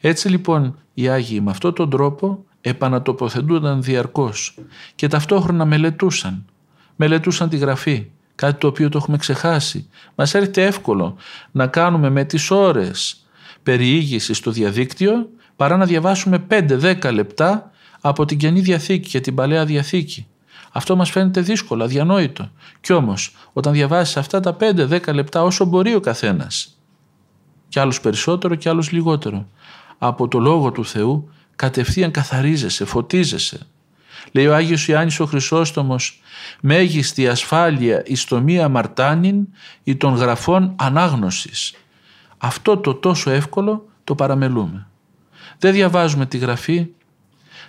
Έτσι 0.00 0.28
λοιπόν 0.28 0.78
οι 0.94 1.08
Άγιοι 1.08 1.40
με 1.42 1.50
αυτόν 1.50 1.74
τον 1.74 1.90
τρόπο 1.90 2.44
επανατοποθετούνταν 2.60 3.82
διαρκώς 3.82 4.54
και 4.94 5.06
ταυτόχρονα 5.08 5.64
μελετούσαν. 5.64 6.44
Μελετούσαν 6.96 7.48
τη 7.48 7.56
Γραφή, 7.56 8.06
κάτι 8.34 8.60
το 8.60 8.66
οποίο 8.66 8.88
το 8.88 8.98
έχουμε 8.98 9.16
ξεχάσει. 9.16 9.88
Μας 10.14 10.34
έρχεται 10.34 10.64
εύκολο 10.64 11.16
να 11.50 11.66
κάνουμε 11.66 12.10
με 12.10 12.24
τις 12.24 12.50
ώρες 12.50 13.26
περιήγησης 13.62 14.36
στο 14.36 14.50
διαδίκτυο 14.50 15.28
παρά 15.56 15.76
να 15.76 15.84
διαβάσουμε 15.84 16.46
5-10 16.50 17.12
λεπτά 17.12 17.70
από 18.00 18.24
την 18.24 18.38
Καινή 18.38 18.60
Διαθήκη 18.60 19.08
και 19.08 19.20
την 19.20 19.34
Παλαιά 19.34 19.64
Διαθήκη. 19.64 20.26
Αυτό 20.72 20.96
μας 20.96 21.10
φαίνεται 21.10 21.40
δύσκολο, 21.40 21.84
αδιανόητο. 21.84 22.50
Κι 22.80 22.92
όμως, 22.92 23.36
όταν 23.52 23.72
διαβάσεις 23.72 24.16
αυτά 24.16 24.40
τα 24.40 24.56
5-10 24.60 25.14
λεπτά 25.14 25.42
όσο 25.42 25.64
μπορεί 25.64 25.94
ο 25.94 26.00
καθένας, 26.00 26.78
κι 27.68 27.78
άλλους 27.78 28.00
περισσότερο 28.00 28.54
και 28.54 28.68
άλλους 28.68 28.90
λιγότερο, 28.90 29.46
από 29.98 30.28
το 30.28 30.38
Λόγο 30.38 30.72
του 30.72 30.84
Θεού 30.84 31.30
κατευθείαν 31.56 32.10
καθαρίζεσαι, 32.10 32.84
φωτίζεσαι. 32.84 33.66
Λέει 34.32 34.46
ο 34.46 34.54
Άγιος 34.54 34.88
Ιάννης 34.88 35.20
ο 35.20 35.26
Χρυσόστομος 35.26 36.22
«Μέγιστη 36.60 37.28
ασφάλεια 37.28 38.02
εις 38.06 38.24
το 38.24 38.40
μία 38.40 38.68
μαρτάνιν 38.68 39.48
ή 39.82 39.96
των 39.96 40.14
γραφών 40.14 40.74
ανάγνωσης». 40.76 41.74
Αυτό 42.38 42.76
το 42.76 42.94
τόσο 42.94 43.30
εύκολο 43.30 43.88
το 44.04 44.14
παραμελούμε. 44.14 44.86
Δεν 45.62 45.72
διαβάζουμε 45.72 46.26
τη 46.26 46.38
Γραφή, 46.38 46.86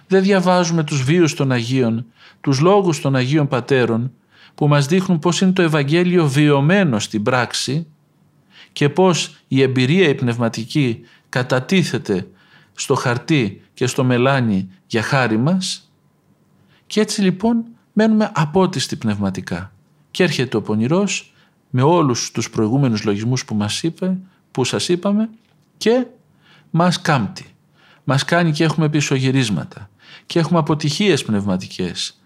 δεν 0.08 0.24
διαβάζουμε 0.24 0.84
τους 0.84 1.04
βίους 1.04 1.34
των 1.34 1.52
Αγίων, 1.52 2.06
τους 2.42 2.60
λόγους 2.60 3.02
των 3.02 3.16
Αγίων 3.16 3.48
Πατέρων 3.48 4.12
που 4.56 4.68
μας 4.68 4.86
δείχνουν 4.86 5.20
πώς 5.20 5.42
είναι 5.42 5.52
το 5.52 5.62
Ευαγγέλιο 5.62 6.28
βιωμένο 6.28 7.00
στην 7.00 7.24
πράξη 7.24 7.88
και 8.72 8.90
πώς 8.90 9.36
η 9.48 9.62
εμπειρία 9.62 10.08
η 10.08 10.16
πνευματική 10.16 11.00
κατατίθεται 11.30 12.28
στο 12.74 12.96
χαρτί 12.96 13.62
και 13.74 13.88
στο 13.88 14.04
μελάνι 14.04 14.70
για 14.88 15.02
χάρη 15.02 15.38
μας. 15.38 15.92
Και 16.88 17.00
έτσι 17.02 17.22
λοιπόν 17.22 17.64
μένουμε 17.94 18.32
απότιστοι 18.34 18.96
πνευματικά. 18.96 19.72
Και 20.12 20.24
έρχεται 20.24 20.58
ο 20.58 20.62
πονηρός 20.62 21.34
με 21.70 21.82
όλους 21.82 22.32
τους 22.32 22.50
προηγούμενους 22.50 23.04
λογισμούς 23.04 23.46
που 23.46 23.56
μας 23.56 23.84
είπε, 23.84 24.18
που 24.52 24.64
σας 24.64 24.90
είπαμε 24.90 25.30
και 25.78 26.06
μας 26.70 27.02
κάμπτει. 27.02 27.53
Μας 28.04 28.26
κάνει 28.26 28.52
και 28.52 28.64
έχουμε 28.64 28.90
πισωγυρίσματα 28.90 29.90
και 30.26 30.40
έχουμε 30.40 30.60
αποτυχίες 30.60 31.24
πνευματικές 31.24 32.22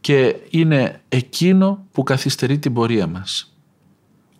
και 0.00 0.36
είναι 0.50 1.00
εκείνο 1.08 1.86
που 1.92 2.02
καθυστερεί 2.02 2.58
την 2.58 2.72
πορεία 2.72 3.06
μας. 3.06 3.54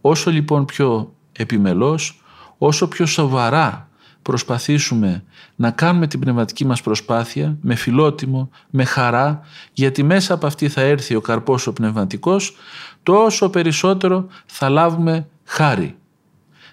Όσο 0.00 0.30
λοιπόν 0.30 0.64
πιο 0.64 1.14
επιμελώς, 1.32 2.22
όσο 2.58 2.88
πιο 2.88 3.06
σοβαρά 3.06 3.88
προσπαθήσουμε 4.22 5.24
να 5.56 5.70
κάνουμε 5.70 6.06
την 6.06 6.20
πνευματική 6.20 6.66
μας 6.66 6.82
προσπάθεια 6.82 7.56
με 7.60 7.74
φιλότιμο, 7.74 8.50
με 8.70 8.84
χαρά, 8.84 9.40
γιατί 9.72 10.02
μέσα 10.02 10.34
από 10.34 10.46
αυτή 10.46 10.68
θα 10.68 10.80
έρθει 10.80 11.14
ο 11.14 11.20
καρπός 11.20 11.66
ο 11.66 11.72
πνευματικός, 11.72 12.56
τόσο 13.02 13.50
περισσότερο 13.50 14.26
θα 14.46 14.68
λάβουμε 14.68 15.28
χάρη, 15.44 15.96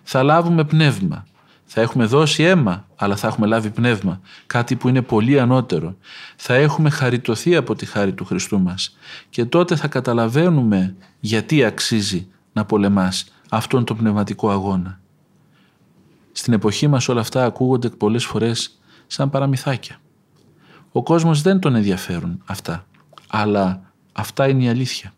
θα 0.04 0.24
λάβουμε 0.24 0.64
πνεύμα. 0.64 1.26
Θα 1.70 1.82
έχουμε 1.82 2.06
δώσει 2.06 2.44
αίμα, 2.44 2.88
αλλά 2.96 3.16
θα 3.16 3.28
έχουμε 3.28 3.48
λάβει 3.48 3.70
πνεύμα, 3.70 4.22
κάτι 4.48 4.76
που 4.76 4.88
είναι 4.88 5.02
πολύ 5.02 5.40
ανώτερο. 5.40 5.96
Θα 6.36 6.54
έχουμε 6.54 6.90
χαριτωθεί 6.90 7.56
από 7.56 7.76
τη 7.76 7.86
χάρη 7.86 8.14
του 8.14 8.26
Χριστού 8.26 8.60
μας 8.60 8.98
και 9.30 9.46
τότε 9.46 9.76
θα 9.76 9.88
καταλαβαίνουμε 9.88 10.96
γιατί 11.20 11.64
αξίζει 11.64 12.28
να 12.54 12.66
πολεμάς 12.66 13.34
αυτόν 13.50 13.86
τον 13.86 13.98
πνευματικό 13.98 14.50
αγώνα. 14.50 15.00
Στην 16.32 16.54
εποχή 16.54 16.88
μας 16.88 17.08
όλα 17.08 17.22
αυτά 17.22 17.46
ακούγονται 17.46 17.90
πολλές 17.90 18.26
φορές 18.26 18.80
σαν 19.08 19.30
παραμυθάκια. 19.30 20.00
Ο 20.92 21.04
κόσμος 21.04 21.42
δεν 21.42 21.60
τον 21.60 21.76
ενδιαφέρουν 21.76 22.42
αυτά, 22.46 22.86
αλλά 23.28 23.82
αυτά 24.12 24.48
είναι 24.48 24.64
η 24.64 24.70
αλήθεια. 24.70 25.14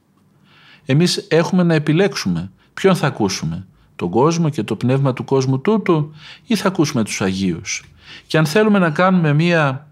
Εμείς 0.85 1.17
έχουμε 1.29 1.63
να 1.63 1.73
επιλέξουμε 1.73 2.51
ποιον 2.73 2.95
θα 2.95 3.07
ακούσουμε, 3.07 3.67
τον 3.99 4.09
κόσμο 4.09 4.49
και 4.49 4.63
το 4.63 4.75
πνεύμα 4.75 5.13
του 5.13 5.23
κόσμου 5.23 5.59
τούτου 5.59 6.11
ή 6.45 6.55
θα 6.55 6.67
ακούσουμε 6.67 7.03
τους 7.03 7.21
Αγίους. 7.21 7.83
Και 8.27 8.37
αν 8.37 8.45
θέλουμε 8.45 8.79
να 8.79 8.89
κάνουμε 8.89 9.33
μία 9.33 9.87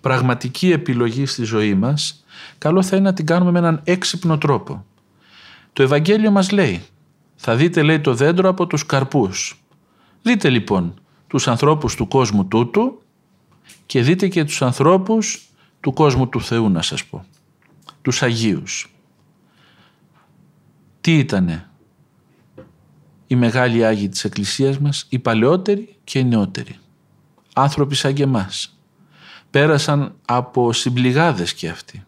πραγματική 0.00 0.70
επιλογή 0.70 1.26
στη 1.26 1.44
ζωή 1.44 1.74
μας, 1.74 2.24
καλό 2.58 2.82
θα 2.82 2.96
είναι 2.96 3.04
να 3.04 3.12
την 3.12 3.26
κάνουμε 3.26 3.50
με 3.50 3.58
έναν 3.58 3.80
έξυπνο 3.84 4.38
τρόπο. 4.38 4.84
Το 5.72 5.82
Ευαγγέλιο 5.82 6.30
μας 6.30 6.50
λέει, 6.50 6.82
θα 7.36 7.56
δείτε 7.56 7.82
λέει 7.82 8.00
το 8.00 8.14
δέντρο 8.14 8.48
από 8.48 8.66
τους 8.66 8.86
καρπούς. 8.86 9.62
Δείτε 10.22 10.48
λοιπόν 10.48 10.94
τους 11.26 11.48
ανθρώπους 11.48 11.94
του 11.94 12.08
κόσμου 12.08 12.46
τούτου 12.46 13.02
και 13.86 14.02
δείτε 14.02 14.28
και 14.28 14.44
τους 14.44 14.62
ανθρώπους 14.62 15.48
του 15.80 15.92
κόσμου 15.92 16.28
του 16.28 16.40
Θεού 16.40 16.70
να 16.70 16.82
σας 16.82 17.04
πω. 17.04 17.24
Τους 18.02 18.22
Αγίους. 18.22 18.94
Τι 21.00 21.18
ήτανε; 21.18 21.71
Οι 23.32 23.36
μεγάλοι 23.36 23.84
Άγιοι 23.84 24.08
της 24.08 24.24
Εκκλησίας 24.24 24.78
μας, 24.78 25.06
οι 25.08 25.18
παλαιότεροι 25.18 25.96
και 26.04 26.18
οι 26.18 26.24
νεότεροι. 26.24 26.78
Άνθρωποι 27.54 27.94
σαν 27.94 28.14
και 28.14 28.22
εμάς. 28.22 28.78
Πέρασαν 29.50 30.14
από 30.24 30.72
συμπληγάδες 30.72 31.54
και 31.54 31.68
αυτοί. 31.68 32.04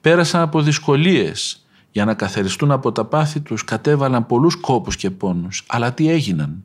Πέρασαν 0.00 0.40
από 0.40 0.62
δυσκολίες 0.62 1.66
για 1.90 2.04
να 2.04 2.14
καθαριστούν 2.14 2.70
από 2.70 2.92
τα 2.92 3.04
πάθη 3.04 3.40
τους, 3.40 3.64
κατέβαλαν 3.64 4.26
πολλούς 4.26 4.56
κόπους 4.56 4.96
και 4.96 5.10
πόνους. 5.10 5.64
Αλλά 5.66 5.92
τι 5.92 6.10
έγιναν; 6.10 6.64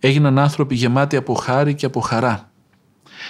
Έγιναν 0.00 0.38
άνθρωποι 0.38 0.74
γεμάτοι 0.74 1.16
από 1.16 1.34
χάρη 1.34 1.74
και 1.74 1.86
από 1.86 2.00
χαρά. 2.00 2.50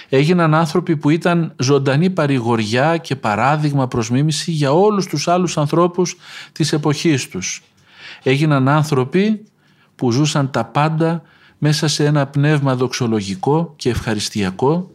Έγιναν 0.09 0.53
άνθρωποι 0.53 0.97
που 0.97 1.09
ήταν 1.09 1.53
ζωντανή 1.59 2.09
παρηγοριά 2.09 2.97
και 2.97 3.15
παράδειγμα 3.15 3.87
προς 3.87 4.09
μίμηση 4.09 4.51
για 4.51 4.71
όλους 4.71 5.05
τους 5.05 5.27
άλλους 5.27 5.57
ανθρώπους 5.57 6.15
της 6.51 6.73
εποχής 6.73 7.27
τους. 7.27 7.63
Έγιναν 8.23 8.67
άνθρωποι 8.67 9.43
που 9.95 10.11
ζούσαν 10.11 10.51
τα 10.51 10.65
πάντα 10.65 11.21
μέσα 11.57 11.87
σε 11.87 12.05
ένα 12.05 12.27
πνεύμα 12.27 12.75
δοξολογικό 12.75 13.73
και 13.75 13.89
ευχαριστιακό 13.89 14.91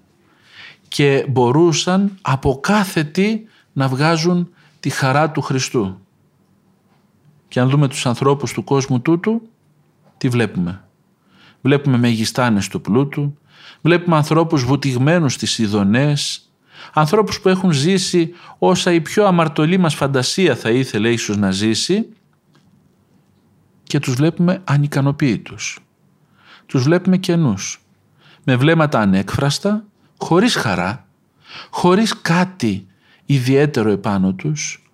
και 0.89 1.27
μπορούσαν 1.29 2.19
από 2.23 2.61
κάθε 2.63 3.05
τι 3.05 3.41
να 3.73 3.89
βγάζουν 3.89 4.49
τη 4.81 4.91
χαρά 4.91 5.31
του 5.31 5.41
Χριστού. 5.41 6.01
Και 7.49 7.61
αν 7.61 7.69
δούμε 7.69 7.89
τους 7.89 8.07
ανθρώπους 8.07 8.53
του 8.53 8.65
κόσμου 8.65 9.01
τούτου, 9.01 9.43
τι 10.19 10.29
βλέπουμε; 10.29 10.85
Βλέπουμε 11.61 11.99
μεγιστάνες 11.99 12.69
του 12.69 12.81
πλούτου, 12.81 13.39
βλέπουμε 13.81 14.17
ανθρώπους 14.17 14.65
βουτυγμένους 14.65 15.33
στις 15.33 15.59
ειδονές, 15.59 16.51
ανθρώπους 16.93 17.41
που 17.41 17.49
έχουν 17.49 17.73
ζήσει 17.73 18.33
όσα 18.59 18.93
η 18.93 19.01
πιο 19.01 19.27
αμαρτωλή 19.27 19.79
μας 19.79 19.95
φαντασία 19.95 20.57
θα 20.57 20.71
ήθελε 20.71 21.11
ίσως 21.13 21.37
να 21.37 21.51
ζήσει 21.51 22.09
και 23.87 23.99
τους 23.99 24.15
βλέπουμε 24.15 24.61
ανικανοποίητους. 24.65 25.79
Τους 26.67 26.83
βλέπουμε 26.83 27.17
κενούς, 27.17 27.81
με 28.45 28.57
βλέμματα 28.57 29.01
ανέκφραστα, 29.01 29.85
χωρίς 30.17 30.55
χαρά, 30.55 31.07
χωρίς 31.71 32.21
κάτι 32.21 32.87
ιδιαίτερο 33.27 33.91
επάνω 33.91 34.33
τους 34.33 34.91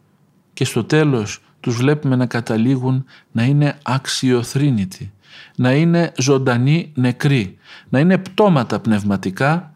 και 0.52 0.64
στο 0.64 0.84
τέλος 0.84 1.40
τους 1.60 1.76
βλέπουμε 1.76 2.16
να 2.16 2.26
καταλήγουν 2.26 3.04
να 3.32 3.42
είναι 3.42 3.78
αξιοθρύνητοι, 3.82 5.12
να 5.56 5.72
είναι 5.72 6.12
ζωντανοί 6.18 6.92
νεκροί, 6.94 7.58
να 7.88 7.98
είναι 7.98 8.18
πτώματα 8.18 8.80
πνευματικά 8.80 9.74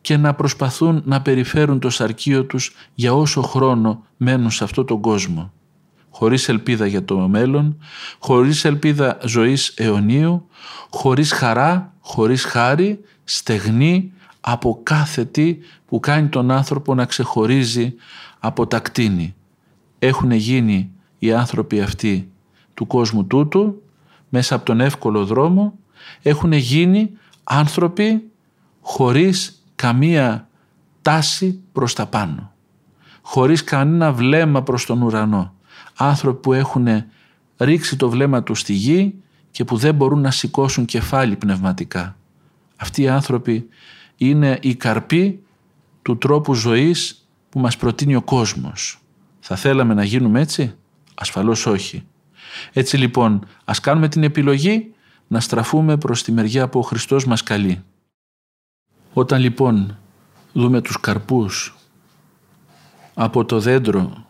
και 0.00 0.16
να 0.16 0.34
προσπαθούν 0.34 1.02
να 1.04 1.22
περιφέρουν 1.22 1.80
το 1.80 1.90
σαρκείο 1.90 2.44
τους 2.44 2.74
για 2.94 3.14
όσο 3.14 3.42
χρόνο 3.42 4.04
μένουν 4.16 4.50
σε 4.50 4.64
αυτόν 4.64 4.86
τον 4.86 5.00
κόσμο. 5.00 5.52
Χωρίς 6.16 6.48
ελπίδα 6.48 6.86
για 6.86 7.04
το 7.04 7.18
μέλλον, 7.18 7.78
χωρίς 8.18 8.64
ελπίδα 8.64 9.18
ζωής 9.24 9.68
αιωνίου, 9.76 10.48
χωρίς 10.90 11.32
χαρά, 11.32 11.92
χωρίς 12.00 12.44
χάρη, 12.44 13.00
στεγνή, 13.24 14.12
από 14.40 14.80
κάθε 14.82 15.24
τι 15.24 15.56
που 15.86 16.00
κάνει 16.00 16.28
τον 16.28 16.50
άνθρωπο 16.50 16.94
να 16.94 17.04
ξεχωρίζει 17.04 17.94
από 18.38 18.66
τα 18.66 18.78
κτίνη. 18.80 19.34
Έχουν 19.98 20.30
γίνει 20.30 20.90
οι 21.18 21.32
άνθρωποι 21.32 21.80
αυτοί 21.80 22.32
του 22.74 22.86
κόσμου 22.86 23.24
τούτου 23.24 23.82
μέσα 24.28 24.54
από 24.54 24.64
τον 24.64 24.80
εύκολο 24.80 25.24
δρόμο 25.24 25.78
έχουν 26.22 26.52
γίνει 26.52 27.10
άνθρωποι 27.44 28.30
χωρίς 28.80 29.64
καμία 29.74 30.48
τάση 31.02 31.60
προς 31.72 31.94
τα 31.94 32.06
πάνω 32.06 32.52
χωρίς 33.22 33.64
κανένα 33.64 34.12
βλέμμα 34.12 34.62
προς 34.62 34.86
τον 34.86 35.02
ουρανό 35.02 35.54
άνθρωποι 35.96 36.40
που 36.40 36.52
έχουν 36.52 36.86
ρίξει 37.56 37.96
το 37.96 38.10
βλέμμα 38.10 38.42
τους 38.42 38.60
στη 38.60 38.72
γη 38.72 39.14
και 39.50 39.64
που 39.64 39.76
δεν 39.76 39.94
μπορούν 39.94 40.20
να 40.20 40.30
σηκώσουν 40.30 40.84
κεφάλι 40.84 41.36
πνευματικά. 41.36 42.16
Αυτοί 42.76 43.02
οι 43.02 43.08
άνθρωποι 43.08 43.68
είναι 44.16 44.58
η 44.62 44.74
καρπή 44.74 45.42
του 46.02 46.18
τρόπου 46.18 46.54
ζωής 46.54 47.28
που 47.48 47.58
μας 47.60 47.76
προτείνει 47.76 48.14
ο 48.14 48.22
κόσμος. 48.22 48.98
Θα 49.40 49.56
θέλαμε 49.56 49.94
να 49.94 50.04
γίνουμε 50.04 50.40
έτσι; 50.40 50.74
Ασφαλώς 51.14 51.66
όχι. 51.66 52.06
Έτσι 52.72 52.96
λοιπόν 52.96 53.46
ας 53.64 53.80
κάνουμε 53.80 54.08
την 54.08 54.22
επιλογή 54.22 54.94
να 55.28 55.40
στραφούμε 55.40 55.96
προς 55.96 56.22
τη 56.22 56.32
μεριά 56.32 56.68
που 56.68 56.78
ο 56.78 56.82
Χριστός 56.82 57.26
μας 57.26 57.42
καλεί. 57.42 57.82
Όταν 59.12 59.40
λοιπόν 59.40 59.98
δούμε 60.52 60.80
τους 60.80 61.00
καρπούς 61.00 61.76
από 63.14 63.44
το 63.44 63.60
δέντρο 63.60 64.26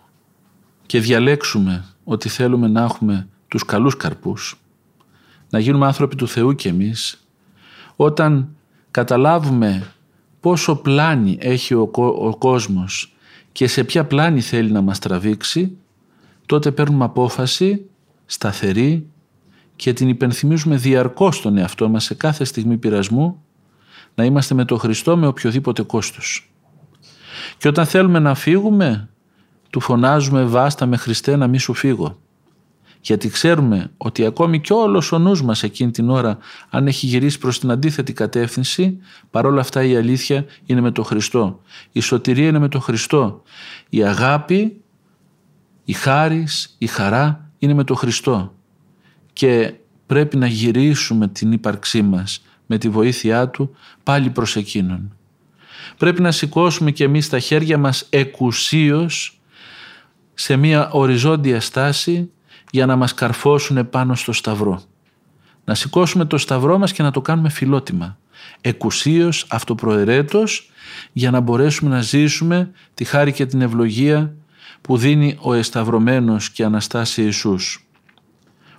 και 0.87 1.01
διαλέξουμε 1.01 1.85
ότι 2.05 2.29
θέλουμε 2.29 2.69
να 2.69 2.83
έχουμε 2.83 3.29
τους 3.49 3.65
καλούς 3.65 3.97
καρπούς, 3.97 4.61
να 5.51 5.59
γίνουμε 5.59 5.87
άνθρωποι 5.87 6.17
του 6.17 6.29
Θεού 6.29 6.55
κι 6.55 6.69
εμείς, 6.69 7.27
όταν 7.97 8.57
καταλάβουμε 8.91 9.93
πόσο 10.41 10.77
πλάνη 10.77 11.39
έχει 11.41 11.75
ο, 11.75 11.91
ο 12.19 12.37
κόσμος 12.37 13.15
και 13.53 13.67
σε 13.67 13.85
ποια 13.85 14.05
πλάνη 14.05 14.41
θέλει 14.41 14.71
να 14.73 14.81
μας 14.81 14.99
τραβήξει, 14.99 15.77
τότε 16.47 16.71
παίρνουμε 16.71 17.05
απόφαση 17.05 17.87
σταθερή 18.27 19.07
και 19.77 19.93
την 19.93 20.09
υπενθυμίζουμε 20.09 20.77
διαρκώς 20.77 21.41
τον 21.41 21.57
εαυτό 21.57 21.89
μας 21.89 22.05
σε 22.05 22.15
κάθε 22.15 22.45
στιγμή 22.45 22.77
πειρασμού 22.77 23.43
να 24.15 24.25
είμαστε 24.25 24.55
με 24.55 24.65
τον 24.65 24.79
Χριστό 24.79 25.17
με 25.17 25.27
οποιοδήποτε 25.27 25.83
κόστος. 25.83 26.53
Και 27.59 27.69
όταν 27.69 27.87
θέλουμε 27.87 28.19
να 28.19 28.35
φύγουμε, 28.35 29.09
του 29.75 29.81
φωνάζουμε 29.81 30.45
βάστα 30.45 30.87
με 30.87 30.97
Χριστέ 30.97 31.37
να 31.37 31.47
μη 31.47 31.59
σου 31.59 31.75
φύγω. 31.75 32.19
Γιατί 33.01 33.29
ξέρουμε 33.29 33.91
ότι 33.97 34.25
ακόμη 34.25 34.61
κι 34.61 34.73
όλος 34.73 35.13
ο 35.13 35.19
νους 35.19 35.43
μας 35.43 35.63
εκείνη 35.63 35.91
την 35.91 36.11
ώρα 36.11 36.39
αν 36.71 36.87
έχει 36.87 37.07
γυρίσει 37.07 37.39
προς 37.39 37.61
την 37.61 37.71
αντίθετη 37.71 38.13
κατεύθυνση 38.13 38.99
παρόλα 39.31 39.61
αυτά 39.61 39.85
η 39.85 39.97
αλήθεια 39.97 40.45
είναι 40.67 40.81
με 40.81 40.91
τον 40.91 41.05
Χριστό. 41.05 41.61
Η 41.93 42.01
σωτηρία 42.01 42.49
είναι 42.49 42.59
με 42.59 42.69
τον 42.69 42.81
Χριστό. 42.81 43.43
Η 43.89 44.05
αγάπη, 44.05 44.81
η 45.85 45.93
χάρις, 45.93 46.75
η 46.79 46.87
χαρά 46.87 47.51
είναι 47.59 47.75
με 47.75 47.85
τον 47.85 47.97
Χριστό 47.97 48.55
και 49.33 49.75
πρέπει 50.07 50.37
να 50.37 50.47
γυρίσουμε 50.47 51.29
την 51.29 51.53
ύπαρξή 51.53 52.03
μας 52.03 52.43
με 52.67 52.79
τη 52.79 52.89
βοήθειά 52.89 53.49
Του 53.49 53.77
πάλι 54.03 54.31
προς 54.31 54.57
Εκείνον. 54.57 55.17
Πρέπει 55.97 56.23
να 56.23 56.33
σηκώσουμε 56.33 56.91
και 56.91 57.05
εμείς 57.05 57.29
τα 57.29 57.39
χέρια 57.39 57.79
μας 57.79 58.07
εκουσίως 58.11 59.39
σε 60.35 60.57
μια 60.57 60.91
οριζόντια 60.91 61.61
στάση 61.61 62.31
για 62.71 62.87
να 62.87 62.97
μας 62.97 63.15
καρφώσουν 63.15 63.91
πάνω 63.91 64.15
στο 64.15 64.33
σταυρό. 64.33 64.83
Να 65.65 65.75
σηκώσουμε 65.75 66.25
το 66.25 66.39
σταυρό 66.39 66.79
μας 66.79 66.93
και 66.93 67.03
να 67.03 67.11
το 67.11 67.21
κάνουμε 67.21 67.49
φιλότιμα. 67.49 68.19
Εκουσίως, 68.61 69.47
αυτοπροαιρέτως, 69.49 70.71
για 71.13 71.31
να 71.31 71.41
μπορέσουμε 71.41 71.91
να 71.91 72.01
ζήσουμε 72.01 72.71
τη 72.95 73.05
χάρη 73.05 73.33
και 73.33 73.47
την 73.47 73.61
ευλογία 73.61 74.35
που 74.81 74.97
δίνει 74.97 75.37
ο 75.41 75.53
εσταυρωμένος 75.55 76.51
και 76.51 76.65
Αναστάση 76.65 77.23
Ιησούς. 77.23 77.87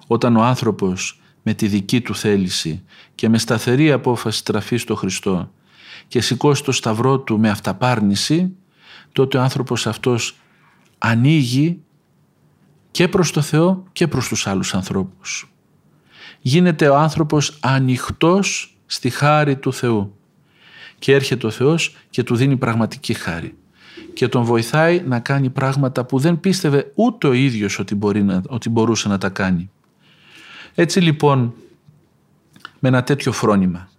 Όταν 0.07 0.35
ο 0.35 0.43
άνθρωπος 0.43 1.19
με 1.43 1.53
τη 1.53 1.67
δική 1.67 2.01
του 2.01 2.15
θέληση 2.15 2.83
και 3.15 3.29
με 3.29 3.37
σταθερή 3.37 3.91
απόφαση 3.91 4.45
τραφεί 4.45 4.77
στο 4.77 4.95
Χριστό 4.95 5.51
και 6.07 6.21
σηκώσει 6.21 6.63
το 6.63 6.71
σταυρό 6.71 7.19
του 7.19 7.39
με 7.39 7.49
αυταπάρνηση, 7.49 8.55
τότε 9.11 9.37
ο 9.37 9.41
άνθρωπος 9.41 9.87
αυτός 9.87 10.35
ανοίγει 11.05 11.81
και 12.91 13.07
προς 13.07 13.31
το 13.31 13.41
Θεό 13.41 13.83
και 13.91 14.07
προς 14.07 14.27
τους 14.27 14.47
άλλους 14.47 14.73
ανθρώπους. 14.73 15.53
Γίνεται 16.39 16.87
ο 16.87 16.95
άνθρωπος 16.95 17.57
ανοιχτός 17.61 18.77
στη 18.85 19.09
χάρη 19.09 19.55
του 19.55 19.73
Θεού 19.73 20.15
και 20.99 21.13
έρχεται 21.13 21.47
ο 21.47 21.49
Θεός 21.49 21.95
και 22.09 22.23
του 22.23 22.35
δίνει 22.35 22.57
πραγματική 22.57 23.13
χάρη 23.13 23.57
και 24.13 24.27
τον 24.27 24.43
βοηθάει 24.43 25.03
να 25.05 25.19
κάνει 25.19 25.49
πράγματα 25.49 26.05
που 26.05 26.19
δεν 26.19 26.39
πίστευε 26.39 26.91
ούτε 26.95 27.27
ο 27.27 27.33
ίδιος 27.33 27.79
ότι, 27.79 27.95
μπορεί 27.95 28.23
να, 28.23 28.41
ότι 28.47 28.69
μπορούσε 28.69 29.07
να 29.07 29.17
τα 29.17 29.29
κάνει. 29.29 29.69
Έτσι 30.75 30.99
λοιπόν 30.99 31.53
με 32.79 32.89
ένα 32.89 33.03
τέτοιο 33.03 33.31
φρόνημα 33.31 33.89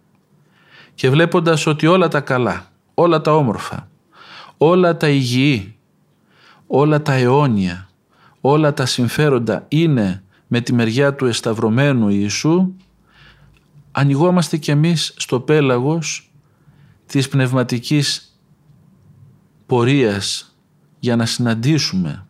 και 0.95 1.11
βλέποντας 1.11 1.67
ότι 1.67 1.87
όλα 1.87 2.09
τα 2.09 2.21
καλά, 2.21 2.73
όλα 2.95 3.21
τα 3.21 3.37
όμορφα, 3.37 3.89
όλα 4.57 4.97
τα 4.97 5.09
υγιή, 5.09 5.76
όλα 6.67 7.03
τα 7.03 7.13
αιώνια, 7.13 7.89
όλα 8.41 8.73
τα 8.73 8.87
συμφέροντα 8.87 9.65
είναι 9.69 10.23
με 10.47 10.61
τη 10.61 10.73
μεριά 10.73 11.15
του 11.15 11.27
εσταυρωμένου 11.27 12.09
Ιησού, 12.09 12.73
ανοιγόμαστε 13.93 14.57
κι 14.57 14.71
εμείς 14.71 15.15
στο 15.17 15.41
πέλαγος 15.41 16.31
της 17.07 17.29
πνευματικής 17.29 18.39
πορείας 19.67 20.57
για 20.99 21.17
να 21.17 21.27
συναντήσουμε 21.27 22.27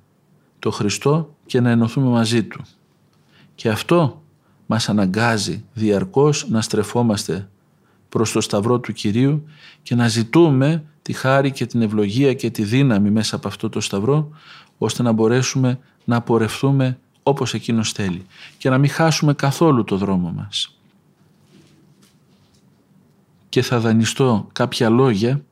το 0.59 0.70
Χριστό 0.70 1.35
και 1.46 1.61
να 1.61 1.70
ενωθούμε 1.70 2.09
μαζί 2.09 2.44
Του. 2.44 2.62
Και 3.55 3.68
αυτό 3.68 4.22
μας 4.66 4.88
αναγκάζει 4.88 5.64
διαρκώς 5.72 6.49
να 6.49 6.61
στρεφόμαστε 6.61 7.49
προς 8.16 8.33
το 8.33 8.40
σταυρό 8.40 8.79
του 8.81 8.92
Κυρίου 8.92 9.44
και 9.83 9.94
να 9.94 10.09
ζητούμε 10.09 10.85
τη 11.02 11.12
χάρη 11.12 11.50
και 11.50 11.66
την 11.66 11.83
ευλογία 11.83 12.35
και 12.35 12.50
τη 12.50 12.62
δύναμη 12.62 13.11
μέσα 13.11 13.37
από 13.37 13.48
αυτό 13.48 13.68
το 13.68 13.81
σταυρό 13.81 14.29
ώστε 14.79 15.02
να 15.02 15.12
μπορέσουμε 15.12 15.79
να 16.05 16.20
πορευτούμε 16.20 16.98
όπως 17.22 17.55
Εκείνος 17.55 17.92
θέλει 17.92 18.26
και 18.59 18.70
να 18.70 18.79
μην 18.79 18.90
χάσουμε 18.90 19.35
καθόλου 19.35 19.85
το 19.85 19.96
δρόμο 19.96 20.33
μας. 20.37 20.79
Και 23.48 23.62
θα 23.62 23.81
δανειστώ 23.81 24.48
κάποια 24.52 24.88
λόγια 24.88 25.44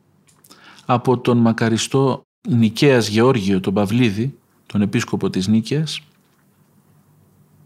από 0.87 1.19
τον 1.19 1.39
μακαριστό 1.39 2.23
Νικαίας 2.49 3.09
Γεώργιο 3.09 3.61
τον 3.61 3.75
Παυλίδη, 3.75 4.39
τον 4.67 4.83
επίσκοπο 4.83 5.31
της 5.31 5.49
Νίκαιας, 5.49 6.01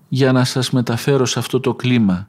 για 0.08 0.32
να 0.32 0.44
σας 0.44 0.70
μεταφέρω 0.70 1.26
σε 1.26 1.38
αυτό 1.38 1.60
το 1.60 1.74
κλίμα 1.74 2.28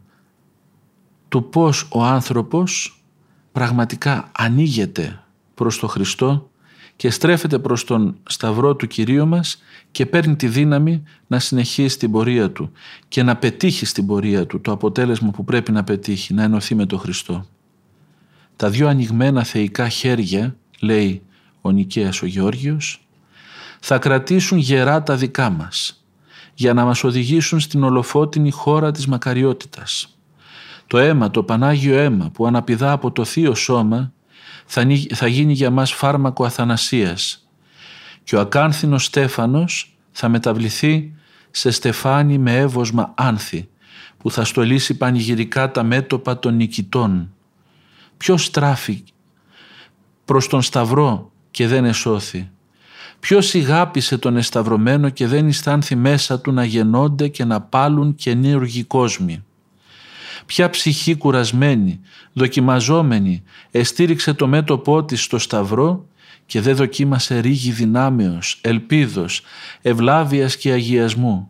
του 1.30 1.50
πώς 1.50 1.88
ο 1.92 2.04
άνθρωπος 2.04 3.04
πραγματικά 3.52 4.32
ανοίγεται 4.38 5.24
προς 5.54 5.80
τον 5.80 5.90
Χριστό 5.90 6.50
και 6.96 7.10
στρέφεται 7.10 7.60
προς 7.60 7.84
τον 7.84 8.18
Σταυρό 8.24 8.76
του 8.76 8.88
Κυρίου 8.88 9.28
μας 9.28 9.62
και 9.92 10.06
παίρνει 10.06 10.36
τη 10.36 10.48
δύναμη 10.48 11.04
να 11.28 11.40
συνεχίσει 11.40 11.98
την 11.98 12.12
πορεία 12.12 12.52
του 12.52 12.72
και 13.08 13.24
να 13.24 13.36
πετύχει 13.36 13.86
στην 13.86 14.06
πορεία 14.06 14.46
του 14.46 14.62
το 14.62 14.72
αποτέλεσμα 14.72 15.32
που 15.32 15.44
πρέπει 15.44 15.72
να 15.72 15.84
πετύχει, 15.84 16.34
να 16.34 16.44
ενωθεί 16.44 16.76
με 16.76 16.86
τον 16.86 17.00
Χριστό. 17.00 17.46
Τα 18.56 18.70
δυο 18.70 18.88
ανοιγμένα 18.88 19.44
θεϊκά 19.44 19.90
χέρια, 19.90 20.56
λέει 20.80 21.22
ο 21.62 21.72
Νικαίας 21.72 22.22
ο 22.22 22.26
Γεώργιος, 22.26 23.08
θα 23.80 23.98
κρατήσουν 23.98 24.58
γερά 24.58 25.04
τα 25.04 25.16
δικά 25.16 25.50
μας 25.50 26.04
για 26.54 26.74
να 26.74 26.86
μας 26.86 27.04
οδηγήσουν 27.04 27.60
στην 27.60 27.84
ολοφώτινη 27.84 28.52
χώρα 28.52 28.92
της 28.92 29.08
μακαριότητας. 29.08 30.19
Το 30.90 30.98
αίμα, 30.98 31.32
το 31.32 31.44
Πανάγιο 31.44 31.98
αίμα 31.98 32.30
που 32.34 32.48
αναπηδά 32.48 32.92
από 32.92 33.12
το 33.12 33.26
Θείο 33.26 33.56
Σώμα 33.56 34.14
θα 35.14 35.28
γίνει 35.28 35.54
για 35.54 35.70
μας 35.70 35.94
φάρμακο 35.94 36.46
αθανασίας 36.46 37.48
και 38.24 38.36
ο 38.36 38.40
ακάνθινος 38.40 39.04
Στέφανος 39.06 39.98
θα 40.12 40.30
μεταβληθεί 40.30 41.14
σε 41.52 41.72
στεφάνι 41.72 42.38
με 42.38 42.58
εύωσμα 42.58 43.14
άνθη 43.18 43.70
που 44.18 44.32
θα 44.32 44.44
στολίσει 44.46 44.98
πανηγυρικά 44.98 45.72
τα 45.72 45.84
μέτωπα 45.84 46.40
των 46.40 46.56
νικητών. 46.56 47.34
Ποιος 48.18 48.46
στράφει 48.46 49.04
προς 50.26 50.48
τον 50.48 50.62
Σταυρό 50.62 51.32
και 51.52 51.68
δεν 51.68 51.86
εσώθη; 51.86 52.50
Ποιος 53.20 53.54
ηγάπησε 53.54 54.18
τον 54.18 54.38
εσταυρωμένο 54.38 55.10
και 55.10 55.28
δεν 55.28 55.48
αισθάνθη 55.48 55.96
μέσα 55.96 56.40
του 56.40 56.52
να 56.52 56.64
γεννώνται 56.64 57.28
και 57.28 57.46
να 57.46 57.62
πάλουν 57.62 58.16
καινούργοι 58.16 58.84
κόσμοι; 58.84 59.44
Ποια 60.50 60.70
ψυχή 60.70 61.16
κουρασμένη, 61.16 62.00
δοκιμαζόμενη, 62.34 63.44
εστήριξε 63.72 64.34
το 64.34 64.48
μέτωπό 64.48 65.04
της 65.04 65.24
στο 65.24 65.38
σταυρό 65.38 66.06
και 66.46 66.62
δεν 66.62 66.76
δοκίμασε 66.76 67.40
ρίγη 67.40 67.72
δυνάμεως, 67.72 68.60
ελπίδος, 68.62 69.42
ευλάβειας 69.82 70.58
και 70.58 70.72
αγιασμού. 70.72 71.50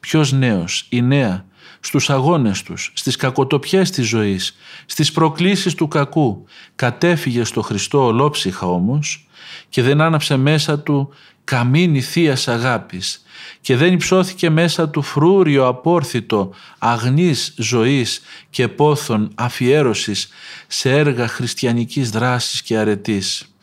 Ποιος 0.00 0.32
νέος, 0.32 0.86
η 0.88 1.02
νέα, 1.02 1.44
στους 1.80 2.10
αγώνες 2.10 2.62
τους, 2.62 2.92
στις 2.94 3.16
κακοτοπιές 3.16 3.90
της 3.90 4.06
ζωής, 4.06 4.56
στις 4.86 5.12
προκλήσεις 5.12 5.74
του 5.74 5.88
κακού. 5.88 6.44
Κατέφυγε 6.74 7.44
στο 7.44 7.62
Χριστό 7.62 8.04
ολόψυχα 8.04 8.66
όμως 8.66 9.28
και 9.68 9.82
δεν 9.82 10.00
άναψε 10.00 10.36
μέσα 10.36 10.78
του 10.78 11.08
καμίνη 11.44 12.00
θείας 12.00 12.48
αγάπης 12.48 13.22
και 13.60 13.76
δεν 13.76 13.92
υψώθηκε 13.92 14.50
μέσα 14.50 14.88
του 14.88 15.02
φρούριο 15.02 15.66
απόρθητο 15.66 16.54
αγνής 16.78 17.54
ζωής 17.58 18.20
και 18.50 18.68
πόθων 18.68 19.30
αφιέρωσης 19.34 20.28
σε 20.66 20.90
έργα 20.90 21.28
χριστιανικής 21.28 22.10
δράσης 22.10 22.62
και 22.62 22.78
αρετής. 22.78 23.54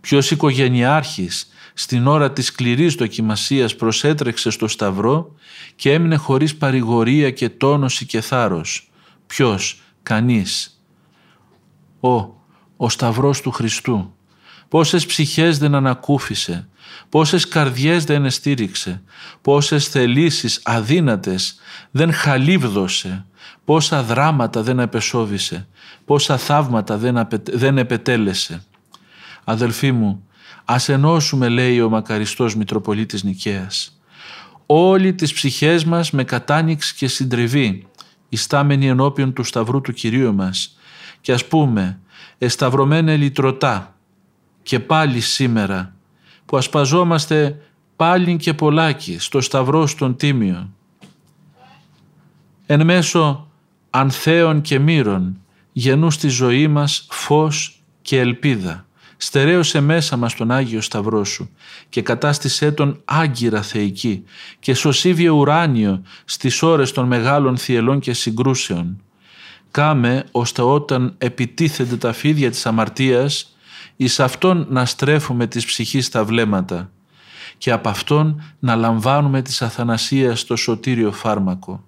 Ποιος 0.00 0.30
οικογενειάρχης 0.30 1.48
στην 1.74 2.06
ώρα 2.06 2.32
της 2.32 2.46
σκληρής 2.46 2.94
δοκιμασίας 2.94 3.76
προσέτρεξε 3.76 4.50
στο 4.50 4.68
Σταυρό 4.68 5.34
και 5.76 5.92
έμεινε 5.92 6.16
χωρίς 6.16 6.56
παρηγορία 6.56 7.30
και 7.30 7.48
τόνωση 7.48 8.06
και 8.06 8.20
θάρρος. 8.20 8.90
Ποιος, 9.26 9.82
κανείς. 10.02 10.82
Ο, 12.00 12.10
ο 12.76 12.88
Σταυρός 12.88 13.40
του 13.40 13.50
Χριστού. 13.50 14.14
Πόσες 14.68 15.06
ψυχές 15.06 15.58
δεν 15.58 15.74
ανακούφισε, 15.74 16.68
πόσες 17.08 17.48
καρδιές 17.48 18.04
δεν 18.04 18.24
εστήριξε, 18.24 19.02
πόσες 19.42 19.88
θελήσεις 19.88 20.60
αδύνατες 20.64 21.58
δεν 21.90 22.12
χαλίβδωσε, 22.12 23.26
πόσα 23.64 24.02
δράματα 24.02 24.62
δεν 24.62 24.78
επεσόβησε, 24.78 25.66
πόσα 26.04 26.36
θαύματα 26.36 26.96
δεν, 26.96 27.28
δεν 27.44 27.78
επετέλεσε. 27.78 28.62
Αδελφοί 29.44 29.92
μου, 29.92 30.28
ας 30.64 30.88
ενώσουμε 30.88 31.48
λέει 31.48 31.80
ο 31.80 31.88
μακαριστός 31.88 32.56
Μητροπολίτης 32.56 33.22
Νικαίας. 33.22 33.98
Όλοι 34.66 35.14
τις 35.14 35.32
ψυχές 35.32 35.84
μας 35.84 36.10
με 36.10 36.24
κατάνοιξη 36.24 36.94
και 36.94 37.08
συντριβή, 37.08 37.86
ιστάμενοι 38.28 38.86
ενώπιον 38.88 39.32
του 39.32 39.42
Σταυρού 39.42 39.80
του 39.80 39.92
Κυρίου 39.92 40.34
μας 40.34 40.78
και 41.20 41.32
ας 41.32 41.46
πούμε 41.46 41.98
εσταυρωμένε 42.38 43.16
λυτρωτά 43.16 43.94
και 44.62 44.80
πάλι 44.80 45.20
σήμερα 45.20 45.94
που 46.46 46.56
ασπαζόμαστε 46.56 47.60
πάλι 47.96 48.36
και 48.36 48.54
πολλάκι 48.54 49.18
στο 49.18 49.40
Σταυρό 49.40 49.86
στον 49.86 50.16
Τίμιο. 50.16 50.70
Εν 52.66 52.84
μέσω 52.84 53.48
ανθέων 53.90 54.60
και 54.60 54.78
μύρων 54.78 55.40
γεννού 55.72 56.10
στη 56.10 56.28
ζωή 56.28 56.68
μας 56.68 57.06
φως 57.10 57.82
και 58.02 58.20
ελπίδα 58.20 58.86
Στερέωσε 59.16 59.80
μέσα 59.80 60.16
μας 60.16 60.34
τον 60.34 60.50
Άγιο 60.50 60.80
Σταυρό 60.80 61.24
σου 61.24 61.50
και 61.88 62.02
κατάστησέ 62.02 62.72
τον 62.72 63.00
άγκυρα 63.04 63.62
θεϊκή 63.62 64.24
και 64.58 64.74
σωσίβιε 64.74 65.28
ουράνιο 65.28 66.02
στις 66.24 66.62
ώρες 66.62 66.92
των 66.92 67.06
μεγάλων 67.06 67.56
θυελών 67.56 68.00
και 68.00 68.12
συγκρούσεων. 68.12 69.02
Κάμε 69.70 70.24
ώστε 70.30 70.62
όταν 70.62 71.14
επιτίθενται 71.18 71.96
τα 71.96 72.12
φίδια 72.12 72.50
της 72.50 72.66
αμαρτίας 72.66 73.53
εις 73.96 74.20
αυτόν 74.20 74.66
να 74.70 74.84
στρέφουμε 74.84 75.46
τις 75.46 75.64
ψυχής 75.64 76.08
τα 76.08 76.24
βλέμματα 76.24 76.90
και 77.58 77.70
από 77.70 77.88
αυτόν 77.88 78.42
να 78.58 78.74
λαμβάνουμε 78.76 79.42
της 79.42 79.62
αθανασίας 79.62 80.44
το 80.44 80.56
σωτήριο 80.56 81.12
φάρμακο. 81.12 81.84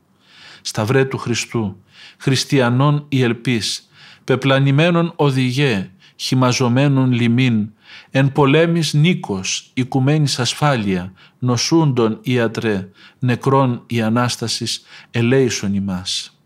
Σταυρέ 0.60 1.04
του 1.04 1.18
Χριστού, 1.18 1.76
χριστιανών 2.16 3.04
η 3.08 3.22
ελπίς, 3.22 3.88
πεπλανημένων 4.24 5.12
οδηγέ, 5.16 5.90
χυμαζομένων 6.16 7.12
λιμίν, 7.12 7.70
εν 8.10 8.32
πολέμης 8.32 8.94
νίκος, 8.94 9.70
οικουμένης 9.74 10.38
ασφάλεια, 10.38 11.12
νοσούντων 11.38 12.18
ιατρέ, 12.22 12.88
νεκρών 13.18 13.82
η 13.86 14.02
Ανάστασης, 14.02 14.82
ελέησον 15.10 15.74
ημάς. 15.74 16.38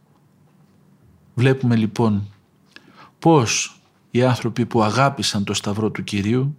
Βλέπουμε 1.35 1.77
λοιπόν 1.77 2.33
πώς 3.19 3.80
οι 4.11 4.23
άνθρωποι 4.23 4.67
που 4.67 4.83
αγάπησαν 4.83 5.45
το 5.45 5.55
Σταυρό 5.55 5.91
του 5.91 6.05
Κυρίου 6.05 6.57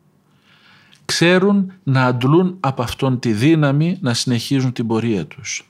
ξέρουν 1.05 1.71
να 1.83 2.05
αντλούν 2.05 2.57
από 2.59 2.81
Αυτόν 2.81 3.19
τη 3.19 3.33
δύναμη 3.33 3.97
να 4.01 4.13
συνεχίζουν 4.13 4.71
την 4.71 4.87
πορεία 4.87 5.25
τους. 5.25 5.69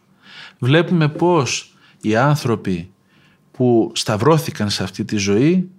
Βλέπουμε 0.59 1.07
πώς 1.07 1.75
οι 2.01 2.15
άνθρωποι 2.15 2.91
που 3.51 3.91
σταυρώθηκαν 3.95 4.69
σε 4.69 4.83
αυτή 4.83 5.05
τη 5.05 5.17
ζωή 5.17 5.69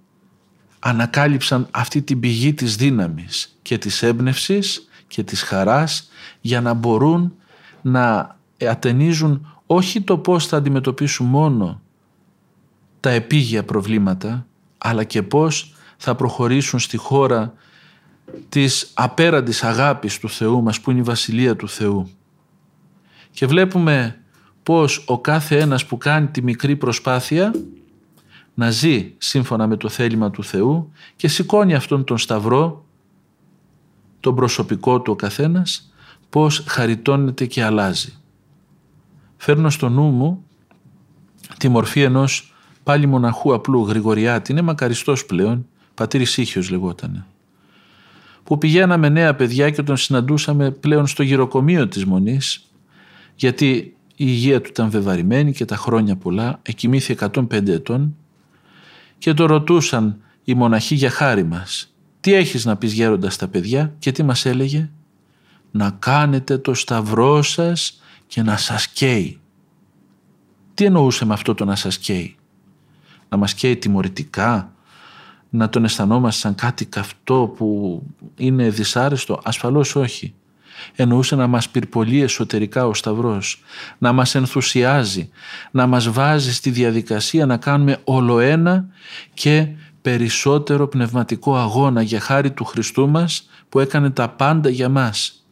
ανακάλυψαν 0.79 1.67
αυτή 1.71 2.01
την 2.01 2.19
πηγή 2.19 2.53
της 2.53 2.75
δύναμης 2.75 3.57
και 3.61 3.77
της 3.77 4.03
έμπνευσης 4.03 4.87
και 5.07 5.23
της 5.23 5.41
χαράς 5.41 6.09
για 6.41 6.61
να 6.61 6.73
μπορούν 6.73 7.33
να 7.81 8.37
ατενίζουν 8.67 9.47
όχι 9.65 10.01
το 10.01 10.17
πώς 10.17 10.47
θα 10.47 10.57
αντιμετωπίσουν 10.57 11.27
μόνο 11.27 11.81
τα 12.99 13.09
επίγεια 13.09 13.63
προβλήματα 13.63 14.45
αλλά 14.77 15.03
και 15.03 15.23
πώς 15.23 15.72
θα 16.05 16.15
προχωρήσουν 16.15 16.79
στη 16.79 16.97
χώρα 16.97 17.53
της 18.49 18.91
απέραντης 18.93 19.63
αγάπης 19.63 20.19
του 20.19 20.29
Θεού 20.29 20.61
μας 20.61 20.81
που 20.81 20.91
είναι 20.91 20.99
η 20.99 21.03
Βασιλεία 21.03 21.55
του 21.55 21.69
Θεού. 21.69 22.09
Και 23.31 23.45
βλέπουμε 23.45 24.21
πώς 24.63 25.03
ο 25.07 25.21
κάθε 25.21 25.59
ένας 25.59 25.85
που 25.85 25.97
κάνει 25.97 26.27
τη 26.27 26.41
μικρή 26.41 26.75
προσπάθεια 26.75 27.51
να 28.53 28.71
ζει 28.71 29.13
σύμφωνα 29.17 29.67
με 29.67 29.77
το 29.77 29.89
θέλημα 29.89 30.31
του 30.31 30.43
Θεού 30.43 30.91
και 31.15 31.27
σηκώνει 31.27 31.73
αυτόν 31.73 32.03
τον 32.03 32.17
σταυρό, 32.17 32.85
τον 34.19 34.35
προσωπικό 34.35 35.01
του 35.01 35.11
ο 35.11 35.15
καθένας, 35.15 35.93
πώς 36.29 36.63
χαριτώνεται 36.67 37.45
και 37.45 37.63
αλλάζει. 37.63 38.13
Φέρνω 39.37 39.69
στο 39.69 39.89
νου 39.89 40.09
μου 40.09 40.45
τη 41.57 41.67
μορφή 41.67 42.01
ενός 42.01 42.53
πάλι 42.83 43.05
μοναχού 43.05 43.53
απλού 43.53 43.85
Γρηγοριάτη, 43.85 44.51
είναι 44.51 44.61
μακαριστός 44.61 45.25
πλέον, 45.25 45.67
πατήρης 45.93 46.37
Ήχιος 46.37 46.69
λεγότανε, 46.69 47.25
που 48.43 48.57
πηγαίναμε 48.57 49.09
νέα 49.09 49.35
παιδιά 49.35 49.69
και 49.69 49.83
τον 49.83 49.97
συναντούσαμε 49.97 50.71
πλέον 50.71 51.07
στο 51.07 51.23
γυροκομείο 51.23 51.87
της 51.87 52.05
Μονής, 52.05 52.67
γιατί 53.35 53.67
η 54.15 54.25
υγεία 54.27 54.61
του 54.61 54.69
ήταν 54.69 54.89
βεβαρημένη 54.89 55.53
και 55.53 55.65
τα 55.65 55.75
χρόνια 55.75 56.15
πολλά, 56.15 56.59
εκοιμήθη 56.61 57.15
105 57.19 57.67
ετών 57.67 58.15
και 59.17 59.33
το 59.33 59.45
ρωτούσαν 59.45 60.21
οι 60.43 60.53
μοναχοί 60.53 60.95
για 60.95 61.09
χάρη 61.09 61.43
μας. 61.43 61.93
Τι 62.19 62.33
έχεις 62.33 62.65
να 62.65 62.77
πεις 62.77 62.93
γέροντας 62.93 63.33
στα 63.33 63.47
παιδιά 63.47 63.93
και 63.99 64.11
τι 64.11 64.23
μας 64.23 64.45
έλεγε. 64.45 64.89
Να 65.71 65.89
κάνετε 65.99 66.57
το 66.57 66.73
σταυρό 66.73 67.41
σας 67.41 68.01
και 68.27 68.41
να 68.41 68.57
σας 68.57 68.87
καίει. 68.87 69.39
Τι 70.73 70.85
εννοούσε 70.85 71.25
με 71.25 71.33
αυτό 71.33 71.53
το 71.53 71.65
να 71.65 71.75
σας 71.75 71.97
καίει; 71.97 72.35
Να 73.29 73.37
μας 73.37 73.53
καίει 73.53 73.77
τιμωρητικά, 73.77 74.72
να 75.55 75.69
τον 75.69 75.83
αισθανόμαστε 75.83 76.39
σαν 76.39 76.55
κάτι 76.55 76.85
καυτό 76.85 77.53
που 77.57 78.01
είναι 78.37 78.69
δυσάρεστο. 78.69 79.39
Ασφαλώς 79.43 79.95
όχι 79.95 80.33
εννοούσε 80.95 81.35
να 81.35 81.47
μας 81.47 81.69
πυρπολεί 81.69 82.21
εσωτερικά 82.21 82.87
ο 82.87 82.93
Σταυρός, 82.93 83.63
να 83.97 84.11
μας 84.11 84.35
ενθουσιάζει, 84.35 85.29
να 85.71 85.87
μας 85.87 86.09
βάζει 86.09 86.53
στη 86.53 86.69
διαδικασία 86.69 87.45
να 87.45 87.57
κάνουμε 87.57 87.97
όλο 88.03 88.39
ένα 88.39 88.87
και 89.33 89.67
περισσότερο 90.01 90.87
πνευματικό 90.87 91.57
αγώνα 91.57 92.01
για 92.01 92.19
χάρη 92.19 92.51
του 92.51 92.65
Χριστού 92.65 93.09
μας 93.09 93.49
που 93.69 93.79
έκανε 93.79 94.09
τα 94.09 94.29
πάντα 94.29 94.69
για 94.69 94.89
μας. 94.89 95.45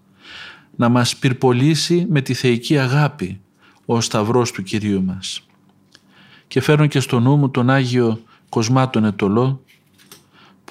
Να 0.76 0.90
μας 0.90 1.16
πυρπολίσει 1.16 2.06
με 2.10 2.22
τη 2.22 2.34
θεϊκή 2.34 2.78
αγάπη 2.78 3.42
ο 3.86 4.02
Σταυρός 4.02 4.52
του 4.52 4.64
Κυρίου 4.64 5.04
μας. 5.04 5.48
Και 6.48 6.62
φέρνω 6.62 6.88
και 6.88 7.00
στο 7.00 7.20
νου 7.20 7.36
μου 7.36 7.50
τον 7.50 7.70
Άγιο 7.70 8.22
Κοσμάτων 8.50 9.06
Ετωλό 9.06 9.62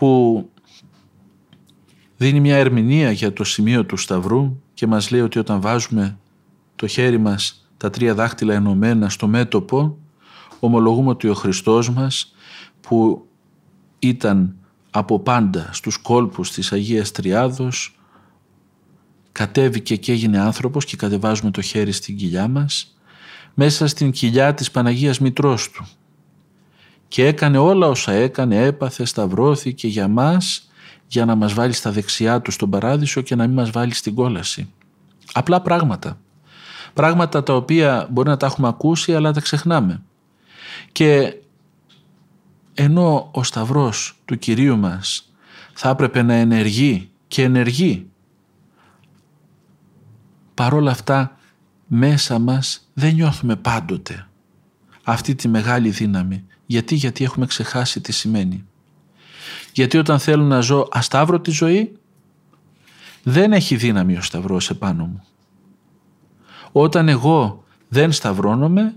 που 0.00 0.50
δίνει 2.16 2.40
μια 2.40 2.56
ερμηνεία 2.56 3.10
για 3.10 3.32
το 3.32 3.44
σημείο 3.44 3.84
του 3.84 3.96
Σταυρού 3.96 4.60
και 4.74 4.86
μας 4.86 5.10
λέει 5.10 5.20
ότι 5.20 5.38
όταν 5.38 5.60
βάζουμε 5.60 6.18
το 6.76 6.86
χέρι 6.86 7.18
μας 7.18 7.70
τα 7.76 7.90
τρία 7.90 8.14
δάχτυλα 8.14 8.54
ενωμένα 8.54 9.08
στο 9.08 9.26
μέτωπο 9.26 9.98
ομολογούμε 10.60 11.10
ότι 11.10 11.28
ο 11.28 11.34
Χριστός 11.34 11.90
μας 11.90 12.34
που 12.80 13.26
ήταν 13.98 14.56
από 14.90 15.20
πάντα 15.20 15.68
στους 15.72 15.96
κόλπους 15.96 16.50
της 16.50 16.72
Αγίας 16.72 17.10
Τριάδος 17.10 17.98
κατέβηκε 19.32 19.96
και 19.96 20.12
έγινε 20.12 20.38
άνθρωπος 20.38 20.84
και 20.84 20.96
κατεβάζουμε 20.96 21.50
το 21.50 21.60
χέρι 21.60 21.92
στην 21.92 22.16
κοιλιά 22.16 22.48
μας 22.48 22.98
μέσα 23.54 23.86
στην 23.86 24.10
κοιλιά 24.10 24.54
της 24.54 24.70
Παναγίας 24.70 25.18
Μητρός 25.18 25.70
του 25.70 25.86
και 27.10 27.26
έκανε 27.26 27.58
όλα 27.58 27.88
όσα 27.88 28.12
έκανε, 28.12 28.64
έπαθε, 28.64 29.04
σταυρώθηκε 29.04 29.88
για 29.88 30.08
μας 30.08 30.70
για 31.06 31.24
να 31.24 31.34
μας 31.34 31.54
βάλει 31.54 31.72
στα 31.72 31.90
δεξιά 31.90 32.40
του 32.40 32.50
στον 32.50 32.70
παράδεισο 32.70 33.20
και 33.20 33.34
να 33.34 33.46
μην 33.46 33.56
μας 33.56 33.70
βάλει 33.70 33.94
στην 33.94 34.14
κόλαση. 34.14 34.72
Απλά 35.32 35.60
πράγματα. 35.60 36.18
Πράγματα 36.94 37.42
τα 37.42 37.54
οποία 37.54 38.08
μπορεί 38.10 38.28
να 38.28 38.36
τα 38.36 38.46
έχουμε 38.46 38.68
ακούσει 38.68 39.14
αλλά 39.14 39.32
τα 39.32 39.40
ξεχνάμε. 39.40 40.02
Και 40.92 41.34
ενώ 42.74 43.28
ο 43.32 43.42
Σταυρός 43.42 44.20
του 44.24 44.38
Κυρίου 44.38 44.76
μας 44.76 45.32
θα 45.72 45.88
έπρεπε 45.88 46.22
να 46.22 46.34
ενεργεί 46.34 47.10
και 47.28 47.42
ενεργεί 47.42 48.06
παρόλα 50.54 50.90
αυτά 50.90 51.36
μέσα 51.86 52.38
μας 52.38 52.90
δεν 52.92 53.14
νιώθουμε 53.14 53.56
πάντοτε 53.56 54.26
αυτή 55.04 55.34
τη 55.34 55.48
μεγάλη 55.48 55.90
δύναμη. 55.90 56.44
Γιατί, 56.70 56.94
γιατί 56.94 57.24
έχουμε 57.24 57.46
ξεχάσει 57.46 58.00
τι 58.00 58.12
σημαίνει. 58.12 58.64
Γιατί 59.72 59.98
όταν 59.98 60.18
θέλω 60.18 60.42
να 60.42 60.60
ζω 60.60 60.88
ασταύρωτη 60.90 61.50
ζωή, 61.50 61.92
δεν 63.22 63.52
έχει 63.52 63.76
δύναμη 63.76 64.16
ο 64.16 64.22
σταυρός 64.22 64.70
επάνω 64.70 65.04
μου. 65.04 65.22
Όταν 66.72 67.08
εγώ 67.08 67.64
δεν 67.88 68.12
σταυρώνομαι, 68.12 68.94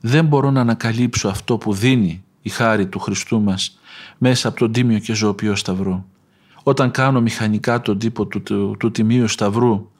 δεν 0.00 0.24
μπορώ 0.24 0.50
να 0.50 0.60
ανακαλύψω 0.60 1.28
αυτό 1.28 1.58
που 1.58 1.72
δίνει 1.72 2.24
η 2.42 2.48
χάρη 2.48 2.86
του 2.86 2.98
Χριστού 2.98 3.40
μας 3.40 3.78
μέσα 4.18 4.48
από 4.48 4.58
τον 4.58 4.72
τίμιο 4.72 4.98
και 4.98 5.14
ζωοποιό 5.14 5.56
σταυρό. 5.56 6.06
Όταν 6.62 6.90
κάνω 6.90 7.20
μηχανικά 7.20 7.80
τον 7.80 7.98
τύπο 7.98 8.26
του, 8.26 8.42
του, 8.42 8.76
του 8.78 8.90
τιμίου 8.90 9.28
σταυρού 9.28 9.90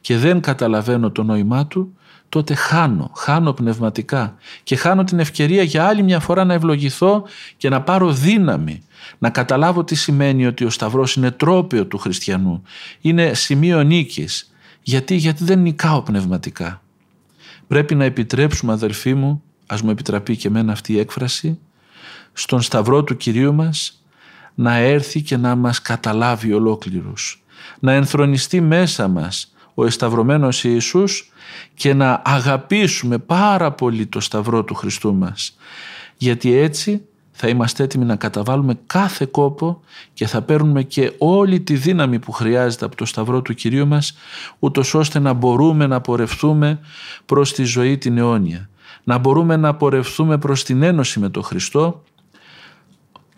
και 0.00 0.18
δεν 0.18 0.40
καταλαβαίνω 0.40 1.10
το 1.10 1.22
νόημά 1.22 1.66
του, 1.66 1.96
τότε 2.34 2.54
χάνω, 2.54 3.10
χάνω 3.16 3.52
πνευματικά 3.52 4.36
και 4.62 4.76
χάνω 4.76 5.04
την 5.04 5.18
ευκαιρία 5.18 5.62
για 5.62 5.86
άλλη 5.86 6.02
μια 6.02 6.20
φορά 6.20 6.44
να 6.44 6.54
ευλογηθώ 6.54 7.24
και 7.56 7.68
να 7.68 7.82
πάρω 7.82 8.12
δύναμη, 8.12 8.82
να 9.18 9.30
καταλάβω 9.30 9.84
τι 9.84 9.94
σημαίνει 9.94 10.46
ότι 10.46 10.64
ο 10.64 10.70
Σταυρός 10.70 11.16
είναι 11.16 11.30
τρόπιο 11.30 11.86
του 11.86 11.98
χριστιανού, 11.98 12.62
είναι 13.00 13.34
σημείο 13.34 13.82
νίκης. 13.82 14.52
Γιατί, 14.82 15.14
γιατί 15.14 15.44
δεν 15.44 15.58
νικάω 15.58 16.02
πνευματικά. 16.02 16.82
Πρέπει 17.66 17.94
να 17.94 18.04
επιτρέψουμε 18.04 18.72
αδελφοί 18.72 19.14
μου, 19.14 19.42
ας 19.66 19.82
μου 19.82 19.90
επιτραπεί 19.90 20.36
και 20.36 20.48
εμένα 20.48 20.72
αυτή 20.72 20.92
η 20.92 20.98
έκφραση, 20.98 21.58
στον 22.32 22.60
Σταυρό 22.60 23.04
του 23.04 23.16
Κυρίου 23.16 23.54
μας 23.54 24.04
να 24.54 24.74
έρθει 24.74 25.22
και 25.22 25.36
να 25.36 25.54
μας 25.54 25.82
καταλάβει 25.82 26.52
ολόκληρους, 26.52 27.44
να 27.80 27.92
ενθρονιστεί 27.92 28.60
μέσα 28.60 29.08
μας 29.08 29.54
ο 29.74 29.84
εσταυρωμένος 29.84 30.64
Ιησούς 30.64 31.28
και 31.74 31.94
να 31.94 32.22
αγαπήσουμε 32.24 33.18
πάρα 33.18 33.72
πολύ 33.72 34.06
το 34.06 34.20
Σταυρό 34.20 34.64
του 34.64 34.74
Χριστού 34.74 35.14
μας. 35.14 35.56
Γιατί 36.16 36.56
έτσι 36.56 37.02
θα 37.36 37.48
είμαστε 37.48 37.82
έτοιμοι 37.82 38.04
να 38.04 38.16
καταβάλουμε 38.16 38.78
κάθε 38.86 39.24
κόπο 39.30 39.80
και 40.14 40.26
θα 40.26 40.42
παίρνουμε 40.42 40.82
και 40.82 41.12
όλη 41.18 41.60
τη 41.60 41.74
δύναμη 41.74 42.18
που 42.18 42.32
χρειάζεται 42.32 42.84
από 42.84 42.96
το 42.96 43.04
Σταυρό 43.04 43.42
του 43.42 43.54
Κυρίου 43.54 43.86
μας 43.86 44.16
ούτως 44.58 44.94
ώστε 44.94 45.18
να 45.18 45.32
μπορούμε 45.32 45.86
να 45.86 46.00
πορευθούμε 46.00 46.80
προς 47.26 47.52
τη 47.52 47.64
ζωή 47.64 47.98
την 47.98 48.18
αιώνια. 48.18 48.68
Να 49.04 49.18
μπορούμε 49.18 49.56
να 49.56 49.74
πορευθούμε 49.74 50.38
προς 50.38 50.64
την 50.64 50.82
ένωση 50.82 51.20
με 51.20 51.28
τον 51.28 51.42
Χριστό 51.42 52.02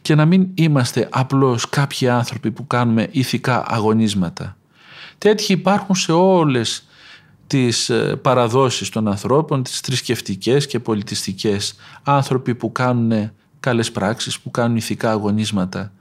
και 0.03 0.15
να 0.15 0.25
μην 0.25 0.49
είμαστε 0.55 1.09
απλώς 1.13 1.69
κάποιοι 1.69 2.09
άνθρωποι 2.09 2.51
που 2.51 2.67
κάνουμε 2.67 3.09
ηθικά 3.11 3.65
αγωνίσματα. 3.69 4.57
Τέτοιοι 5.19 5.53
υπάρχουν 5.53 5.95
σε 5.95 6.13
όλες 6.13 6.87
τις 7.47 7.89
ε, 7.89 8.17
παραδόσεις 8.17 8.89
των 8.89 9.09
ανθρώπων, 9.09 9.63
τις 9.63 9.81
θρησκευτικές 9.81 10.67
και 10.67 10.81
πολιτιστικές. 10.81 11.75
Άνθρωποι 12.03 12.55
που 12.55 12.73
κάνουν 12.73 13.31
καλές 13.61 13.91
πράξεις, 13.91 14.41
που 14.41 14.51
κάνουν 14.51 14.77
ηθικά 14.77 15.11
αγωνίσματα. 15.11 15.93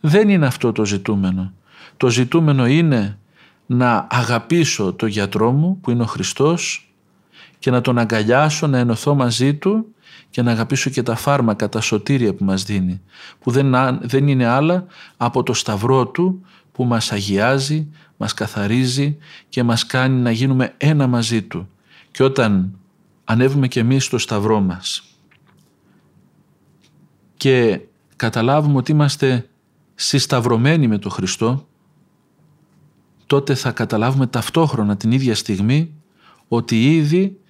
Δεν 0.00 0.28
είναι 0.28 0.46
αυτό 0.46 0.72
το 0.72 0.84
ζητούμενο. 0.84 1.52
Το 1.96 2.08
ζητούμενο 2.08 2.66
είναι 2.66 3.18
να 3.66 4.06
αγαπήσω 4.10 4.92
το 4.92 5.06
γιατρό 5.06 5.50
μου 5.50 5.78
που 5.80 5.90
είναι 5.90 6.02
ο 6.02 6.06
Χριστός 6.06 6.92
και 7.58 7.70
να 7.70 7.80
τον 7.80 7.98
αγκαλιάσω, 7.98 8.66
να 8.66 8.78
ενωθώ 8.78 9.14
μαζί 9.14 9.54
του 9.54 9.86
και 10.30 10.42
να 10.42 10.50
αγαπήσω 10.50 10.90
και 10.90 11.02
τα 11.02 11.14
φάρμακα, 11.14 11.68
τα 11.68 11.80
σωτήρια 11.80 12.34
που 12.34 12.44
μας 12.44 12.62
δίνει, 12.62 13.00
που 13.40 13.50
δεν, 13.50 13.74
δεν 14.00 14.28
είναι 14.28 14.46
άλλα 14.46 14.86
από 15.16 15.42
το 15.42 15.52
σταυρό 15.52 16.06
του 16.06 16.46
που 16.72 16.84
μας 16.84 17.12
αγιάζει, 17.12 17.88
μας 18.18 18.34
καθαρίζει 18.34 19.16
και 19.48 19.62
μας 19.62 19.86
κάνει 19.86 20.20
να 20.20 20.30
γίνουμε 20.30 20.74
ένα 20.76 21.06
μαζί 21.06 21.42
του. 21.42 21.68
Και 22.10 22.22
όταν 22.22 22.78
ανέβουμε 23.24 23.68
και 23.68 23.80
εμείς 23.80 24.04
στο 24.04 24.18
σταυρό 24.18 24.60
μας 24.60 25.02
και 27.36 27.80
καταλάβουμε 28.16 28.76
ότι 28.76 28.92
είμαστε 28.92 29.48
συσταυρωμένοι 29.94 30.88
με 30.88 30.98
τον 30.98 31.10
Χριστό, 31.10 31.66
τότε 33.26 33.54
θα 33.54 33.72
καταλάβουμε 33.72 34.26
ταυτόχρονα 34.26 34.96
την 34.96 35.12
ίδια 35.12 35.34
στιγμή 35.34 35.94
ότι 36.48 36.94
ήδη 36.96 37.40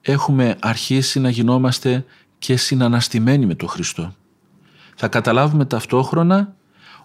έχουμε 0.00 0.56
αρχίσει 0.60 1.20
να 1.20 1.30
γινόμαστε 1.30 2.04
και 2.38 2.56
συναναστημένοι 2.56 3.46
με 3.46 3.54
τον 3.54 3.68
Χριστό. 3.68 4.14
Θα 4.96 5.08
καταλάβουμε 5.08 5.64
ταυτόχρονα 5.64 6.54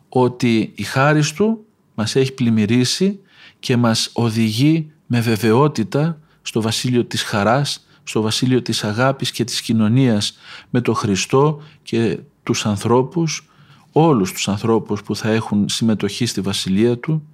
ότι 0.10 0.74
η 0.76 0.84
χάρη 0.84 1.22
Του 1.36 1.66
μας 1.96 2.16
έχει 2.16 2.32
πλημμυρίσει 2.32 3.20
και 3.60 3.78
μας 3.78 4.10
οδηγεί 4.14 4.92
με 5.06 5.20
βεβαιότητα 5.20 6.20
στο 6.42 6.62
βασίλειο 6.62 7.06
της 7.06 7.24
χαράς, 7.24 7.86
στο 8.04 8.22
βασίλειο 8.22 8.62
της 8.62 8.84
αγάπης 8.84 9.32
και 9.32 9.44
της 9.44 9.62
κοινωνίας 9.62 10.38
με 10.70 10.82
τον 10.82 10.96
Χριστό 10.96 11.62
και 11.84 12.20
τους 12.44 12.66
ανθρώπους, 12.66 13.50
όλους 13.92 14.32
τους 14.32 14.48
ανθρώπους 14.48 15.04
που 15.04 15.16
θα 15.16 15.30
έχουν 15.30 15.70
συμμετοχή 15.70 16.26
στη 16.26 16.42
βασιλεία 16.42 16.98
Του. 16.98 17.28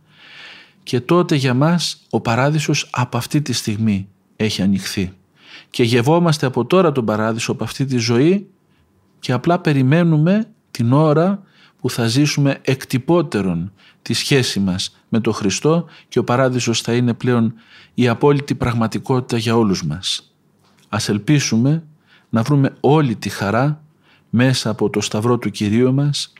Και 0.84 1.00
τότε 1.00 1.36
για 1.36 1.54
μας 1.54 2.02
ο 2.10 2.20
παράδεισος 2.20 2.90
από 2.92 3.18
αυτή 3.18 3.42
τη 3.42 3.54
στιγμή 3.54 4.08
έχει 4.36 4.62
ανοιχθεί. 4.62 5.14
Και 5.70 5.84
γευόμαστε 5.84 6.46
από 6.46 6.66
τώρα 6.66 6.92
τον 6.92 7.06
παράδεισο 7.06 7.52
από 7.52 7.64
αυτή 7.64 7.86
τη 7.86 7.98
ζωή 7.98 8.48
και 9.20 9.32
απλά 9.32 9.60
περιμένουμε 9.60 10.48
την 10.72 10.94
ώρα 10.94 11.44
που 11.82 11.90
θα 11.90 12.08
ζήσουμε 12.08 12.60
εκτυπώτερον 12.62 13.72
τη 14.02 14.14
σχέση 14.14 14.60
μας 14.60 14.98
με 15.10 15.20
τον 15.20 15.34
Χριστό 15.34 15.86
και 16.08 16.20
ο 16.20 16.24
παράδεισος 16.24 16.82
θα 16.82 16.94
είναι 16.94 17.14
πλέον 17.14 17.54
η 17.94 18.08
απόλυτη 18.08 18.56
πραγματικότητα 18.56 19.38
για 19.38 19.56
όλους 19.58 19.86
μας. 19.86 20.34
Ας 20.90 21.10
ελπίσουμε 21.10 21.84
να 22.30 22.42
βρούμε 22.42 22.76
όλη 22.80 23.16
τη 23.16 23.30
χαρά 23.30 23.84
μέσα 24.30 24.70
από 24.70 24.90
το 24.90 25.02
Σταυρό 25.02 25.38
του 25.38 25.50
Κυρίου 25.50 25.94
μας 25.94 26.34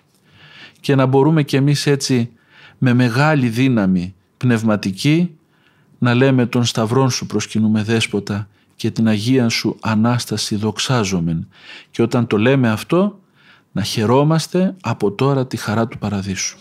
και 0.80 0.96
να 0.96 1.06
μπορούμε 1.06 1.44
κι 1.44 1.56
εμείς 1.56 1.86
έτσι 1.86 2.30
με 2.78 2.94
μεγάλη 2.94 3.50
δύναμη 3.50 4.14
πνευματική 4.38 5.36
να 5.98 6.14
λέμε 6.14 6.46
τον 6.46 6.66
Σταυρόν 6.66 7.10
σου 7.10 7.26
προσκυνούμε 7.26 7.84
Δέσποτα 7.84 8.48
και 8.76 8.92
την 8.92 9.08
Αγία 9.08 9.50
Σου 9.50 9.78
Ανάσταση 9.82 10.56
δοξάζομεν 10.56 11.48
και 11.92 12.02
όταν 12.02 12.28
το 12.28 12.38
λέμε 12.38 12.70
αυτό 12.70 13.20
να 13.72 13.84
χαιρόμαστε 13.84 14.76
από 14.82 15.12
τώρα 15.12 15.48
τη 15.48 15.58
χαρά 15.58 15.88
του 15.88 15.98
παραδείσου. 15.98 16.58